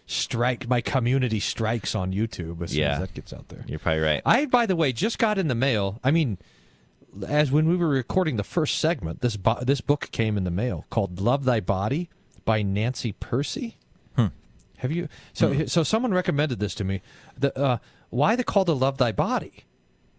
strike 0.07 0.68
my 0.68 0.80
community 0.80 1.40
strikes 1.40 1.94
on 1.94 2.12
YouTube 2.12 2.62
as 2.62 2.70
soon 2.70 2.82
as 2.84 3.00
that 3.00 3.14
gets 3.14 3.32
out 3.32 3.48
there. 3.48 3.64
You're 3.66 3.78
probably 3.78 4.02
right. 4.02 4.22
I, 4.24 4.46
by 4.46 4.66
the 4.66 4.76
way, 4.76 4.92
just 4.92 5.18
got 5.18 5.38
in 5.38 5.48
the 5.48 5.54
mail. 5.54 6.00
I 6.04 6.11
mean, 6.11 6.38
as 7.26 7.50
when 7.50 7.66
we 7.68 7.76
were 7.76 7.88
recording 7.88 8.36
the 8.36 8.44
first 8.44 8.78
segment, 8.78 9.20
this 9.20 9.36
bo- 9.36 9.62
this 9.62 9.80
book 9.80 10.11
came 10.12 10.36
in 10.36 10.44
the 10.44 10.50
mail 10.50 10.84
called 10.90 11.20
"Love 11.20 11.44
Thy 11.44 11.61
Body" 11.61 12.09
by 12.44 12.62
Nancy 12.62 13.12
Pearcey. 13.12 13.74
Have 14.78 14.92
you? 14.92 15.09
So, 15.32 15.64
so 15.66 15.82
someone 15.82 16.12
recommended 16.12 16.61
this 16.61 16.74
to 16.76 16.84
me. 16.84 17.00
The 17.38 17.59
uh, 17.59 17.78
why 18.11 18.36
the 18.36 18.44
call 18.44 18.64
to 18.66 18.72
love 18.72 18.98
thy 18.98 19.11
body 19.11 19.64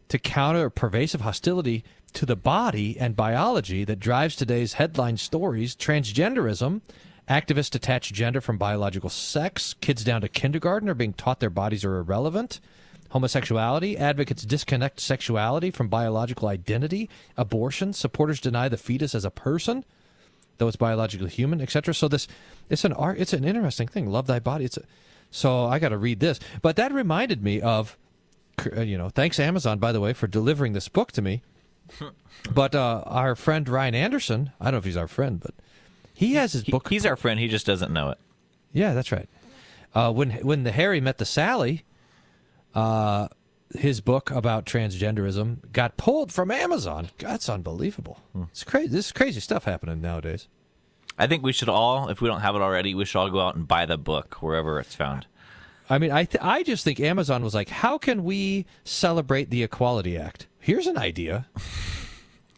to 0.09 0.17
counter 0.17 0.69
pervasive 0.69 1.21
hostility 1.21 1.83
to 2.13 2.25
the 2.25 2.35
body 2.35 2.99
and 2.99 3.15
biology 3.15 3.83
that 3.83 3.99
drives 3.99 4.35
today's 4.35 4.73
headline 4.73 5.17
stories: 5.17 5.75
transgenderism. 5.75 6.81
Activists 7.29 7.71
detach 7.71 8.13
gender 8.13 8.41
from 8.41 8.57
biological 8.57 9.09
sex. 9.09 9.75
Kids 9.81 10.03
down 10.03 10.21
to 10.21 10.29
kindergarten 10.29 10.89
are 10.89 10.93
being 10.93 11.13
taught 11.13 11.39
their 11.39 11.49
bodies 11.49 11.83
are 11.83 11.97
irrelevant. 11.97 12.59
Homosexuality. 13.09 13.97
Advocates 13.97 14.43
disconnect 14.43 14.99
sexuality 14.99 15.71
from 15.71 15.87
biological 15.87 16.47
identity. 16.47 17.09
Abortion. 17.35 17.93
Supporters 17.93 18.39
deny 18.39 18.69
the 18.69 18.77
fetus 18.77 19.13
as 19.13 19.25
a 19.25 19.31
person 19.31 19.83
though 20.57 20.67
it's 20.67 20.77
biologically 20.77 21.29
human, 21.29 21.61
etc. 21.61 21.93
So 21.93 22.07
this 22.07 22.27
it's 22.69 22.85
an 22.85 22.93
art 22.93 23.17
it's 23.19 23.33
an 23.33 23.43
interesting 23.43 23.87
thing. 23.87 24.09
Love 24.09 24.27
thy 24.27 24.39
body. 24.39 24.65
It's 24.65 24.77
a, 24.77 24.83
so 25.31 25.65
I 25.65 25.79
got 25.79 25.89
to 25.89 25.97
read 25.97 26.19
this. 26.19 26.39
But 26.61 26.75
that 26.77 26.91
reminded 26.91 27.43
me 27.43 27.61
of 27.61 27.97
uh, 28.75 28.81
you 28.81 28.97
know, 28.97 29.09
thanks 29.09 29.39
Amazon 29.39 29.79
by 29.79 29.91
the 29.91 29.99
way 29.99 30.13
for 30.13 30.27
delivering 30.27 30.73
this 30.73 30.89
book 30.89 31.11
to 31.13 31.21
me. 31.21 31.41
but 32.53 32.75
uh, 32.75 33.03
our 33.05 33.35
friend 33.35 33.67
Ryan 33.67 33.95
Anderson, 33.95 34.51
I 34.59 34.65
don't 34.65 34.73
know 34.73 34.77
if 34.79 34.85
he's 34.85 34.97
our 34.97 35.07
friend, 35.07 35.39
but 35.39 35.53
he 36.17 36.33
has 36.33 36.51
his 36.53 36.63
He- 36.63 36.71
book. 36.71 36.89
he's 36.89 37.05
our 37.05 37.15
friend. 37.15 37.39
He 37.39 37.47
just 37.47 37.65
doesn't 37.67 37.93
know 37.93 38.09
it. 38.09 38.17
Yeah, 38.73 38.93
that's 38.93 39.11
right. 39.11 39.29
Uh, 39.93 40.11
when 40.11 40.31
when 40.31 40.63
the 40.63 40.71
Harry 40.71 40.99
met 40.99 41.17
the 41.19 41.25
Sally, 41.25 41.83
uh, 42.75 43.27
his 43.75 44.01
book 44.01 44.31
about 44.31 44.65
transgenderism 44.65 45.71
got 45.71 45.97
pulled 45.97 46.31
from 46.31 46.51
Amazon. 46.51 47.09
That's 47.19 47.49
unbelievable. 47.49 48.21
It's 48.51 48.63
crazy. 48.63 48.87
This 48.89 49.07
is 49.07 49.11
crazy 49.11 49.39
stuff 49.39 49.65
happening 49.65 50.01
nowadays. 50.01 50.47
I 51.17 51.27
think 51.27 51.43
we 51.43 51.51
should 51.53 51.69
all, 51.69 52.09
if 52.09 52.21
we 52.21 52.27
don't 52.27 52.41
have 52.41 52.55
it 52.55 52.61
already, 52.61 52.93
we 52.93 53.03
should 53.05 53.17
all 53.19 53.29
go 53.29 53.41
out 53.41 53.55
and 53.55 53.67
buy 53.67 53.85
the 53.85 53.97
book 53.97 54.35
wherever 54.41 54.79
it's 54.79 54.93
found. 54.95 55.25
I 55.89 55.97
mean, 55.99 56.11
I 56.11 56.25
th- 56.25 56.43
I 56.43 56.63
just 56.63 56.83
think 56.83 56.99
Amazon 56.99 57.43
was 57.43 57.55
like, 57.55 57.69
how 57.69 57.97
can 57.97 58.23
we 58.23 58.65
celebrate 58.83 59.49
the 59.49 59.63
Equality 59.63 60.17
Act? 60.17 60.47
Here's 60.59 60.85
an 60.87 60.97
idea. 60.97 61.47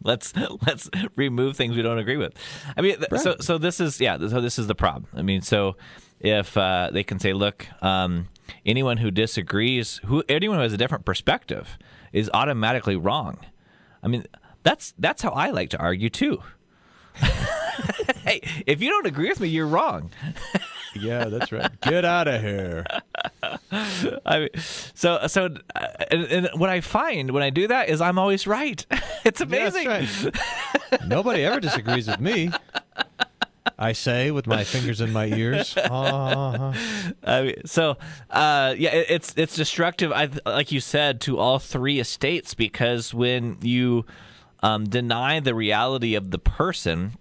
Let's 0.02 0.32
let's 0.66 0.90
remove 1.16 1.56
things 1.56 1.76
we 1.76 1.82
don't 1.82 1.98
agree 1.98 2.16
with. 2.16 2.34
I 2.76 2.80
mean, 2.80 2.96
th- 2.96 3.20
so 3.20 3.36
so 3.40 3.58
this 3.58 3.80
is 3.80 4.00
yeah. 4.00 4.18
So 4.18 4.40
this 4.40 4.58
is 4.58 4.66
the 4.66 4.74
problem. 4.74 5.08
I 5.14 5.22
mean, 5.22 5.42
so 5.42 5.76
if 6.20 6.56
uh, 6.56 6.90
they 6.92 7.02
can 7.02 7.18
say, 7.18 7.32
look, 7.32 7.66
um, 7.82 8.28
anyone 8.64 8.98
who 8.98 9.10
disagrees, 9.10 10.00
who 10.06 10.22
anyone 10.28 10.58
who 10.58 10.62
has 10.62 10.72
a 10.72 10.78
different 10.78 11.04
perspective, 11.04 11.78
is 12.12 12.30
automatically 12.32 12.96
wrong. 12.96 13.38
I 14.02 14.08
mean, 14.08 14.26
that's 14.62 14.94
that's 14.98 15.22
how 15.22 15.30
I 15.30 15.50
like 15.50 15.70
to 15.70 15.78
argue 15.78 16.10
too. 16.10 16.42
hey, 17.14 18.40
if 18.66 18.80
you 18.80 18.90
don't 18.90 19.06
agree 19.06 19.28
with 19.28 19.40
me, 19.40 19.48
you're 19.48 19.66
wrong. 19.66 20.10
Yeah, 20.94 21.26
that's 21.26 21.52
right. 21.52 21.80
Get 21.82 22.04
out 22.04 22.28
of 22.28 22.40
here. 22.40 22.84
I 23.72 24.38
mean, 24.40 24.48
so 24.94 25.26
so, 25.26 25.54
uh, 25.74 25.86
and, 26.10 26.24
and 26.24 26.48
what 26.54 26.70
I 26.70 26.80
find 26.80 27.30
when 27.30 27.42
I 27.42 27.50
do 27.50 27.68
that 27.68 27.88
is 27.88 28.00
I'm 28.00 28.18
always 28.18 28.46
right. 28.46 28.84
it's 29.24 29.40
amazing. 29.40 30.08
Nobody 31.06 31.44
ever 31.44 31.60
disagrees 31.60 32.06
with 32.06 32.20
me. 32.20 32.50
I 33.78 33.92
say 33.92 34.30
with 34.30 34.46
my 34.46 34.64
fingers 34.64 35.00
in 35.00 35.12
my 35.12 35.26
ears. 35.26 35.76
Uh-huh. 35.76 36.72
I 37.24 37.42
mean, 37.42 37.54
so 37.64 37.96
uh, 38.28 38.74
yeah, 38.76 38.90
it, 38.90 39.06
it's 39.08 39.34
it's 39.36 39.56
destructive. 39.56 40.12
I 40.12 40.28
like 40.44 40.72
you 40.72 40.80
said 40.80 41.20
to 41.22 41.38
all 41.38 41.58
three 41.58 41.98
estates 41.98 42.54
because 42.54 43.14
when 43.14 43.58
you 43.62 44.04
um, 44.62 44.84
deny 44.84 45.40
the 45.40 45.54
reality 45.54 46.14
of 46.14 46.30
the 46.30 46.38
person, 46.38 47.12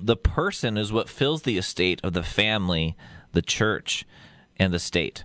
the 0.00 0.16
person 0.16 0.76
is 0.76 0.92
what 0.92 1.08
fills 1.08 1.42
the 1.42 1.58
estate 1.58 2.00
of 2.02 2.12
the 2.12 2.22
family, 2.22 2.96
the 3.32 3.42
church, 3.42 4.04
and 4.56 4.72
the 4.72 4.78
state. 4.78 5.24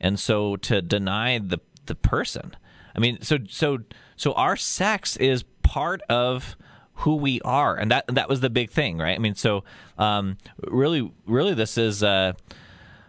and 0.00 0.18
so 0.18 0.56
to 0.56 0.80
deny 0.80 1.38
the 1.38 1.58
the 1.86 1.94
person. 1.94 2.56
I 2.94 2.98
mean, 2.98 3.20
so 3.22 3.38
so 3.48 3.78
so 4.16 4.32
our 4.32 4.56
sex 4.56 5.16
is 5.16 5.44
part 5.62 6.00
of 6.08 6.56
who 6.94 7.16
we 7.16 7.40
are, 7.42 7.76
and 7.76 7.90
that 7.90 8.06
that 8.08 8.28
was 8.28 8.40
the 8.40 8.50
big 8.50 8.70
thing, 8.70 8.98
right? 8.98 9.16
I 9.16 9.18
mean, 9.18 9.34
so 9.34 9.64
um, 9.98 10.38
really, 10.66 11.12
really, 11.26 11.54
this 11.54 11.76
is. 11.78 12.02
Uh, 12.02 12.32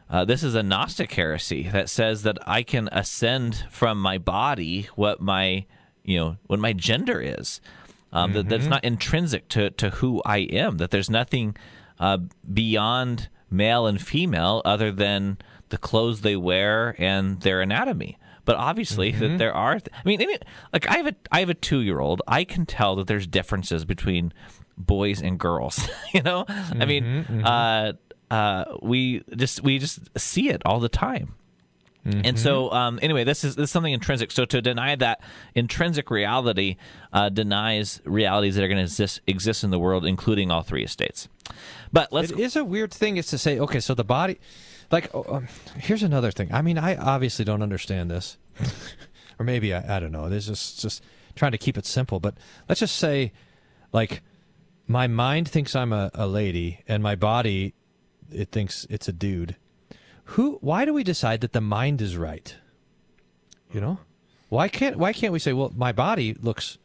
uh, 0.10 0.26
this 0.26 0.44
is 0.44 0.56
a 0.56 0.62
Gnostic 0.62 1.14
heresy 1.14 1.70
that 1.70 1.90
says 1.90 2.24
that 2.24 2.38
I 2.46 2.64
can 2.64 2.90
ascend 2.92 3.66
from 3.72 3.98
my 3.98 4.18
body 4.18 4.90
what 4.96 5.22
my 5.22 5.66
you 6.04 6.20
know 6.20 6.38
what 6.48 6.60
my 6.60 6.74
gender 6.74 7.22
is. 7.22 7.62
Um, 8.14 8.34
that, 8.34 8.50
that's 8.50 8.66
not 8.68 8.84
intrinsic 8.84 9.48
to, 9.50 9.70
to 9.72 9.90
who 9.92 10.22
I 10.26 10.40
am. 10.40 10.78
That 10.78 10.92
there's 10.92 11.10
nothing 11.10 11.56
uh, 12.00 12.18
beyond 12.54 13.30
male 13.50 13.88
and 13.88 14.02
female 14.02 14.62
other 14.66 14.92
than 14.92 15.38
the 15.70 15.78
clothes 15.78 16.22
they 16.22 16.36
wear 16.36 16.96
and 16.98 17.40
their 17.42 17.62
anatomy. 17.62 18.18
But 18.44 18.56
obviously, 18.58 19.12
that 19.12 19.38
there 19.38 19.54
are. 19.54 19.80
Th- 19.80 19.90
I 19.94 20.02
mean, 20.04 20.22
any, 20.22 20.38
like 20.74 20.90
I 20.90 20.98
have 20.98 21.08
a 21.08 21.16
I 21.32 21.40
have 21.42 21.50
a 21.50 21.54
two 21.54 21.80
year 21.82 22.00
old. 22.00 22.22
I 22.28 22.44
can 22.44 22.66
tell 22.66 22.96
that 22.98 23.08
there's 23.08 23.28
differences 23.28 23.86
between 23.86 24.34
boys 24.78 25.22
and 25.22 25.40
girls. 25.40 25.88
you 26.14 26.24
know, 26.24 26.46
I 26.48 26.86
mean, 26.86 27.26
uh, 27.46 27.94
uh, 28.32 28.66
we 28.82 29.24
just 29.36 29.62
we 29.64 29.78
just 29.78 30.00
see 30.18 30.50
it 30.50 30.62
all 30.66 30.80
the 30.80 30.90
time. 30.90 31.36
And 32.04 32.40
so, 32.40 32.72
um, 32.72 33.00
anyway, 33.02 33.24
this 33.24 33.44
is 33.44 33.56
this 33.56 33.66
is 33.66 33.72
something 33.72 33.94
intrinsic. 33.94 34.32
So 34.32 34.46
to 34.46 34.62
deny 34.62 34.96
that 34.96 35.22
intrinsic 35.54 36.10
reality 36.10 36.78
uh, 37.14 37.30
denies 37.30 38.02
realities 38.06 38.56
that 38.56 38.64
are 38.64 38.68
going 38.68 38.78
to 38.78 38.84
exist 38.84 39.22
exist 39.28 39.64
in 39.64 39.70
the 39.70 39.78
world, 39.78 40.06
including 40.06 40.50
all 40.50 40.64
three 40.64 40.84
estates. 40.84 41.28
But 41.94 42.12
let's 42.12 42.32
It 42.32 42.40
is 42.40 42.56
a 42.56 42.66
weird 42.66 42.92
thing 42.92 43.18
is 43.18 43.28
to 43.28 43.38
say, 43.38 43.60
okay, 43.60 43.80
so 43.80 43.94
the 43.94 44.04
body, 44.04 44.40
like, 44.92 45.14
oh, 45.14 45.26
um, 45.30 45.48
here's 45.78 46.04
another 46.04 46.32
thing. 46.32 46.52
I 46.52 46.62
mean, 46.62 46.78
I 46.78 46.96
obviously 46.96 47.46
don't 47.46 47.62
understand 47.62 48.10
this, 48.10 48.38
or 49.40 49.46
maybe 49.46 49.74
I, 49.74 49.98
I 49.98 50.00
don't 50.00 50.12
know. 50.12 50.28
This 50.30 50.48
is 50.48 50.76
just 50.76 51.04
trying 51.36 51.52
to 51.52 51.58
keep 51.58 51.78
it 51.78 51.86
simple. 51.86 52.20
But 52.20 52.36
let's 52.68 52.80
just 52.80 52.96
say, 52.96 53.32
like, 53.94 54.22
my 54.88 55.08
mind 55.08 55.48
thinks 55.48 55.76
I'm 55.76 55.94
a, 55.94 56.10
a 56.14 56.28
lady, 56.28 56.84
and 56.88 57.04
my 57.04 57.16
body, 57.16 57.74
it 58.32 58.52
thinks 58.52 58.88
it's 58.90 59.08
a 59.08 59.14
dude. 59.14 59.56
Who? 60.26 60.58
Why 60.62 60.86
do 60.86 60.94
we 60.94 61.04
decide 61.04 61.42
that 61.42 61.54
the 61.54 61.62
mind 61.62 62.02
is 62.02 62.18
right? 62.18 62.56
You 63.74 63.82
know, 63.82 64.00
why 64.50 64.68
can't 64.68 64.98
why 64.98 65.14
can't 65.14 65.34
we 65.34 65.40
say, 65.40 65.54
well, 65.54 65.72
my 65.76 65.92
body 65.92 66.34
looks. 66.34 66.78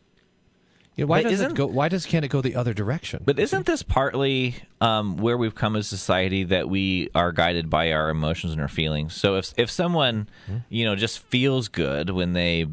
You 0.97 1.05
know, 1.05 1.09
why 1.09 1.23
But 1.23 1.31
does 1.31 1.41
it 1.41 1.45
isn't- 1.45 1.55
go? 1.57 1.67
Why 1.67 1.89
does 1.89 2.07
can't 2.07 2.25
it 2.25 2.29
go 2.29 2.41
the 2.41 2.57
other 2.57 2.73
direction? 2.73 3.23
But 3.27 3.39
isn't 3.39 3.67
this 3.67 3.83
partly 3.83 4.55
um, 4.81 5.19
where 5.19 5.37
we've 5.37 5.55
come 5.55 5.77
as 5.77 5.87
a 5.93 5.97
society 5.99 6.45
that 6.45 6.71
we 6.71 7.11
are 7.15 7.33
guided 7.33 7.69
by 7.69 7.93
our 7.93 8.09
emotions 8.09 8.53
and 8.53 8.63
our 8.63 8.69
feelings? 8.69 9.15
So 9.15 9.37
if 9.37 9.53
if 9.59 9.71
someone 9.71 10.29
you 10.71 10.85
know 10.87 10.97
just 10.97 11.19
feels 11.19 11.69
good 11.69 12.09
when 12.11 12.33
they 12.33 12.67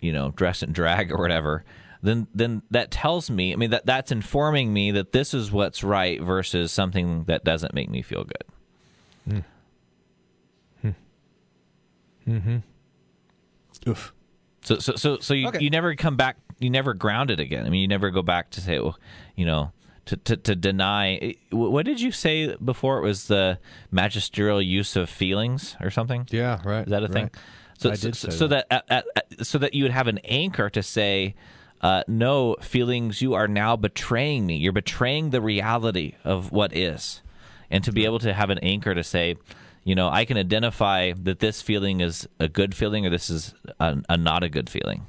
you 0.00 0.12
know 0.12 0.30
dress 0.32 0.62
and 0.62 0.74
drag 0.74 1.12
or 1.12 1.18
whatever, 1.18 1.64
then 2.02 2.26
then 2.34 2.62
that 2.72 2.90
tells 2.90 3.30
me. 3.30 3.52
I 3.52 3.56
mean 3.56 3.70
that 3.70 3.86
that's 3.86 4.10
informing 4.10 4.72
me 4.72 4.90
that 4.90 5.12
this 5.12 5.32
is 5.32 5.52
what's 5.52 5.84
right 5.84 6.20
versus 6.20 6.72
something 6.72 7.24
that 7.24 7.44
doesn't 7.44 7.74
make 7.74 7.88
me 7.90 8.02
feel 8.02 8.24
good. 8.24 8.42
Oof. 12.28 14.12
So 14.62 14.78
so 14.78 14.96
so 14.96 15.18
so 15.18 15.34
you, 15.34 15.48
Okay. 15.48 15.60
you 15.60 15.70
never 15.70 15.94
come 15.94 16.16
back. 16.16 16.36
You 16.58 16.70
never 16.70 16.94
ground 16.94 17.30
it 17.30 17.38
again. 17.38 17.66
I 17.66 17.70
mean, 17.70 17.80
you 17.82 17.88
never 17.88 18.10
go 18.10 18.22
back 18.22 18.50
to 18.52 18.60
say, 18.60 18.78
well, 18.78 18.98
you 19.36 19.44
know, 19.46 19.72
to 20.06 20.16
to, 20.16 20.36
to 20.36 20.56
deny. 20.56 21.34
What 21.50 21.84
did 21.86 22.00
you 22.00 22.10
say 22.10 22.54
before? 22.56 22.98
It 22.98 23.02
was 23.02 23.28
the 23.28 23.58
magisterial 23.90 24.60
use 24.60 24.96
of 24.96 25.08
feelings 25.08 25.76
or 25.80 25.90
something. 25.90 26.26
Yeah, 26.30 26.60
right. 26.64 26.84
Is 26.84 26.90
that 26.90 27.02
a 27.04 27.08
thing? 27.08 27.24
right. 27.24 27.36
So 27.78 27.94
so, 27.94 28.30
so 28.30 28.46
that, 28.48 28.66
at, 28.70 28.84
at, 28.88 29.04
at- 29.14 29.46
so 29.46 29.58
that 29.58 29.74
you 29.74 29.84
would 29.84 29.92
have 29.92 30.06
an 30.08 30.18
anchor 30.24 30.68
to 30.70 30.82
say. 30.82 31.34
Uh, 31.82 32.02
no 32.08 32.56
feelings. 32.62 33.20
You 33.20 33.34
are 33.34 33.46
now 33.46 33.76
betraying 33.76 34.46
me. 34.46 34.56
You're 34.56 34.72
betraying 34.72 35.28
the 35.28 35.42
reality 35.42 36.14
of 36.24 36.50
what 36.50 36.74
is, 36.74 37.20
and 37.70 37.84
to 37.84 37.92
be 37.92 38.06
able 38.06 38.18
to 38.20 38.32
have 38.32 38.48
an 38.48 38.58
anchor 38.60 38.94
to 38.94 39.04
say, 39.04 39.36
you 39.86 39.94
know, 39.94 40.08
I 40.08 40.24
can 40.24 40.36
identify 40.36 41.12
that 41.12 41.38
this 41.38 41.62
feeling 41.62 42.00
is 42.00 42.28
a 42.38 42.48
good 42.48 42.74
feeling 42.74 43.06
or 43.06 43.10
this 43.10 43.30
is 43.30 43.54
a, 43.80 43.96
a 44.08 44.16
not 44.16 44.42
a 44.42 44.48
good 44.48 44.68
feeling. 44.68 45.06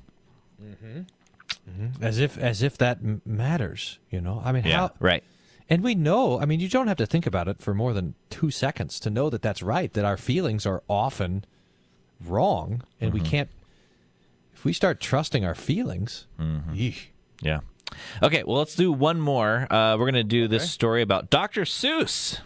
Mm-hmm. 1.70 2.04
as 2.04 2.20
if 2.20 2.38
as 2.38 2.64
if 2.64 2.78
that 2.78 2.98
m- 3.04 3.22
matters 3.26 4.00
you 4.10 4.20
know 4.22 4.42
i 4.44 4.52
mean 4.52 4.64
how 4.64 4.92
right. 5.00 5.24
and 5.70 5.84
we 5.84 5.96
know 5.96 6.40
i 6.40 6.46
mean 6.46 6.60
you 6.60 6.70
don't 6.70 6.88
have 6.88 6.98
to 6.98 7.06
think 7.06 7.28
about 7.28 7.48
it 7.48 7.60
for 7.60 7.74
more 7.74 7.94
than 7.94 8.16
two 8.30 8.50
seconds 8.50 9.00
to 9.02 9.10
know 9.10 9.30
that 9.30 9.42
that's 9.42 9.62
right 9.62 9.94
that 9.94 10.06
our 10.06 10.18
feelings 10.18 10.66
are 10.66 10.82
often 10.90 11.46
wrong 12.26 12.84
and 13.00 13.14
we 13.14 13.20
mm-hmm. 13.20 13.30
can't 13.30 13.50
if 14.58 14.66
we 14.66 14.74
start 14.74 15.00
trusting 15.00 15.46
our 15.46 15.54
feelings 15.54 16.26
mm-hmm. 16.40 16.74
yeesh. 16.74 17.08
Yeah. 17.42 17.60
Okay, 18.24 18.44
well, 18.44 18.58
let's 18.58 18.76
do 18.76 18.92
one 18.92 19.22
more. 19.22 19.72
Uh, 19.72 19.96
we're 19.98 20.06
going 20.06 20.16
to 20.16 20.24
do 20.24 20.48
this 20.48 20.70
story 20.70 21.04
about 21.04 21.30
Dr. 21.30 21.62
Seuss. 21.62 22.40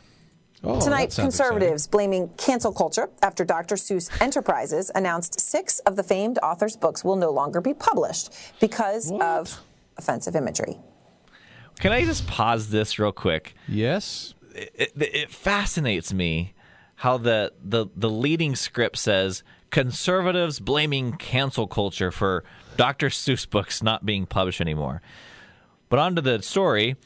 Oh, 0.64 0.80
Tonight, 0.80 1.12
sounds 1.12 1.38
conservatives 1.38 1.88
blaming 1.88 2.30
cancel 2.38 2.72
culture 2.72 3.10
after 3.24 3.44
Dr. 3.44 3.76
Seuss 3.76 4.10
Enterprises 4.22 4.92
announced 4.94 5.40
six 5.40 5.80
of 5.80 5.96
the 5.96 6.04
famed 6.04 6.38
author's 6.44 6.78
books 6.78 7.04
will 7.04 7.16
no 7.16 7.32
longer 7.32 7.62
be 7.62 7.74
published 7.74 8.32
because 8.60 9.12
of 9.20 9.60
offensive 9.98 10.36
imagery. 10.36 10.78
Can 11.80 11.92
I 11.92 12.06
just 12.06 12.28
pause 12.28 12.70
this 12.70 13.00
real 13.00 13.12
quick? 13.12 13.56
yes 13.68 14.36
It, 14.54 14.72
it, 14.76 14.92
it 15.02 15.32
fascinates 15.32 16.14
me 16.14 16.54
how 16.96 17.18
the, 17.18 17.54
the, 17.64 17.88
the 17.96 18.10
leading 18.10 18.56
script 18.56 18.98
says 18.98 19.44
conservatives 19.72 20.60
blaming 20.60 21.14
cancel 21.14 21.66
culture 21.66 22.12
for 22.12 22.44
Dr. 22.78 23.10
Seuss 23.10 23.50
books 23.50 23.82
not 23.82 24.06
being 24.06 24.28
published 24.28 24.62
anymore. 24.62 25.02
But 25.90 25.98
on 25.98 26.16
to 26.16 26.22
the 26.22 26.44
story. 26.44 26.98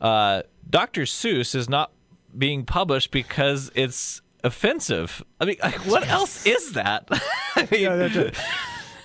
Uh, 0.00 0.42
Dr. 0.70 1.02
Seuss 1.02 1.56
is 1.56 1.68
not 1.68 1.90
being 2.38 2.64
published 2.64 3.10
because 3.10 3.70
it's 3.74 4.20
offensive. 4.42 5.22
I 5.40 5.44
mean, 5.46 5.56
like, 5.62 5.86
what 5.86 6.06
else 6.08 6.46
is 6.46 6.72
that? 6.72 7.08
I 7.56 7.68
mean, 7.70 7.80
yeah, 7.82 7.96
that's 7.96 8.16
it. 8.16 8.36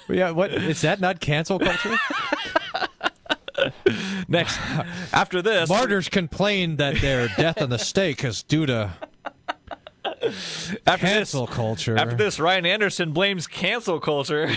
yeah 0.10 0.32
what 0.32 0.52
is 0.52 0.82
that 0.82 1.00
not 1.00 1.20
cancel 1.20 1.60
culture 1.60 1.96
Next, 4.28 4.58
after 5.14 5.42
this, 5.42 5.70
martyrs 5.70 6.08
complain 6.10 6.78
that 6.78 6.96
their 7.02 7.28
death 7.38 7.62
on 7.62 7.70
the 7.70 7.78
stake 7.80 8.24
is 8.24 8.44
due 8.44 8.66
to 8.66 8.92
after 10.88 11.08
cancel 11.08 11.46
this, 11.46 11.56
culture 11.56 11.98
after 11.98 12.16
this, 12.16 12.40
Ryan 12.40 12.66
Anderson 12.66 13.12
blames 13.12 13.48
cancel 13.48 14.00
culture. 14.00 14.50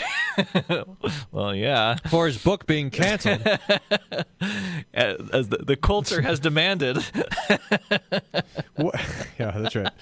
well, 1.32 1.54
yeah, 1.54 1.96
for 2.08 2.26
his 2.26 2.38
book 2.38 2.66
being 2.66 2.90
canceled 2.90 3.42
as 4.94 5.16
as 5.32 5.48
the, 5.48 5.58
the 5.58 5.76
culture 5.76 6.20
has 6.20 6.40
demanded. 6.40 7.04
Yeah, 9.38 9.50
that's 9.56 9.76
right. 9.76 9.92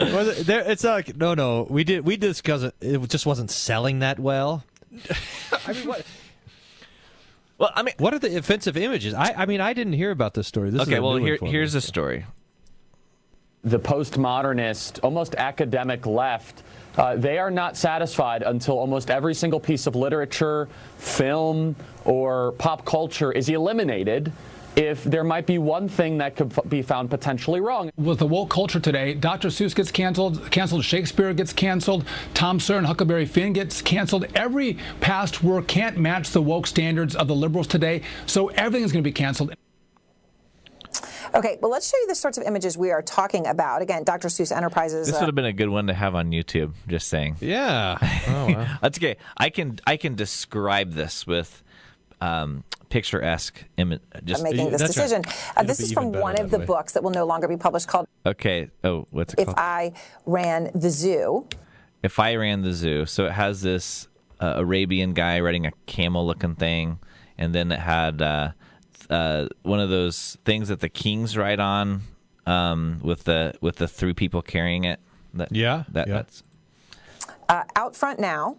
Was 0.00 0.40
it, 0.40 0.46
there, 0.46 0.70
it's 0.70 0.84
like 0.84 1.16
no, 1.16 1.34
no. 1.34 1.66
We 1.70 1.84
did 1.84 2.04
we 2.04 2.16
discussed 2.16 2.64
it. 2.64 2.74
It 2.80 3.08
just 3.08 3.24
wasn't 3.24 3.50
selling 3.50 4.00
that 4.00 4.18
well. 4.18 4.64
I 5.66 5.72
mean, 5.72 5.88
what? 5.88 6.06
well, 7.58 7.70
I 7.74 7.82
mean, 7.82 7.94
What 7.98 8.14
are 8.14 8.18
the 8.18 8.36
offensive 8.36 8.76
images? 8.76 9.14
I, 9.14 9.34
I 9.36 9.46
mean, 9.46 9.60
I 9.60 9.72
didn't 9.72 9.94
hear 9.94 10.10
about 10.10 10.34
this 10.34 10.46
story. 10.46 10.70
This 10.70 10.82
okay. 10.82 11.00
Well, 11.00 11.16
here 11.16 11.38
here's 11.40 11.72
the 11.72 11.80
story. 11.80 12.24
The 13.70 13.78
postmodernist, 13.78 15.00
almost 15.02 15.34
academic 15.34 16.06
left, 16.06 16.62
uh, 16.96 17.16
they 17.16 17.38
are 17.38 17.50
not 17.50 17.76
satisfied 17.76 18.42
until 18.42 18.78
almost 18.78 19.10
every 19.10 19.34
single 19.34 19.60
piece 19.60 19.86
of 19.86 19.94
literature, 19.94 20.68
film, 20.96 21.76
or 22.04 22.52
pop 22.52 22.84
culture 22.84 23.30
is 23.30 23.48
eliminated 23.48 24.32
if 24.78 25.02
there 25.04 25.24
might 25.24 25.46
be 25.46 25.58
one 25.58 25.88
thing 25.88 26.18
that 26.18 26.36
could 26.36 26.52
be 26.68 26.82
found 26.82 27.10
potentially 27.10 27.60
wrong. 27.60 27.90
With 27.96 28.20
the 28.20 28.26
woke 28.26 28.50
culture 28.50 28.78
today, 28.78 29.14
Dr. 29.14 29.48
Seuss 29.48 29.74
gets 29.74 29.90
canceled, 29.90 30.50
canceled 30.50 30.84
Shakespeare 30.84 31.34
gets 31.34 31.52
canceled, 31.52 32.04
Tom 32.34 32.60
Sawyer 32.60 32.78
and 32.78 32.86
Huckleberry 32.86 33.26
Finn 33.26 33.52
gets 33.52 33.82
canceled. 33.82 34.26
Every 34.34 34.78
past 35.00 35.42
work 35.42 35.66
can't 35.66 35.98
match 35.98 36.30
the 36.30 36.42
woke 36.42 36.66
standards 36.66 37.16
of 37.16 37.26
the 37.26 37.34
liberals 37.34 37.66
today, 37.66 38.02
so 38.26 38.48
everything 38.48 38.84
is 38.84 38.92
going 38.92 39.02
to 39.02 39.08
be 39.08 39.12
canceled. 39.12 39.52
Okay, 41.34 41.58
well, 41.60 41.70
let's 41.70 41.88
show 41.90 41.96
you 41.98 42.06
the 42.06 42.14
sorts 42.14 42.38
of 42.38 42.44
images 42.44 42.76
we 42.78 42.90
are 42.90 43.02
talking 43.02 43.46
about. 43.46 43.82
Again, 43.82 44.04
Dr. 44.04 44.28
Seuss 44.28 44.54
Enterprises. 44.54 45.06
This 45.06 45.16
uh, 45.16 45.20
would 45.20 45.26
have 45.26 45.34
been 45.34 45.44
a 45.44 45.52
good 45.52 45.68
one 45.68 45.86
to 45.88 45.94
have 45.94 46.14
on 46.14 46.30
YouTube. 46.30 46.72
Just 46.86 47.08
saying. 47.08 47.36
Yeah. 47.40 47.98
Oh, 48.28 48.46
wow. 48.52 48.78
That's 48.82 48.98
okay. 48.98 49.16
I 49.38 49.48
can 49.50 49.78
I 49.86 49.96
can 49.96 50.14
describe 50.14 50.92
this 50.92 51.26
with 51.26 51.62
um, 52.20 52.62
picturesque 52.90 53.64
image. 53.78 54.00
Just 54.24 54.40
I'm 54.44 54.50
making 54.50 54.70
this 54.70 54.80
that's 54.82 54.96
right. 54.98 55.04
decision. 55.04 55.22
Uh, 55.56 55.62
this 55.62 55.80
is 55.80 55.92
from 55.92 56.12
one 56.12 56.38
of 56.38 56.50
the 56.50 56.58
way. 56.58 56.66
books 56.66 56.92
that 56.92 57.02
will 57.02 57.10
no 57.10 57.24
longer 57.24 57.48
be 57.48 57.56
published 57.56 57.88
called 57.88 58.06
okay. 58.26 58.70
Oh, 58.84 59.06
what's 59.10 59.32
it 59.34 59.40
If 59.40 59.46
called? 59.46 59.58
I 59.58 59.92
Ran 60.26 60.70
the 60.74 60.90
Zoo. 60.90 61.46
if 62.02 62.18
I 62.18 62.36
ran 62.36 62.62
the 62.62 62.72
zoo, 62.72 63.06
so 63.06 63.24
it 63.26 63.32
has 63.32 63.62
this 63.62 64.08
uh, 64.40 64.54
Arabian 64.56 65.14
guy 65.14 65.40
riding 65.40 65.64
a 65.66 65.72
camel-looking 65.86 66.54
thing, 66.56 66.98
and 67.38 67.54
then 67.54 67.72
it 67.72 67.80
had 67.80 68.20
uh, 68.22 68.50
uh, 69.10 69.46
one 69.62 69.80
of 69.80 69.90
those 69.90 70.36
things 70.44 70.68
that 70.68 70.80
the 70.80 70.88
kings 70.88 71.36
ride 71.36 71.60
on, 71.60 72.02
um, 72.46 73.00
with 73.02 73.24
the 73.24 73.54
with 73.60 73.76
the 73.76 73.88
three 73.88 74.14
people 74.14 74.42
carrying 74.42 74.84
it. 74.84 75.00
That, 75.34 75.54
Yeah, 75.54 75.84
that 75.92 76.08
yeah. 76.08 76.14
that's 76.14 76.42
Uh, 77.48 77.64
out 77.76 77.94
front 77.96 78.18
now, 78.20 78.56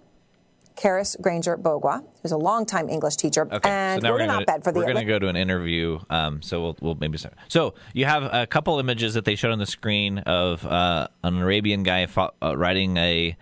Karis 0.76 1.20
Granger 1.22 1.58
Bogwa, 1.58 2.04
who's 2.22 2.32
a 2.32 2.38
longtime 2.38 2.90
English 2.90 3.18
teacher, 3.18 3.48
Okay, 3.52 3.70
and 3.70 4.02
so 4.02 4.08
now 4.08 4.14
we're 4.14 4.20
we're 4.20 4.28
gonna 4.28 4.42
op-ed 4.44 4.64
for 4.64 4.72
the 4.72 4.80
we're 4.80 4.86
gonna 4.86 5.00
Atla- 5.00 5.10
go 5.10 5.20
to 5.20 5.28
an 5.28 5.36
interview. 5.36 6.00
Um, 6.10 6.42
so 6.42 6.62
we'll 6.62 6.78
we'll 6.82 6.96
maybe 6.96 7.18
start. 7.18 7.36
So 7.50 7.74
you 7.94 8.06
have 8.06 8.24
a 8.24 8.48
couple 8.48 8.80
images 8.80 9.14
that 9.16 9.26
they 9.26 9.36
showed 9.36 9.52
on 9.52 9.60
the 9.60 9.66
screen 9.66 10.20
of 10.20 10.66
uh, 10.66 11.08
an 11.24 11.38
Arabian 11.40 11.84
guy 11.84 12.06
fo- 12.06 12.32
uh, 12.42 12.56
riding 12.58 12.98
a 12.98 13.36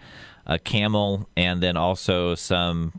a 0.46 0.58
camel, 0.58 1.28
and 1.38 1.62
then 1.62 1.76
also 1.78 2.34
some 2.36 2.94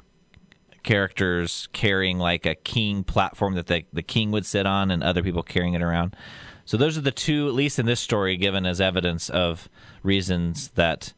characters 0.89 1.69
carrying 1.75 2.17
like 2.17 2.47
a 2.47 2.55
king 2.55 3.05
platform 3.05 3.55
that 3.57 3.67
the 3.67 3.85
the 3.93 4.03
king 4.03 4.31
would 4.31 4.47
sit 4.47 4.65
on, 4.65 4.91
and 4.91 5.03
other 5.03 5.23
people 5.23 5.43
carrying 5.43 5.75
it 5.75 5.83
around. 5.83 6.17
So 6.65 6.79
those 6.79 6.97
are 6.97 7.03
the 7.03 7.13
two, 7.13 7.47
at 7.47 7.53
least 7.53 7.79
in 7.79 7.85
this 7.85 8.01
story, 8.01 8.39
given 8.39 8.65
as 8.65 8.81
evidence 8.81 9.29
of 9.29 9.69
reasons 10.03 10.69
that 10.77 11.13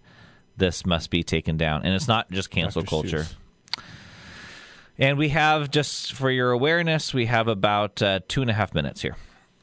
this 0.56 0.84
must 0.84 1.08
be 1.08 1.22
taken 1.22 1.56
down, 1.56 1.84
and 1.84 1.94
it's 1.94 2.08
not 2.08 2.28
just 2.32 2.50
cancel 2.50 2.82
Dr. 2.82 2.90
culture. 2.90 3.18
Seuss. 3.18 3.82
And 4.98 5.16
we 5.16 5.28
have, 5.28 5.70
just 5.70 6.14
for 6.14 6.30
your 6.30 6.50
awareness, 6.50 7.14
we 7.14 7.26
have 7.26 7.46
about 7.46 8.02
uh, 8.02 8.20
two 8.26 8.42
and 8.42 8.50
a 8.50 8.54
half 8.54 8.74
minutes 8.74 9.00
here. 9.00 9.16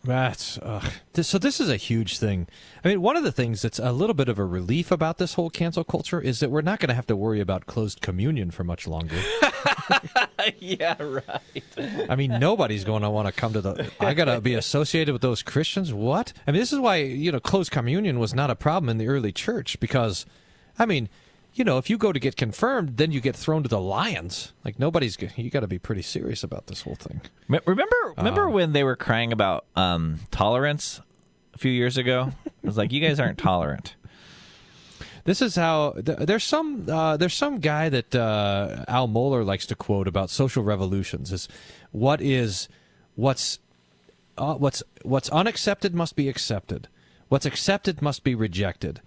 That's. 0.08 0.58
This- 1.14 1.28
so. 1.28 1.38
This 1.38 1.60
is 1.60 1.70
a 1.70 1.78
huge 1.78 2.18
thing. 2.18 2.48
I 2.84 2.88
mean, 2.88 3.02
one 3.02 3.18
of 3.18 3.24
the 3.24 3.32
things 3.32 3.62
that's 3.62 3.80
a 3.80 3.92
little 3.92 4.14
bit 4.14 4.30
of 4.30 4.40
a 4.40 4.46
relief 4.46 4.92
about 4.92 5.18
this 5.18 5.34
whole 5.34 5.50
cancel 5.50 5.84
culture 5.84 6.22
is 6.22 6.40
that 6.40 6.50
we're 6.50 6.62
not 6.62 6.80
going 6.80 6.90
to 6.90 6.96
have 6.96 7.08
to 7.08 7.16
worry 7.16 7.42
about 7.42 7.66
closed 7.66 8.02
communion 8.02 8.50
for 8.52 8.64
much 8.64 8.88
longer. 8.88 9.18
yeah, 10.60 10.96
right. 11.00 12.08
I 12.10 12.16
mean, 12.16 12.40
nobody's 12.40 12.84
going 12.84 13.02
to 13.04 13.10
want 13.10 13.28
to 13.28 13.34
come 13.34 13.54
to 13.54 13.62
the. 13.62 13.92
I 14.00 14.14
got 14.14 14.26
to 14.26 14.40
be 14.42 14.54
associated 14.54 15.12
with 15.12 15.22
those 15.22 15.44
Christians. 15.44 15.94
What? 15.94 16.34
I 16.48 16.52
mean, 16.52 16.62
this 16.62 16.74
is 16.74 16.80
why 16.80 16.98
you 16.98 17.32
know 17.32 17.40
closed 17.40 17.72
communion 17.72 18.20
was 18.20 18.34
not 18.34 18.50
a 18.50 18.56
problem 18.56 18.90
in 18.90 18.98
the 18.98 19.08
early 19.08 19.32
church 19.32 19.80
because, 19.80 20.26
I 20.80 20.86
mean, 20.86 21.10
you 21.58 21.64
know, 21.64 21.78
if 21.78 21.90
you 21.90 21.98
go 21.98 22.12
to 22.14 22.20
get 22.20 22.36
confirmed, 22.36 22.98
then 22.98 23.12
you 23.12 23.20
get 23.20 23.36
thrown 23.36 23.64
to 23.64 23.70
the 23.70 23.80
lions. 23.80 24.54
Like 24.64 24.78
nobody's 24.80 25.18
you 25.36 25.50
got 25.50 25.62
to 25.62 25.68
be 25.68 25.80
pretty 25.80 26.02
serious 26.04 26.44
about 26.44 26.68
this 26.68 26.82
whole 26.82 26.96
thing. 26.96 27.22
Me- 27.48 27.60
Remember, 27.66 28.14
remember 28.18 28.50
when 28.50 28.74
they 28.74 28.84
were 28.84 28.96
crying 28.96 29.32
about 29.34 29.66
um, 29.76 30.20
tolerance 30.32 31.02
a 31.54 31.58
few 31.58 31.72
years 31.72 31.98
ago? 31.98 32.32
It 32.64 32.68
was 32.68 32.78
like, 32.78 32.92
you 32.92 33.00
guys 33.00 33.18
aren't 33.18 33.38
tolerant. 33.38 33.96
This 35.24 35.42
is 35.42 35.56
how 35.56 35.92
th- 35.94 36.18
there's 36.20 36.44
some 36.44 36.86
uh, 36.90 37.16
there's 37.16 37.34
some 37.34 37.60
guy 37.60 37.88
that 37.88 38.14
uh, 38.14 38.84
Al 38.90 39.08
Mohler 39.08 39.46
likes 39.46 39.66
to 39.68 39.76
quote 39.76 40.08
about 40.08 40.30
social 40.30 40.64
revolutions 40.64 41.32
is 41.32 41.48
what 41.92 42.22
is 42.22 42.68
what's 43.16 43.60
uh, 44.38 44.56
what's 44.56 44.84
what's 45.04 45.30
unaccepted 45.30 45.94
must 45.96 46.16
be 46.18 46.28
accepted, 46.28 46.88
what's 47.30 47.46
accepted 47.46 48.02
must 48.02 48.24
be 48.24 48.36
rejected, 48.36 49.02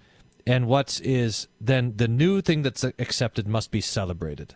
and 0.47 0.67
what 0.67 1.01
is 1.03 1.49
then 1.61 1.95
the 1.97 2.09
new 2.09 2.41
thing 2.41 2.63
that's 2.63 2.85
accepted 2.85 3.47
must 3.47 3.71
be 3.71 3.81
celebrated. 3.81 4.55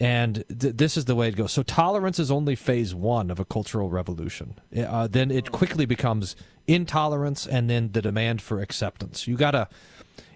And 0.00 0.44
th- 0.48 0.76
this 0.76 0.96
is 0.96 1.06
the 1.06 1.16
way 1.16 1.28
it 1.28 1.36
goes. 1.36 1.52
So 1.52 1.62
tolerance 1.62 2.18
is 2.18 2.30
only 2.30 2.54
phase 2.54 2.94
one 2.94 3.30
of 3.30 3.40
a 3.40 3.44
cultural 3.44 3.90
revolution. 3.90 4.60
Uh, 4.76 5.08
then 5.08 5.30
it 5.30 5.50
quickly 5.50 5.86
becomes 5.86 6.36
intolerance, 6.66 7.46
and 7.46 7.68
then 7.68 7.90
the 7.92 8.02
demand 8.02 8.40
for 8.42 8.60
acceptance. 8.60 9.26
You 9.26 9.36
gotta. 9.36 9.68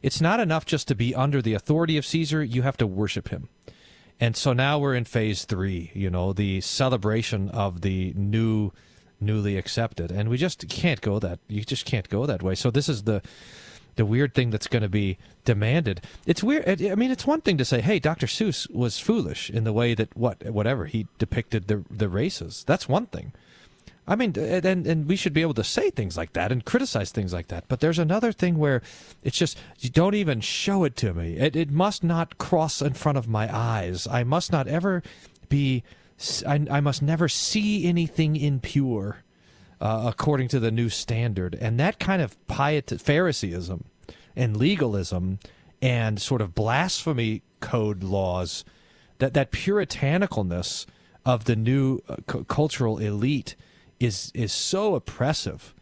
It's 0.02 0.20
not 0.20 0.40
enough 0.40 0.66
just 0.66 0.88
to 0.88 0.96
be 0.96 1.14
under 1.14 1.40
the 1.40 1.54
authority 1.54 1.96
of 1.96 2.04
Caesar. 2.06 2.42
You 2.42 2.62
have 2.62 2.76
to 2.78 2.86
worship 2.88 3.28
him. 3.28 3.48
And 4.18 4.36
so 4.36 4.52
now 4.52 4.78
we're 4.78 4.94
in 4.94 5.04
phase 5.04 5.44
three. 5.44 5.92
You 5.94 6.10
know, 6.10 6.32
the 6.32 6.60
celebration 6.60 7.48
of 7.50 7.82
the 7.82 8.12
new, 8.16 8.72
newly 9.20 9.56
accepted, 9.56 10.10
and 10.10 10.28
we 10.28 10.38
just 10.38 10.68
can't 10.68 11.00
go 11.00 11.20
that. 11.20 11.38
You 11.48 11.62
just 11.62 11.84
can't 11.84 12.08
go 12.08 12.26
that 12.26 12.42
way. 12.42 12.56
So 12.56 12.70
this 12.70 12.88
is 12.88 13.04
the 13.04 13.22
the 13.96 14.06
weird 14.06 14.34
thing 14.34 14.50
that's 14.50 14.66
going 14.68 14.82
to 14.82 14.88
be 14.88 15.18
demanded. 15.44 16.00
It's 16.26 16.42
weird. 16.42 16.82
I 16.82 16.94
mean, 16.94 17.10
it's 17.10 17.26
one 17.26 17.40
thing 17.40 17.58
to 17.58 17.64
say, 17.64 17.80
"Hey, 17.80 17.98
Dr. 17.98 18.26
Seuss 18.26 18.70
was 18.70 18.98
foolish 18.98 19.50
in 19.50 19.64
the 19.64 19.72
way 19.72 19.94
that 19.94 20.16
what 20.16 20.42
whatever 20.50 20.86
he 20.86 21.06
depicted 21.18 21.68
the 21.68 21.84
the 21.90 22.08
races." 22.08 22.64
That's 22.66 22.88
one 22.88 23.06
thing. 23.06 23.32
I 24.06 24.16
mean, 24.16 24.32
and 24.36 24.64
and- 24.64 24.86
and 24.86 25.06
we 25.06 25.14
should 25.16 25.32
be 25.32 25.42
able 25.42 25.54
to 25.54 25.64
say 25.64 25.90
things 25.90 26.16
like 26.16 26.32
that 26.32 26.50
and 26.50 26.64
criticize 26.64 27.12
things 27.12 27.32
like 27.32 27.48
that. 27.48 27.64
But 27.68 27.80
there's 27.80 27.98
another 28.00 28.32
thing 28.32 28.58
where 28.58 28.82
it's 29.22 29.38
just 29.38 29.58
you 29.78 29.90
don't 29.90 30.14
even 30.14 30.40
show 30.40 30.84
it 30.84 30.96
to 30.96 31.12
me. 31.14 31.36
It 31.36 31.54
it 31.54 31.70
must 31.70 32.02
not 32.02 32.38
cross 32.38 32.82
in 32.82 32.94
front 32.94 33.18
of 33.18 33.28
my 33.28 33.54
eyes. 33.54 34.06
I 34.06 34.24
must 34.24 34.50
not 34.50 34.66
ever 34.66 35.02
be. 35.48 35.84
I, 36.46 36.66
I 36.70 36.80
must 36.80 37.02
never 37.02 37.28
see 37.28 37.86
anything 37.86 38.36
impure 38.36 39.18
uh, 39.82 40.04
according 40.06 40.48
to 40.48 40.60
the 40.60 40.70
new 40.70 40.88
standard. 40.88 41.54
And 41.60 41.78
that 41.80 41.98
kind 41.98 42.22
of 42.22 42.38
piety, 42.46 42.96
Phariseeism 42.96 43.84
and 44.34 44.56
legalism 44.56 45.40
and 45.82 46.22
sort 46.22 46.40
of 46.40 46.54
blasphemy 46.54 47.42
code 47.60 48.02
laws, 48.04 48.64
that, 49.18 49.34
that 49.34 49.50
puritanicalness 49.50 50.86
of 51.26 51.44
the 51.44 51.56
new 51.56 52.00
uh, 52.08 52.16
cu- 52.26 52.44
cultural 52.44 52.98
elite 52.98 53.54
is 54.00 54.32
is 54.34 54.52
so 54.52 54.94
oppressive 54.96 55.74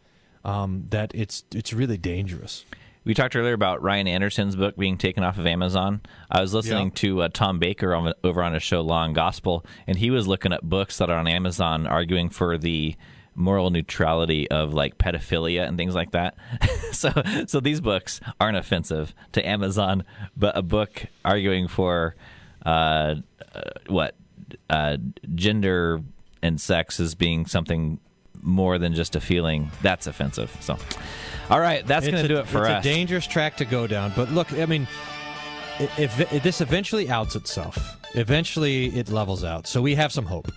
um, 0.45 0.85
that 0.89 1.11
it's 1.15 1.43
it's 1.55 1.73
really 1.73 1.97
dangerous. 1.97 2.65
We 3.03 3.15
talked 3.15 3.35
earlier 3.35 3.53
about 3.53 3.81
Ryan 3.81 4.07
Anderson's 4.07 4.55
book 4.55 4.77
being 4.77 4.97
taken 4.99 5.23
off 5.23 5.39
of 5.39 5.47
Amazon. 5.47 6.01
I 6.29 6.39
was 6.41 6.53
listening 6.53 6.87
Yeah. 6.89 6.95
to 6.95 7.21
uh, 7.23 7.29
Tom 7.33 7.57
Baker 7.57 7.95
on, 7.95 8.13
over 8.23 8.43
on 8.43 8.53
his 8.53 8.61
show 8.61 8.81
Law 8.81 9.03
and 9.03 9.15
Gospel, 9.15 9.65
and 9.87 9.97
he 9.97 10.11
was 10.11 10.27
looking 10.27 10.53
at 10.53 10.61
books 10.61 10.99
that 10.99 11.09
are 11.09 11.17
on 11.17 11.27
Amazon 11.27 11.87
arguing 11.87 12.29
for 12.29 12.59
the 12.59 12.95
moral 13.41 13.69
neutrality 13.69 14.49
of 14.49 14.73
like 14.73 14.97
pedophilia 14.97 15.67
and 15.67 15.77
things 15.77 15.95
like 15.95 16.11
that. 16.11 16.35
so, 16.91 17.11
so 17.47 17.59
these 17.59 17.81
books 17.81 18.21
aren't 18.39 18.57
offensive 18.57 19.13
to 19.33 19.47
Amazon, 19.47 20.03
but 20.37 20.57
a 20.57 20.61
book 20.61 21.05
arguing 21.25 21.67
for 21.67 22.15
uh, 22.65 23.15
uh, 23.53 23.61
what 23.87 24.15
uh, 24.69 24.97
gender 25.35 26.01
and 26.41 26.59
sex 26.59 26.99
as 26.99 27.15
being 27.15 27.45
something 27.45 27.99
more 28.41 28.77
than 28.77 28.93
just 28.93 29.15
a 29.15 29.21
feeling 29.21 29.71
that's 29.81 30.07
offensive. 30.07 30.55
So, 30.61 30.77
all 31.49 31.59
right, 31.59 31.85
that's 31.85 32.07
going 32.07 32.21
to 32.21 32.27
do 32.27 32.37
it 32.37 32.47
for 32.47 32.61
it's 32.61 32.69
us. 32.69 32.77
It's 32.77 32.87
a 32.87 32.89
dangerous 32.89 33.27
track 33.27 33.57
to 33.57 33.65
go 33.65 33.87
down. 33.87 34.13
But 34.15 34.31
look, 34.31 34.51
I 34.53 34.65
mean, 34.65 34.87
if, 35.79 36.19
if 36.31 36.43
this 36.43 36.61
eventually 36.61 37.09
outs 37.09 37.35
itself, 37.35 37.97
eventually 38.15 38.87
it 38.87 39.09
levels 39.09 39.43
out. 39.43 39.67
So 39.67 39.81
we 39.81 39.95
have 39.95 40.11
some 40.11 40.25
hope. 40.25 40.51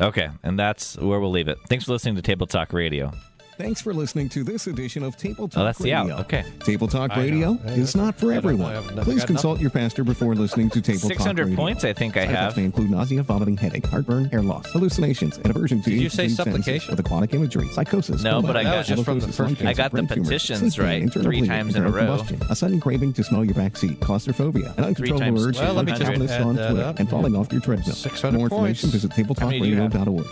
Okay, 0.00 0.28
and 0.42 0.58
that's 0.58 0.96
where 0.96 1.20
we'll 1.20 1.30
leave 1.30 1.48
it. 1.48 1.58
Thanks 1.68 1.84
for 1.84 1.92
listening 1.92 2.16
to 2.16 2.22
Table 2.22 2.46
Talk 2.46 2.72
Radio. 2.72 3.12
Thanks 3.56 3.80
for 3.80 3.94
listening 3.94 4.28
to 4.30 4.42
this 4.42 4.66
edition 4.66 5.04
of 5.04 5.16
Table 5.16 5.46
Talk 5.48 5.60
Oh, 5.60 5.64
that's 5.64 5.78
the 5.78 5.84
Radio. 5.92 6.14
out. 6.14 6.20
Okay. 6.22 6.42
Table 6.64 6.88
Talk 6.88 7.12
I. 7.12 7.20
Radio 7.20 7.56
I- 7.64 7.68
is 7.70 7.94
not 7.94 8.16
for 8.18 8.26
I 8.26 8.30
know. 8.30 8.38
everyone. 8.38 8.70
I 8.72 8.74
have 8.82 8.96
no- 8.96 9.02
Please 9.04 9.24
consult 9.24 9.54
nothing. 9.54 9.62
your 9.62 9.70
pastor 9.70 10.02
before 10.02 10.34
listening 10.34 10.70
to 10.70 10.80
Table 10.80 10.98
Talk 11.00 11.08
600 11.10 11.44
Radio. 11.44 11.56
points, 11.56 11.84
I 11.84 11.92
think 11.92 12.16
I 12.16 12.20
Side 12.24 12.30
effects 12.30 12.40
have. 12.40 12.56
may 12.56 12.64
include 12.64 12.90
nausea, 12.90 13.22
vomiting, 13.22 13.56
headache, 13.56 13.86
heartburn, 13.86 14.24
hair 14.26 14.42
loss, 14.42 14.66
hallucinations, 14.72 15.36
and 15.38 15.46
aversion 15.50 15.82
to 15.82 15.90
Did 15.90 16.00
you 16.00 16.08
say 16.08 16.26
supplication? 16.28 16.90
with 16.90 16.98
aquatic 16.98 17.32
imagery, 17.32 17.68
psychosis. 17.68 18.22
No, 18.24 18.32
coma, 18.40 18.46
but 18.48 18.56
I 18.56 18.64
got- 18.64 18.86
just 18.86 19.04
from 19.04 19.20
the 19.20 19.28
first. 19.28 19.64
I 19.64 19.72
got 19.72 19.92
the 19.92 20.02
petitions 20.02 20.76
right 20.78 21.12
three 21.12 21.42
times 21.46 21.76
in 21.76 21.84
a 21.84 21.90
row. 21.90 22.20
a 22.50 22.56
sudden 22.56 22.80
craving 22.80 23.12
to 23.14 23.22
smell 23.22 23.44
your 23.44 23.54
back 23.54 23.76
seat, 23.76 24.00
claustrophia, 24.00 24.74
an 24.78 24.84
uncontrollable 24.84 25.18
times- 25.26 25.46
urge 25.46 25.56
to 25.58 25.72
let 25.72 25.84
me 25.86 25.92
punch 25.92 26.04
just 26.18 26.40
on 26.40 26.54
Twitter, 26.56 26.82
up. 26.82 26.98
and 26.98 27.08
falling 27.08 27.36
off 27.36 27.52
your 27.52 27.60
treadmill. 27.60 27.94
600 27.94 28.32
For 28.32 28.36
more 28.36 28.46
information, 28.46 28.90
points. 28.90 29.04
visit 29.04 29.38
How 29.38 29.46
many 29.48 29.60
do 29.70 29.76
tabletalkradio.org. 29.76 30.26